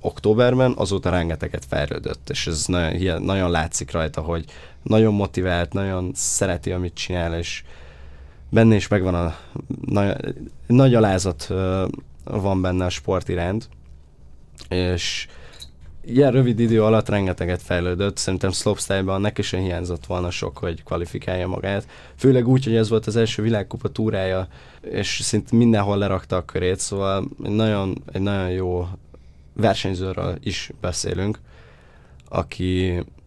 októberben, 0.00 0.72
azóta 0.76 1.10
rengeteget 1.10 1.64
fejlődött, 1.68 2.30
és 2.30 2.46
ez 2.46 2.64
nagyon, 2.66 3.22
nagyon 3.22 3.50
látszik 3.50 3.90
rajta, 3.90 4.20
hogy 4.20 4.44
nagyon 4.82 5.14
motivált, 5.14 5.72
nagyon 5.72 6.10
szereti, 6.14 6.72
amit 6.72 6.94
csinál, 6.94 7.38
és 7.38 7.64
benne 8.48 8.74
is 8.74 8.88
megvan 8.88 9.14
a 9.14 9.36
nagy, 9.84 10.34
nagy 10.66 10.94
alázat 10.94 11.48
van 12.24 12.60
benne 12.60 12.84
a 12.84 12.88
sport 12.88 13.28
iránt, 13.28 13.68
és 14.68 15.26
ilyen 16.04 16.32
rövid 16.32 16.58
idő 16.58 16.84
alatt 16.84 17.08
rengeteget 17.08 17.62
fejlődött, 17.62 18.16
szerintem 18.16 18.50
slopestyle-ban 18.50 19.20
neki 19.20 19.42
sem 19.42 19.60
hiányzott 19.60 20.06
volna 20.06 20.30
sok, 20.30 20.58
hogy 20.58 20.82
kvalifikálja 20.82 21.48
magát. 21.48 21.86
Főleg 22.16 22.48
úgy, 22.48 22.64
hogy 22.64 22.74
ez 22.74 22.88
volt 22.88 23.06
az 23.06 23.16
első 23.16 23.42
világkupa 23.42 23.88
túrája, 23.88 24.48
és 24.80 25.20
szinte 25.22 25.56
mindenhol 25.56 25.98
lerakta 25.98 26.36
a 26.36 26.44
körét, 26.44 26.78
szóval 26.78 27.28
egy 27.44 27.50
nagyon, 27.50 28.02
egy 28.12 28.20
nagyon 28.20 28.50
jó 28.50 28.88
versenyzőről 29.52 30.38
is 30.40 30.70
beszélünk, 30.80 31.38
aki, 32.28 32.82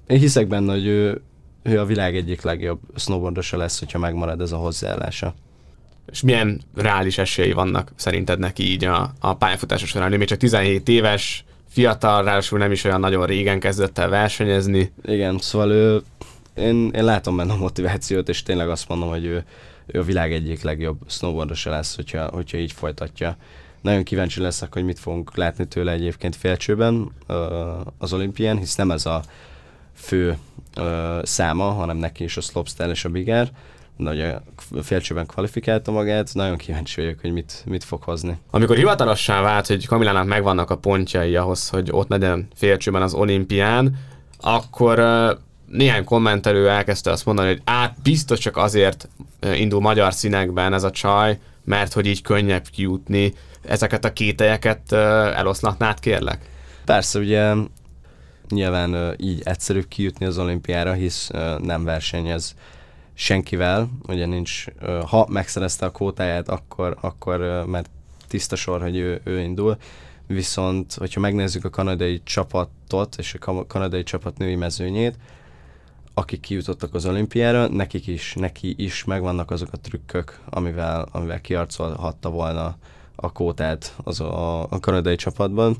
én 0.07 0.19
hiszek 0.19 0.47
benne, 0.47 0.71
hogy 0.71 0.85
ő, 0.85 1.21
ő 1.63 1.79
a 1.79 1.85
világ 1.85 2.15
egyik 2.15 2.41
legjobb 2.41 2.79
snowboardosa 2.95 3.57
lesz, 3.57 3.79
hogyha 3.79 3.99
megmarad 3.99 4.41
ez 4.41 4.51
a 4.51 4.57
hozzáállása. 4.57 5.33
És 6.11 6.21
milyen 6.21 6.61
reális 6.75 7.17
esélyei 7.17 7.53
vannak 7.53 7.91
szerinted 7.95 8.39
neki 8.39 8.71
így 8.71 8.85
a, 8.85 9.13
a 9.19 9.33
pályafutása 9.33 9.85
során? 9.85 10.13
Ő 10.13 10.17
még 10.17 10.27
csak 10.27 10.37
17 10.37 10.89
éves, 10.89 11.45
fiatal, 11.75 12.23
ráadásul 12.23 12.59
nem 12.59 12.71
is 12.71 12.83
olyan 12.83 12.99
nagyon 12.99 13.25
régen 13.25 13.59
kezdett 13.59 13.97
el 13.97 14.09
versenyezni. 14.09 14.91
Igen, 15.05 15.37
szóval 15.37 15.71
ő, 15.71 16.01
én, 16.55 16.89
én 16.89 17.03
látom 17.03 17.35
benne 17.35 17.53
a 17.53 17.57
motivációt, 17.57 18.29
és 18.29 18.43
tényleg 18.43 18.69
azt 18.69 18.87
mondom, 18.87 19.09
hogy 19.09 19.25
ő, 19.25 19.45
ő 19.85 19.99
a 19.99 20.03
világ 20.03 20.33
egyik 20.33 20.61
legjobb 20.61 20.97
snowboardosa 21.07 21.69
lesz, 21.69 21.95
hogyha, 21.95 22.27
hogyha 22.27 22.57
így 22.57 22.71
folytatja. 22.71 23.37
Nagyon 23.81 24.03
kíváncsi 24.03 24.41
leszek, 24.41 24.73
hogy 24.73 24.83
mit 24.83 24.99
fogunk 24.99 25.35
látni 25.35 25.67
tőle 25.67 25.91
egyébként 25.91 26.35
félcsőben 26.35 27.11
az 27.97 28.13
olimpián, 28.13 28.57
hisz 28.57 28.75
nem 28.75 28.91
ez 28.91 29.05
a 29.05 29.21
fő 29.93 30.37
száma, 31.23 31.63
hanem 31.63 31.97
neki 31.97 32.23
is 32.23 32.37
a 32.37 32.41
slopestyle 32.41 32.89
és 32.89 33.05
a 33.05 33.09
bigger, 33.09 33.51
ugye 33.97 34.27
a 34.27 34.81
félcsőben 34.81 35.25
kvalifikálta 35.25 35.91
magát, 35.91 36.33
nagyon 36.33 36.57
kíváncsi 36.57 37.01
vagyok, 37.01 37.19
hogy 37.21 37.31
mit, 37.31 37.63
mit 37.65 37.83
fog 37.83 38.03
hozni. 38.03 38.37
Amikor 38.51 38.75
hivatalossá 38.75 39.41
vált, 39.41 39.67
hogy 39.67 39.87
Kamilának 39.87 40.25
megvannak 40.25 40.69
a 40.69 40.77
pontjai 40.77 41.35
ahhoz, 41.35 41.69
hogy 41.69 41.87
ott 41.91 42.09
legyen 42.09 42.47
félcsőben 42.55 43.01
az 43.01 43.13
olimpián, 43.13 43.97
akkor 44.39 44.99
ö, 44.99 45.33
néhány 45.65 46.03
kommentelő 46.03 46.69
elkezdte 46.69 47.11
azt 47.11 47.25
mondani, 47.25 47.47
hogy 47.47 47.61
át 47.63 47.95
biztos 48.03 48.39
csak 48.39 48.57
azért 48.57 49.09
ö, 49.39 49.53
indul 49.53 49.81
magyar 49.81 50.13
színekben 50.13 50.73
ez 50.73 50.83
a 50.83 50.91
csaj, 50.91 51.39
mert 51.63 51.93
hogy 51.93 52.05
így 52.05 52.21
könnyebb 52.21 52.67
kijutni. 52.71 53.33
Ezeket 53.61 54.05
a 54.05 54.13
kételyeket 54.13 54.91
eloszlatnád, 54.91 55.99
kérlek? 55.99 56.49
Persze, 56.85 57.19
ugye 57.19 57.53
nyilván 58.49 59.15
így 59.17 59.41
egyszerűbb 59.43 59.87
kijutni 59.87 60.25
az 60.25 60.37
olimpiára, 60.37 60.93
hisz 60.93 61.29
nem 61.57 61.83
versenyez 61.83 62.55
senkivel, 63.17 63.89
ugye 64.07 64.25
nincs, 64.25 64.65
ha 65.05 65.25
megszerezte 65.29 65.85
a 65.85 65.91
kvótáját, 65.91 66.49
akkor, 66.49 66.97
akkor 67.01 67.65
mert 67.67 67.89
tiszta 68.27 68.55
sor, 68.55 68.81
hogy 68.81 68.95
ő, 68.95 69.21
ő 69.23 69.39
indul, 69.39 69.77
viszont 70.27 70.93
hogyha 70.93 71.19
megnézzük 71.19 71.65
a 71.65 71.69
kanadai 71.69 72.21
csapatot 72.23 73.15
és 73.17 73.33
a 73.33 73.39
ka- 73.39 73.67
kanadai 73.67 74.03
csapat 74.03 74.37
női 74.37 74.55
mezőnyét, 74.55 75.17
akik 76.13 76.39
kijutottak 76.39 76.93
az 76.93 77.05
olimpiára, 77.05 77.67
nekik 77.67 78.07
is, 78.07 78.33
neki 78.33 78.73
is 78.77 79.03
megvannak 79.03 79.51
azok 79.51 79.69
a 79.71 79.77
trükkök, 79.77 80.39
amivel, 80.49 81.07
amivel 81.11 81.41
kiarcolhatta 81.41 82.29
volna 82.29 82.77
a 83.15 83.31
kótát 83.31 83.95
az 84.03 84.19
a, 84.19 84.61
a 84.63 84.79
kanadai 84.79 85.15
csapatban. 85.15 85.77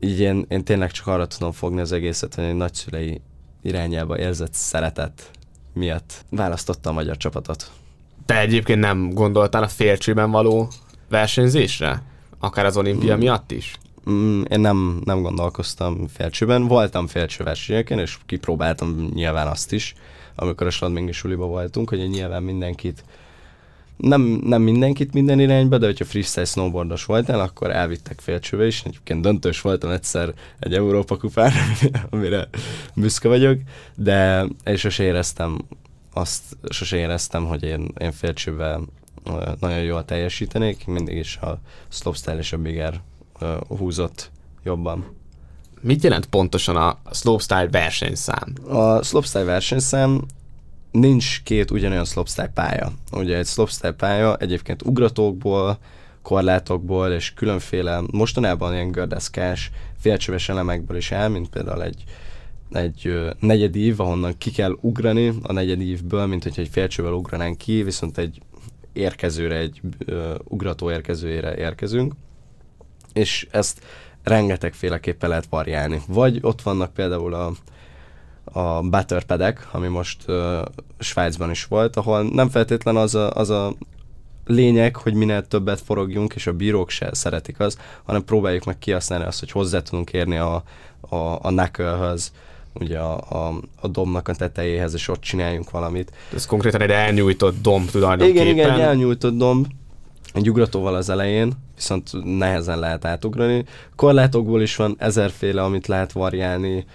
Így 0.00 0.20
én, 0.20 0.46
én 0.48 0.64
tényleg 0.64 0.90
csak 0.90 1.06
arra 1.06 1.26
tudom 1.26 1.52
fogni 1.52 1.80
az 1.80 1.92
egészet, 1.92 2.34
hogy 2.34 2.44
egy 2.44 2.54
nagyszülei 2.54 3.20
irányába 3.62 4.18
érzett 4.18 4.52
szeretet 4.52 5.30
miatt 5.72 6.24
választotta 6.30 6.90
a 6.90 6.92
magyar 6.92 7.16
csapatot. 7.16 7.70
Te 8.26 8.38
egyébként 8.38 8.80
nem 8.80 9.10
gondoltál 9.10 9.62
a 9.62 9.68
félcsőben 9.68 10.30
való 10.30 10.68
versenyzésre? 11.08 12.02
Akár 12.38 12.64
az 12.64 12.76
olimpia 12.76 13.16
Mm. 13.16 13.18
miatt 13.18 13.50
is? 13.50 13.74
Mm, 14.10 14.42
én 14.42 14.60
nem, 14.60 15.00
nem 15.04 15.22
gondolkoztam 15.22 16.06
félcsőben. 16.08 16.66
Voltam 16.66 17.06
félcső 17.06 17.44
versenyeken, 17.44 17.98
és 17.98 18.18
kipróbáltam 18.26 19.10
nyilván 19.14 19.46
azt 19.46 19.72
is, 19.72 19.94
amikor 20.34 20.66
a 20.66 20.70
Sladmingi 20.70 21.12
suliba 21.12 21.46
voltunk, 21.46 21.88
hogy 21.88 22.08
nyilván 22.08 22.42
mindenkit 22.42 23.04
nem, 23.98 24.20
nem 24.44 24.62
mindenkit 24.62 25.12
minden 25.12 25.40
irányba, 25.40 25.78
de 25.78 25.86
hogyha 25.86 26.04
freestyle 26.04 26.44
snowboardos 26.44 27.04
voltál, 27.04 27.40
akkor 27.40 27.70
elvittek 27.70 28.20
félcsőbe 28.20 28.66
is. 28.66 28.82
Egyébként 28.84 29.22
döntős 29.22 29.60
voltam 29.60 29.90
egyszer 29.90 30.34
egy 30.58 30.74
Európa 30.74 31.16
kupán, 31.16 31.52
amire 32.10 32.48
büszke 32.94 33.28
vagyok, 33.28 33.60
de 33.94 34.46
én 34.64 34.76
sose 34.76 35.02
éreztem 35.02 35.58
azt, 36.12 36.42
sose 36.68 36.96
éreztem, 36.96 37.44
hogy 37.44 37.62
én, 37.62 37.92
én 37.98 38.12
félcsőben 38.12 38.88
ö, 39.24 39.50
nagyon 39.60 39.82
jól 39.82 40.04
teljesítenék, 40.04 40.86
mindig 40.86 41.16
is 41.16 41.36
a 41.36 41.60
slopestyle 41.88 42.38
és 42.38 42.52
a 42.52 42.58
bigger 42.58 43.00
húzott 43.68 44.30
jobban. 44.64 45.16
Mit 45.80 46.02
jelent 46.02 46.26
pontosan 46.26 46.76
a 46.76 46.98
slopestyle 47.12 47.68
versenyszám? 47.68 48.54
A 48.68 49.02
slopestyle 49.02 49.44
versenyszám 49.44 50.22
nincs 50.98 51.42
két 51.42 51.70
ugyanolyan 51.70 52.04
slopestyle 52.04 52.50
pálya. 52.54 52.92
Ugye 53.12 53.36
egy 53.36 53.46
slopestyle 53.46 53.92
pálya 53.92 54.36
egyébként 54.36 54.82
ugratókból, 54.82 55.78
korlátokból 56.22 57.10
és 57.10 57.34
különféle, 57.34 58.02
mostanában 58.10 58.72
ilyen 58.72 58.90
gördeszkás, 58.90 59.70
félcsöves 59.98 60.48
elemekből 60.48 60.96
is 60.96 61.12
áll, 61.12 61.28
mint 61.28 61.48
például 61.48 61.82
egy, 61.82 62.04
egy 62.72 63.20
negyedív, 63.40 64.00
ahonnan 64.00 64.38
ki 64.38 64.50
kell 64.50 64.76
ugrani 64.80 65.32
a 65.42 65.52
negyedívből, 65.52 66.26
mint 66.26 66.42
hogyha 66.42 66.62
egy 66.62 66.68
félcsővel 66.68 67.12
ugranánk 67.12 67.58
ki, 67.58 67.82
viszont 67.82 68.18
egy 68.18 68.40
érkezőre, 68.92 69.56
egy 69.56 69.80
uh, 70.06 70.34
ugrató 70.44 70.90
érkezőjére 70.90 71.56
érkezünk, 71.56 72.14
és 73.12 73.46
ezt 73.50 73.80
rengetegféleképpen 74.22 75.28
lehet 75.28 75.46
variálni. 75.50 76.00
Vagy 76.06 76.38
ott 76.42 76.62
vannak 76.62 76.92
például 76.92 77.34
a, 77.34 77.52
a 78.52 78.80
butterpedek, 78.80 79.68
ami 79.72 79.88
most 79.88 80.24
uh, 80.28 80.58
Svájcban 80.98 81.50
is 81.50 81.64
volt, 81.64 81.96
ahol 81.96 82.22
nem 82.22 82.48
feltétlen 82.48 82.96
az 82.96 83.14
a, 83.14 83.30
az 83.30 83.50
a 83.50 83.74
lényeg, 84.46 84.96
hogy 84.96 85.14
minél 85.14 85.46
többet 85.46 85.80
forogjunk, 85.80 86.34
és 86.34 86.46
a 86.46 86.52
bírók 86.52 86.90
se 86.90 87.14
szeretik 87.14 87.60
az, 87.60 87.78
hanem 88.04 88.24
próbáljuk 88.24 88.64
meg 88.64 88.78
kihasználni 88.78 89.24
azt, 89.24 89.38
hogy 89.38 89.50
hozzá 89.50 89.80
tudunk 89.80 90.12
érni 90.12 90.36
a, 90.36 90.62
a, 91.00 91.16
a 91.16 91.48
knuckle-höz, 91.48 92.32
ugye 92.74 92.98
a, 92.98 93.46
a, 93.46 93.60
a 93.80 93.88
dombnak 93.88 94.28
a 94.28 94.34
tetejéhez, 94.34 94.94
és 94.94 95.08
ott 95.08 95.20
csináljunk 95.20 95.70
valamit. 95.70 96.12
Ez 96.34 96.46
konkrétan 96.46 96.80
egy 96.80 96.90
elnyújtott 96.90 97.60
domb 97.62 97.90
tulajdonképpen. 97.90 98.42
Igen, 98.42 98.54
igen, 98.54 98.70
egy 98.70 98.80
elnyújtott 98.80 99.36
domb, 99.36 99.66
egy 100.34 100.50
ugratóval 100.50 100.94
az 100.94 101.10
elején, 101.10 101.52
viszont 101.74 102.10
nehezen 102.38 102.78
lehet 102.78 103.04
átugrani. 103.04 103.64
Korlátokból 103.96 104.62
is 104.62 104.76
van 104.76 104.94
ezerféle, 104.98 105.62
amit 105.62 105.86
lehet 105.86 106.12
variálni. 106.12 106.86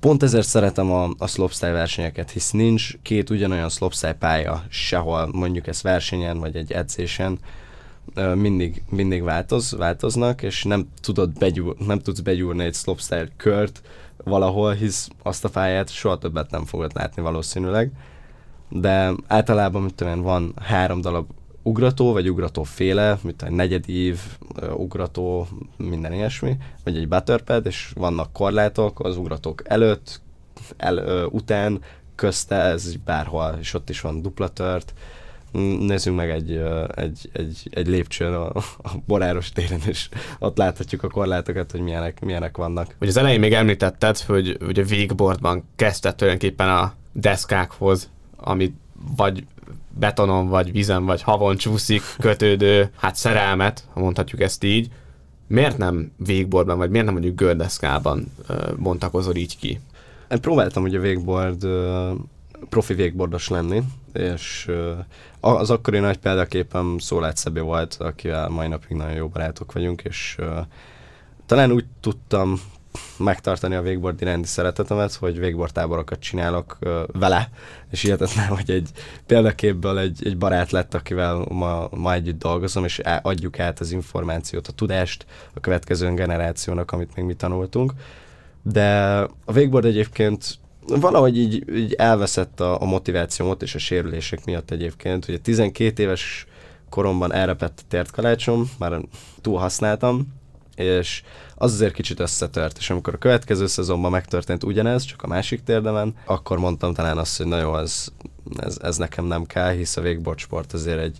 Pont 0.00 0.22
ezért 0.22 0.46
szeretem 0.46 0.92
a, 0.92 1.08
a 1.18 1.26
slopestyle 1.26 1.70
versenyeket, 1.70 2.30
hisz 2.30 2.50
nincs 2.50 2.96
két 3.02 3.30
ugyanolyan 3.30 3.68
slopestyle 3.68 4.14
pálya 4.14 4.62
sehol, 4.68 5.28
mondjuk 5.32 5.66
ez 5.66 5.82
versenyen 5.82 6.38
vagy 6.38 6.56
egy 6.56 6.72
edzésen, 6.72 7.38
mindig, 8.34 8.82
mindig 8.90 9.22
változ, 9.22 9.76
változnak, 9.76 10.42
és 10.42 10.64
nem, 10.64 10.88
tudod 11.00 11.38
begyúr, 11.38 11.76
nem 11.78 11.98
tudsz 11.98 12.20
begyúrni 12.20 12.64
egy 12.64 12.74
slopestyle 12.74 13.28
kört 13.36 13.82
valahol, 14.24 14.72
hisz 14.72 15.08
azt 15.22 15.44
a 15.44 15.48
pályát 15.48 15.90
soha 15.90 16.18
többet 16.18 16.50
nem 16.50 16.64
fogod 16.64 16.90
látni 16.94 17.22
valószínűleg. 17.22 17.92
De 18.68 19.12
általában, 19.26 19.82
mit 19.82 19.94
tudom 19.94 20.14
én, 20.14 20.22
van 20.22 20.54
három 20.62 21.00
darab 21.00 21.26
ugrató, 21.62 22.12
vagy 22.12 22.30
ugrató 22.30 22.62
féle, 22.62 23.18
mint 23.22 23.42
egy 23.42 23.50
negyedív, 23.50 24.20
ugrató, 24.74 25.48
minden 25.76 26.12
ilyesmi, 26.12 26.56
vagy 26.84 26.96
egy 26.96 27.08
butterpad, 27.08 27.66
és 27.66 27.92
vannak 27.94 28.32
korlátok 28.32 29.00
az 29.00 29.16
ugratók 29.16 29.62
előtt, 29.68 30.20
el, 30.76 31.26
után, 31.26 31.80
közte, 32.14 32.56
ez 32.56 32.94
bárhol, 33.04 33.56
és 33.60 33.74
ott 33.74 33.90
is 33.90 34.00
van 34.00 34.22
dupla 34.22 34.48
tört. 34.48 34.92
Nézzünk 35.78 36.16
meg 36.16 36.30
egy, 36.30 36.62
egy, 36.94 37.30
egy, 37.32 37.68
egy 37.70 37.86
lépcsőn 37.86 38.32
a, 38.32 38.46
a 38.56 38.90
Boráros 39.06 39.50
téren, 39.50 39.80
és 39.86 40.08
ott 40.38 40.56
láthatjuk 40.56 41.02
a 41.02 41.08
korlátokat, 41.08 41.70
hogy 41.70 41.80
milyenek, 41.80 42.20
milyenek 42.20 42.56
vannak. 42.56 42.94
Hogy 42.98 43.08
az 43.08 43.16
elején 43.16 43.40
még 43.40 43.52
említetted, 43.52 44.18
hogy 44.18 44.56
ugye 44.66 44.82
végboardban 44.82 45.64
kezdett 45.76 46.16
tulajdonképpen 46.16 46.68
a 46.68 46.94
deszkákhoz, 47.12 48.10
amit 48.36 48.74
vagy 49.16 49.44
betonon, 49.98 50.48
vagy 50.48 50.72
vízen, 50.72 51.04
vagy 51.04 51.22
havon 51.22 51.56
csúszik 51.56 52.02
kötődő, 52.18 52.90
hát 52.96 53.16
szerelmet, 53.16 53.84
ha 53.92 54.00
mondhatjuk 54.00 54.40
ezt 54.40 54.64
így, 54.64 54.90
miért 55.46 55.78
nem 55.78 56.12
végboardban, 56.16 56.78
vagy 56.78 56.90
miért 56.90 57.04
nem 57.04 57.14
mondjuk 57.14 57.36
gördeszkában 57.36 58.32
bontakozol 58.78 59.34
így 59.34 59.58
ki? 59.58 59.80
Én 60.30 60.40
próbáltam 60.40 60.82
ugye 60.82 60.98
végboard, 60.98 61.66
profi 62.68 62.94
végbordos 62.94 63.48
lenni, 63.48 63.82
és 64.12 64.70
az 65.40 65.70
akkori 65.70 65.98
nagy 65.98 66.18
példaképem 66.18 66.98
Szólát 66.98 67.36
Szabi 67.36 67.60
volt, 67.60 67.96
akivel 68.00 68.48
mai 68.48 68.68
napig 68.68 68.96
nagyon 68.96 69.14
jó 69.14 69.28
barátok 69.28 69.72
vagyunk, 69.72 70.02
és 70.02 70.38
talán 71.46 71.72
úgy 71.72 71.84
tudtam 72.00 72.60
megtartani 73.16 73.74
a 73.74 73.82
végboard 73.82 74.20
iránti 74.20 74.48
szeretetemet, 74.48 75.14
hogy 75.14 75.38
végboard 75.38 75.72
táborokat 75.72 76.20
csinálok 76.20 76.78
vele, 77.12 77.50
és 77.90 78.02
hihetetlen, 78.02 78.46
hogy 78.46 78.70
egy 78.70 78.90
példaképből 79.26 79.98
egy, 79.98 80.20
egy 80.24 80.38
barát 80.38 80.70
lett, 80.70 80.94
akivel 80.94 81.44
ma, 81.48 81.88
ma 81.90 82.12
együtt 82.12 82.38
dolgozom, 82.38 82.84
és 82.84 83.00
adjuk 83.22 83.58
át 83.58 83.80
az 83.80 83.92
információt, 83.92 84.66
a 84.66 84.72
tudást 84.72 85.26
a 85.54 85.60
következő 85.60 86.14
generációnak, 86.14 86.92
amit 86.92 87.16
még 87.16 87.24
mi 87.24 87.34
tanultunk. 87.34 87.92
De 88.62 89.16
a 89.44 89.52
végboard 89.52 89.84
egyébként 89.84 90.58
valahogy 90.86 91.38
így, 91.38 91.76
így 91.76 91.92
elveszett 91.92 92.60
a, 92.60 92.82
a 92.82 92.84
motivációmot 92.84 93.62
és 93.62 93.74
a 93.74 93.78
sérülések 93.78 94.44
miatt 94.44 94.70
egyébként. 94.70 95.28
Ugye 95.28 95.38
12 95.38 96.02
éves 96.02 96.46
koromban 96.88 97.32
elrepett 97.32 97.78
a 97.78 97.88
tértkalácsom, 97.88 98.70
már 98.78 99.00
túl 99.40 99.58
használtam, 99.58 100.39
és 100.80 101.22
az 101.54 101.72
azért 101.72 101.92
kicsit 101.92 102.20
összetört, 102.20 102.78
és 102.78 102.90
amikor 102.90 103.14
a 103.14 103.18
következő 103.18 103.66
szezonban 103.66 104.10
megtörtént 104.10 104.64
ugyanez, 104.64 105.04
csak 105.04 105.22
a 105.22 105.26
másik 105.26 105.62
térdemen, 105.62 106.14
akkor 106.24 106.58
mondtam 106.58 106.94
talán 106.94 107.18
azt, 107.18 107.36
hogy 107.36 107.46
na 107.46 107.58
jó, 107.58 107.76
ez, 107.76 108.08
ez, 108.56 108.78
ez 108.82 108.96
nekem 108.96 109.24
nem 109.24 109.44
kell, 109.44 109.72
hisz 109.72 109.96
a 109.96 110.00
végbortsport 110.00 110.72
azért 110.72 110.98
egy 110.98 111.18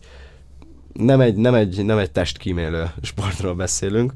nem 0.92 1.20
egy, 1.20 1.36
nem 1.36 1.54
egy, 1.54 1.84
nem 1.84 1.98
egy 1.98 2.10
testkímélő 2.10 2.90
sportról 3.02 3.54
beszélünk, 3.54 4.12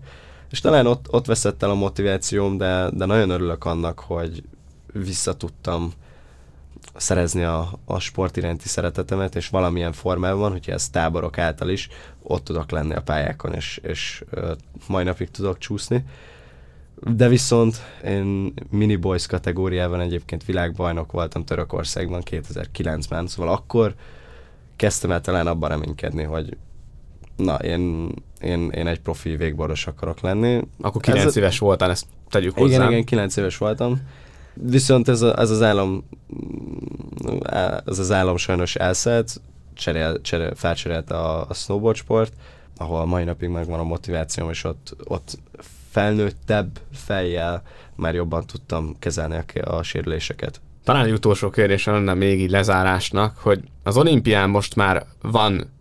és 0.51 0.61
talán 0.61 0.87
ott, 0.87 1.07
ott 1.11 1.27
veszett 1.27 1.63
el 1.63 1.71
a 1.71 1.75
motivációm, 1.75 2.57
de, 2.57 2.91
de 2.93 3.05
nagyon 3.05 3.31
örülök 3.31 3.65
annak, 3.65 3.99
hogy 3.99 4.43
visszatudtam 4.93 5.93
szerezni 6.97 7.43
a, 7.43 7.79
a 7.85 7.99
sport 7.99 8.37
iránti 8.37 8.69
szeretetemet, 8.69 9.35
és 9.35 9.49
valamilyen 9.49 9.93
formában, 9.93 10.51
hogyha 10.51 10.73
ez 10.73 10.89
táborok 10.89 11.39
által 11.39 11.69
is, 11.69 11.89
ott 12.23 12.45
tudok 12.45 12.71
lenni 12.71 12.95
a 12.95 13.03
pályákon, 13.03 13.53
és, 13.53 13.81
és 13.83 14.25
mai 14.89 15.05
napig 15.05 15.31
tudok 15.31 15.59
csúszni. 15.59 16.05
De 17.01 17.29
viszont 17.29 17.77
én 18.05 18.55
mini 18.71 18.97
boys 18.97 19.27
kategóriában 19.27 20.01
egyébként 20.01 20.45
világbajnok 20.45 21.13
voltam 21.13 21.45
Törökországban 21.45 22.23
2009-ben, 22.31 23.27
szóval 23.27 23.53
akkor 23.53 23.95
kezdtem 24.77 25.11
el 25.11 25.21
talán 25.21 25.47
abban 25.47 25.69
reménykedni, 25.69 26.23
hogy 26.23 26.57
na, 27.37 27.55
én, 27.55 28.13
én, 28.41 28.71
én 28.71 28.87
egy 28.87 29.01
profi 29.01 29.37
végbordos 29.37 29.87
akarok 29.87 30.21
lenni. 30.21 30.61
Akkor 30.81 31.01
9 31.03 31.25
ez 31.25 31.37
éves 31.37 31.59
voltál, 31.59 31.91
ezt 31.91 32.07
tegyük 32.29 32.55
hozzá. 32.59 32.75
Igen, 32.75 32.91
igen, 32.91 33.05
9 33.05 33.37
éves 33.37 33.57
voltam. 33.57 34.01
Viszont 34.55 35.09
ez, 35.09 35.23
a, 35.23 35.39
ez 35.39 35.51
az 35.51 35.63
állam 35.63 36.05
ez 37.87 37.99
az 37.99 38.11
állam 38.13 38.37
sajnos 38.37 38.75
elszállt, 38.75 39.41
cserél, 39.75 40.21
cserél, 40.21 40.55
felcserélte 40.55 41.15
a, 41.15 41.49
a 41.49 41.55
snowboard 41.55 41.97
sport, 41.97 42.33
ahol 42.77 43.01
a 43.01 43.05
mai 43.05 43.25
napig 43.25 43.49
megvan 43.49 43.79
a 43.79 43.85
motivációm, 43.85 44.51
és 44.51 44.65
ott, 44.65 44.97
ott 45.05 45.39
felnőttebb 45.91 46.81
fejjel 46.93 47.63
már 47.97 48.15
jobban 48.15 48.47
tudtam 48.47 48.97
kezelni 48.99 49.37
a, 49.37 49.75
a 49.75 49.83
sérüléseket. 49.83 50.61
Talán 50.85 51.05
egy 51.05 51.13
utolsó 51.13 51.51
kérdés 51.51 51.85
lenne 51.85 52.15
még 52.15 52.41
így 52.41 52.51
lezárásnak, 52.51 53.39
hogy 53.39 53.61
az 53.83 53.97
olimpián 53.97 54.51
most 54.51 54.77
már 54.77 55.07
van 55.23 55.73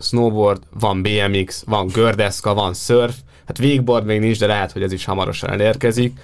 snowboard, 0.00 0.62
van 0.70 1.02
BMX, 1.02 1.62
van 1.66 1.86
gördeszka, 1.86 2.54
van 2.54 2.74
surf, 2.74 3.16
hát 3.46 3.58
végboard 3.58 4.04
még 4.04 4.20
nincs, 4.20 4.38
de 4.38 4.46
lehet, 4.46 4.72
hogy 4.72 4.82
ez 4.82 4.92
is 4.92 5.04
hamarosan 5.04 5.50
elérkezik 5.50 6.20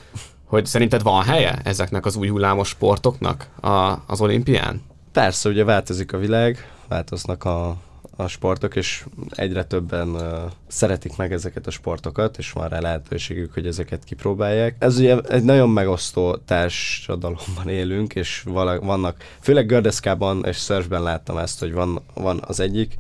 hogy 0.49 0.67
szerinted 0.67 1.03
van 1.03 1.23
helye 1.23 1.61
ezeknek 1.65 2.07
az 2.07 2.17
új 2.17 2.29
hullámos 2.29 2.69
sportoknak 2.69 3.47
a, 3.61 4.03
az 4.07 4.21
olimpián? 4.21 4.83
Persze, 5.13 5.49
ugye 5.49 5.65
változik 5.65 6.13
a 6.13 6.19
világ, 6.19 6.73
változnak 6.89 7.45
a, 7.45 7.77
a 8.17 8.27
sportok, 8.27 8.77
és 8.77 9.05
egyre 9.31 9.65
többen 9.65 10.09
uh, 10.09 10.23
szeretik 10.67 11.17
meg 11.17 11.33
ezeket 11.33 11.67
a 11.67 11.71
sportokat, 11.71 12.39
és 12.39 12.53
van 12.53 12.69
rá 12.69 12.81
lehetőségük, 12.81 13.55
hogy 13.55 13.67
ezeket 13.67 14.05
kipróbálják. 14.05 14.77
Ez 14.79 14.99
ugye 14.99 15.19
egy 15.21 15.43
nagyon 15.43 15.71
megosztó 15.71 16.37
társadalomban 16.37 17.69
élünk, 17.69 18.15
és 18.15 18.43
vala, 18.47 18.81
vannak, 18.81 19.17
főleg 19.41 19.67
gördeszkában 19.67 20.45
és 20.45 20.57
surfben 20.57 21.03
láttam 21.03 21.37
ezt, 21.37 21.61
hogy 21.61 21.73
van, 21.73 22.03
van 22.15 22.43
az 22.47 22.61
egyik 22.61 22.95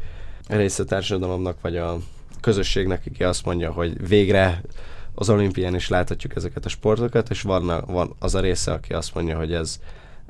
része 0.49 0.85
társadalomnak, 0.85 1.57
vagy 1.61 1.77
a 1.77 1.99
közösségnek, 2.41 3.03
aki 3.07 3.25
azt 3.25 3.45
mondja, 3.45 3.73
hogy 3.73 4.09
végre 4.09 4.63
az 5.19 5.31
olimpián 5.31 5.75
is 5.75 5.89
láthatjuk 5.89 6.37
ezeket 6.37 6.65
a 6.65 6.69
sportokat, 6.69 7.31
és 7.31 7.43
van, 7.43 7.85
van 7.87 8.15
az 8.19 8.35
a 8.35 8.41
része, 8.41 8.73
aki 8.73 8.93
azt 8.93 9.15
mondja, 9.15 9.37
hogy 9.37 9.53
ez, 9.53 9.81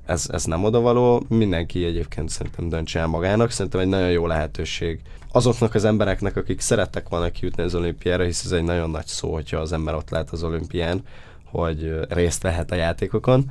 ez, 0.07 0.29
ez 0.33 0.45
nem 0.45 0.65
odavaló. 0.65 1.23
Mindenki 1.29 1.85
egyébként 1.85 2.29
szerintem 2.29 2.69
döntse 2.69 2.99
el 2.99 3.07
magának. 3.07 3.51
Szerintem 3.51 3.81
egy 3.81 3.89
nagyon 3.89 4.11
jó 4.11 4.27
lehetőség 4.27 5.01
azoknak 5.33 5.75
az 5.75 5.85
embereknek, 5.85 6.37
akik 6.37 6.61
szerettek 6.61 7.09
volna 7.09 7.31
kijutni 7.31 7.63
az 7.63 7.75
olimpiára, 7.75 8.25
hisz 8.25 8.45
ez 8.45 8.53
egy 8.53 8.63
nagyon 8.63 8.91
nagy 8.91 9.07
szó, 9.07 9.33
hogyha 9.33 9.59
az 9.59 9.73
ember 9.73 9.95
ott 9.95 10.11
lát 10.11 10.31
az 10.31 10.43
olimpián, 10.43 11.03
hogy 11.45 12.01
részt 12.09 12.43
vehet 12.43 12.71
a 12.71 12.75
játékokon. 12.75 13.51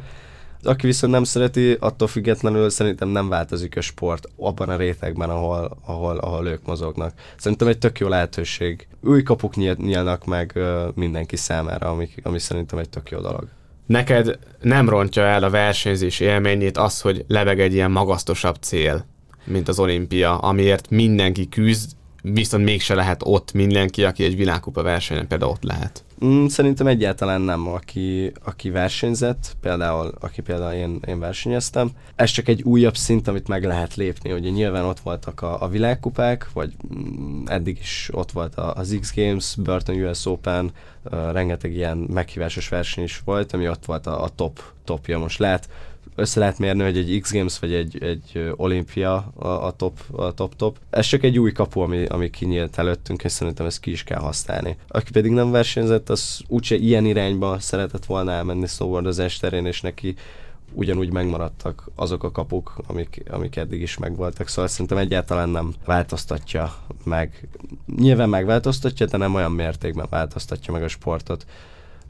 Aki 0.63 0.85
viszont 0.85 1.13
nem 1.13 1.23
szereti, 1.23 1.77
attól 1.79 2.07
függetlenül 2.07 2.69
szerintem 2.69 3.09
nem 3.09 3.29
változik 3.29 3.77
a 3.77 3.81
sport 3.81 4.27
abban 4.37 4.69
a 4.69 4.75
rétegben, 4.75 5.29
ahol, 5.29 5.77
ahol, 5.85 6.17
ahol 6.17 6.47
ők 6.47 6.65
mozognak. 6.65 7.13
Szerintem 7.37 7.67
egy 7.67 7.77
tök 7.77 7.99
jó 7.99 8.07
lehetőség. 8.07 8.87
Új 9.01 9.23
kapuk 9.23 9.55
nyílnak 9.55 10.25
meg 10.25 10.59
mindenki 10.93 11.35
számára, 11.35 11.89
ami, 11.89 12.09
ami 12.23 12.39
szerintem 12.39 12.79
egy 12.79 12.89
tök 12.89 13.09
jó 13.09 13.19
dolog. 13.19 13.47
Neked 13.85 14.39
nem 14.61 14.89
rontja 14.89 15.23
el 15.23 15.43
a 15.43 15.49
versenyzés 15.49 16.19
élményét 16.19 16.77
az, 16.77 17.01
hogy 17.01 17.25
lebeg 17.27 17.59
egy 17.59 17.73
ilyen 17.73 17.91
magasztosabb 17.91 18.55
cél, 18.55 19.05
mint 19.45 19.67
az 19.67 19.79
olimpia, 19.79 20.37
amiért 20.37 20.89
mindenki 20.89 21.49
küzd, 21.49 21.91
viszont 22.33 22.63
mégse 22.63 22.95
lehet 22.95 23.21
ott 23.23 23.53
mindenki, 23.53 24.03
aki 24.03 24.23
egy 24.23 24.35
világkupa 24.35 24.81
versenyen 24.81 25.27
például 25.27 25.51
ott 25.51 25.63
lehet. 25.63 26.05
Mm, 26.25 26.45
szerintem 26.45 26.87
egyáltalán 26.87 27.41
nem, 27.41 27.67
aki, 27.67 28.31
aki 28.43 28.69
versenyzett, 28.69 29.55
például, 29.61 30.13
aki 30.19 30.41
például 30.41 30.73
én, 30.73 30.99
én 31.07 31.19
versenyeztem. 31.19 31.89
Ez 32.15 32.29
csak 32.29 32.47
egy 32.47 32.61
újabb 32.63 32.97
szint, 32.97 33.27
amit 33.27 33.47
meg 33.47 33.63
lehet 33.63 33.95
lépni. 33.95 34.31
Ugye 34.31 34.49
nyilván 34.49 34.85
ott 34.85 34.99
voltak 34.99 35.41
a, 35.41 35.61
a 35.61 35.67
világkupák, 35.67 36.49
vagy 36.53 36.73
mm, 36.95 37.43
eddig 37.45 37.77
is 37.81 38.09
ott 38.11 38.31
volt 38.31 38.55
az 38.55 38.97
X 39.01 39.13
Games, 39.15 39.55
Burton 39.57 40.03
US 40.03 40.25
Open, 40.25 40.71
rengeteg 41.31 41.73
ilyen 41.73 41.97
meghívásos 41.97 42.69
verseny 42.69 43.03
is 43.03 43.21
volt, 43.25 43.53
ami 43.53 43.69
ott 43.69 43.85
volt 43.85 44.07
a, 44.07 44.23
a 44.23 44.29
top 44.29 44.61
topja. 44.83 45.19
Most 45.19 45.39
lehet 45.39 45.69
össze 46.17 46.39
lehet 46.39 46.59
mérni, 46.59 46.83
hogy 46.83 46.97
egy 46.97 47.19
X 47.21 47.33
Games 47.33 47.59
vagy 47.59 47.73
egy, 47.73 48.03
egy 48.03 48.51
olimpia 48.55 49.31
a, 49.35 49.47
a, 49.47 49.71
top, 49.71 49.99
a 50.11 50.31
top 50.31 50.55
top. 50.55 50.77
Ez 50.89 51.05
csak 51.05 51.23
egy 51.23 51.39
új 51.39 51.51
kapu, 51.51 51.79
ami, 51.79 52.05
ami 52.05 52.29
kinyílt 52.29 52.77
előttünk, 52.77 53.23
és 53.23 53.31
szerintem 53.31 53.65
ezt 53.65 53.79
ki 53.79 53.91
is 53.91 54.03
kell 54.03 54.19
használni. 54.19 54.77
Aki 54.87 55.11
pedig 55.11 55.31
nem 55.31 55.51
versenyzett, 55.51 56.09
az 56.09 56.41
úgyse 56.47 56.75
ilyen 56.75 57.05
irányba 57.05 57.59
szeretett 57.59 58.05
volna 58.05 58.31
elmenni 58.31 58.67
snowboardozás 58.67 59.37
terén, 59.37 59.65
és 59.65 59.81
neki 59.81 60.15
ugyanúgy 60.73 61.11
megmaradtak 61.11 61.89
azok 61.95 62.23
a 62.23 62.31
kapuk, 62.31 62.75
amik, 62.87 63.23
amik 63.29 63.55
eddig 63.55 63.81
is 63.81 63.97
megvoltak, 63.97 64.47
szóval 64.47 64.67
szerintem 64.67 64.97
egyáltalán 64.97 65.49
nem 65.49 65.73
változtatja 65.85 66.73
meg. 67.03 67.47
Nyilván 67.97 68.29
megváltoztatja, 68.29 69.05
de 69.05 69.17
nem 69.17 69.35
olyan 69.35 69.51
mértékben 69.51 70.07
változtatja 70.09 70.73
meg 70.73 70.83
a 70.83 70.87
sportot, 70.87 71.45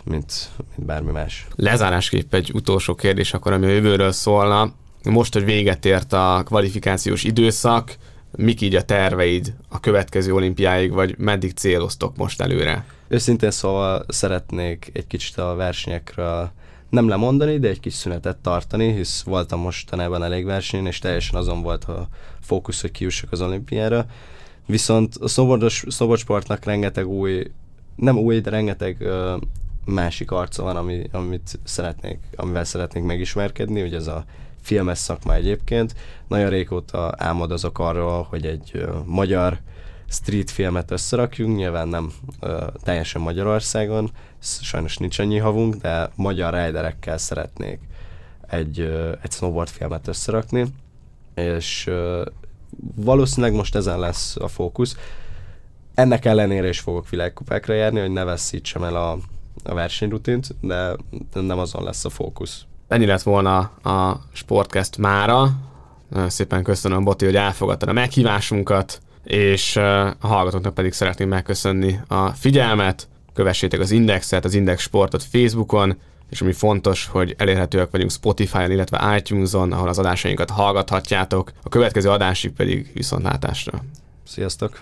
mint, 0.10 0.50
mint 0.76 0.88
bármi 0.88 1.12
más. 1.12 1.48
Lezárásképp 1.56 2.34
egy 2.34 2.52
utolsó 2.54 2.96
kérdés, 2.96 3.34
akkor 3.34 3.52
ami 3.52 3.66
a 3.66 3.70
jövőről 3.70 4.12
szólna. 4.12 4.72
Most, 5.04 5.34
hogy 5.34 5.46
véget 5.46 5.86
ért 5.86 6.14
a 6.14 6.42
kvalifikációs 6.46 7.24
időszak, 7.24 7.98
mik 8.36 8.62
így 8.62 8.76
a 8.76 8.82
terveid 8.82 9.54
a 9.70 9.80
következő 9.80 10.34
olimpiáig, 10.34 10.92
vagy 10.92 11.18
meddig 11.18 11.54
céloztok 11.54 12.18
most 12.18 12.42
előre? 12.42 12.86
Őszintén 13.08 13.52
szóval 13.52 14.06
szeretnék 14.08 14.90
egy 14.94 15.08
kicsit 15.08 15.38
a 15.38 15.56
versenyekről 15.56 16.52
nem 16.90 17.08
lemondani, 17.08 17.60
de 17.60 17.68
egy 17.68 17.80
kis 17.80 17.94
szünetet 17.94 18.38
tartani, 18.38 18.94
hisz 18.94 19.22
voltam 19.22 19.60
mostanában 19.60 20.24
elég 20.24 20.46
versenyen, 20.46 20.86
és 20.86 21.00
teljesen 21.00 21.40
azon 21.40 21.62
volt 21.62 21.84
a 21.84 22.08
fókusz, 22.42 22.82
hogy 22.82 22.92
kiussak 22.92 23.32
az 23.32 23.42
olimpiára. 23.42 24.06
Viszont 24.66 25.16
a 25.16 25.28
szoborsportnak 25.88 26.66
rengeteg 26.66 27.08
új, 27.08 27.52
nem 27.96 28.18
új, 28.18 28.40
de 28.40 28.50
rengeteg 28.50 28.98
uh, 29.00 29.42
másik 29.88 30.32
arca 30.32 30.64
van, 30.64 30.76
ami, 30.76 31.10
amit 31.12 31.60
szeretnék, 31.64 32.20
amivel 32.36 32.64
szeretnék 32.64 33.04
megismerkedni, 33.04 33.82
ugye 33.82 33.96
ez 33.96 34.08
a 34.08 34.26
filmes 34.62 34.98
szakma 34.98 35.34
egyébként. 35.34 35.96
Nagyon 36.28 36.50
régóta 36.50 37.14
álmodozok 37.18 37.80
arról, 37.80 38.24
hogy 38.24 38.46
egy 38.46 38.72
uh, 38.74 39.06
magyar 39.06 39.60
street 40.10 40.52
filmet 40.52 40.92
összerakjunk, 40.92 41.58
nyilván 41.58 41.88
nem 41.88 42.12
uh, 42.42 42.68
teljesen 42.84 43.22
Magyarországon, 43.22 44.12
sajnos 44.42 44.98
nincs 44.98 45.20
annyi 45.20 45.38
havunk, 45.38 45.76
de 45.76 46.10
magyar 46.16 46.54
riderekkel 46.54 47.18
szeretnék 47.18 47.80
egy, 48.48 48.80
uh, 48.80 49.12
egy 49.22 49.32
snowboard 49.32 49.70
filmet 49.70 50.08
összerakni, 50.08 50.66
és 51.36 51.88
uh, 51.88 52.26
valószínűleg 52.96 53.56
most 53.56 53.76
ezen 53.76 54.00
lesz 54.00 54.36
a 54.36 54.48
fókusz. 54.48 54.98
Ennek 55.94 56.26
ellenére 56.26 56.68
is 56.68 56.80
fogok 56.80 57.10
világkupákra 57.10 57.74
járni, 57.74 58.00
hogy 58.00 58.12
ne 58.12 58.24
veszítsem 58.24 58.84
el 58.84 58.96
a, 58.96 59.18
a 59.68 59.74
versenyrutint, 59.74 60.56
de 60.62 60.96
nem 61.34 61.60
azon 61.60 61.84
lesz 61.84 62.06
a 62.06 62.10
fókusz. 62.10 62.66
Ennyi 62.88 63.06
lett 63.06 63.22
volna 63.22 63.58
a 63.84 64.20
Sportcast 64.34 64.98
mára. 64.98 65.50
Nagyon 66.10 66.30
szépen 66.30 66.64
köszönöm, 66.64 67.04
Boti, 67.04 67.26
hogy 67.26 67.36
elfogadtad 67.36 67.90
a 67.90 67.94
meghívásunkat, 67.94 69.02
és 69.24 69.76
a 69.76 70.16
hallgatóknak 70.20 70.74
pedig 70.74 70.94
szeretném 70.94 71.28
megköszönni 71.28 72.00
a 72.08 72.28
figyelmet. 72.28 73.08
Kövessétek 73.34 73.80
az 73.80 73.92
Indexet, 73.92 74.46
az 74.46 74.54
Index 74.54 74.82
Sportot 74.82 75.24
Facebookon, 75.24 75.98
és 76.30 76.42
ami 76.42 76.52
fontos, 76.52 77.06
hogy 77.06 77.36
elérhetőek 77.38 77.92
vagyunk 77.92 78.12
Spotify-on, 78.12 78.72
illetve 78.72 79.16
iTunes-on, 79.18 79.72
ahol 79.72 79.88
az 79.88 80.00
adásainkat 80.00 80.50
hallgathatjátok. 80.50 81.52
A 81.64 81.70
következő 81.70 82.10
adásig 82.10 82.52
pedig 82.52 82.92
viszontlátásra. 82.94 83.84
Sziasztok! 84.24 84.82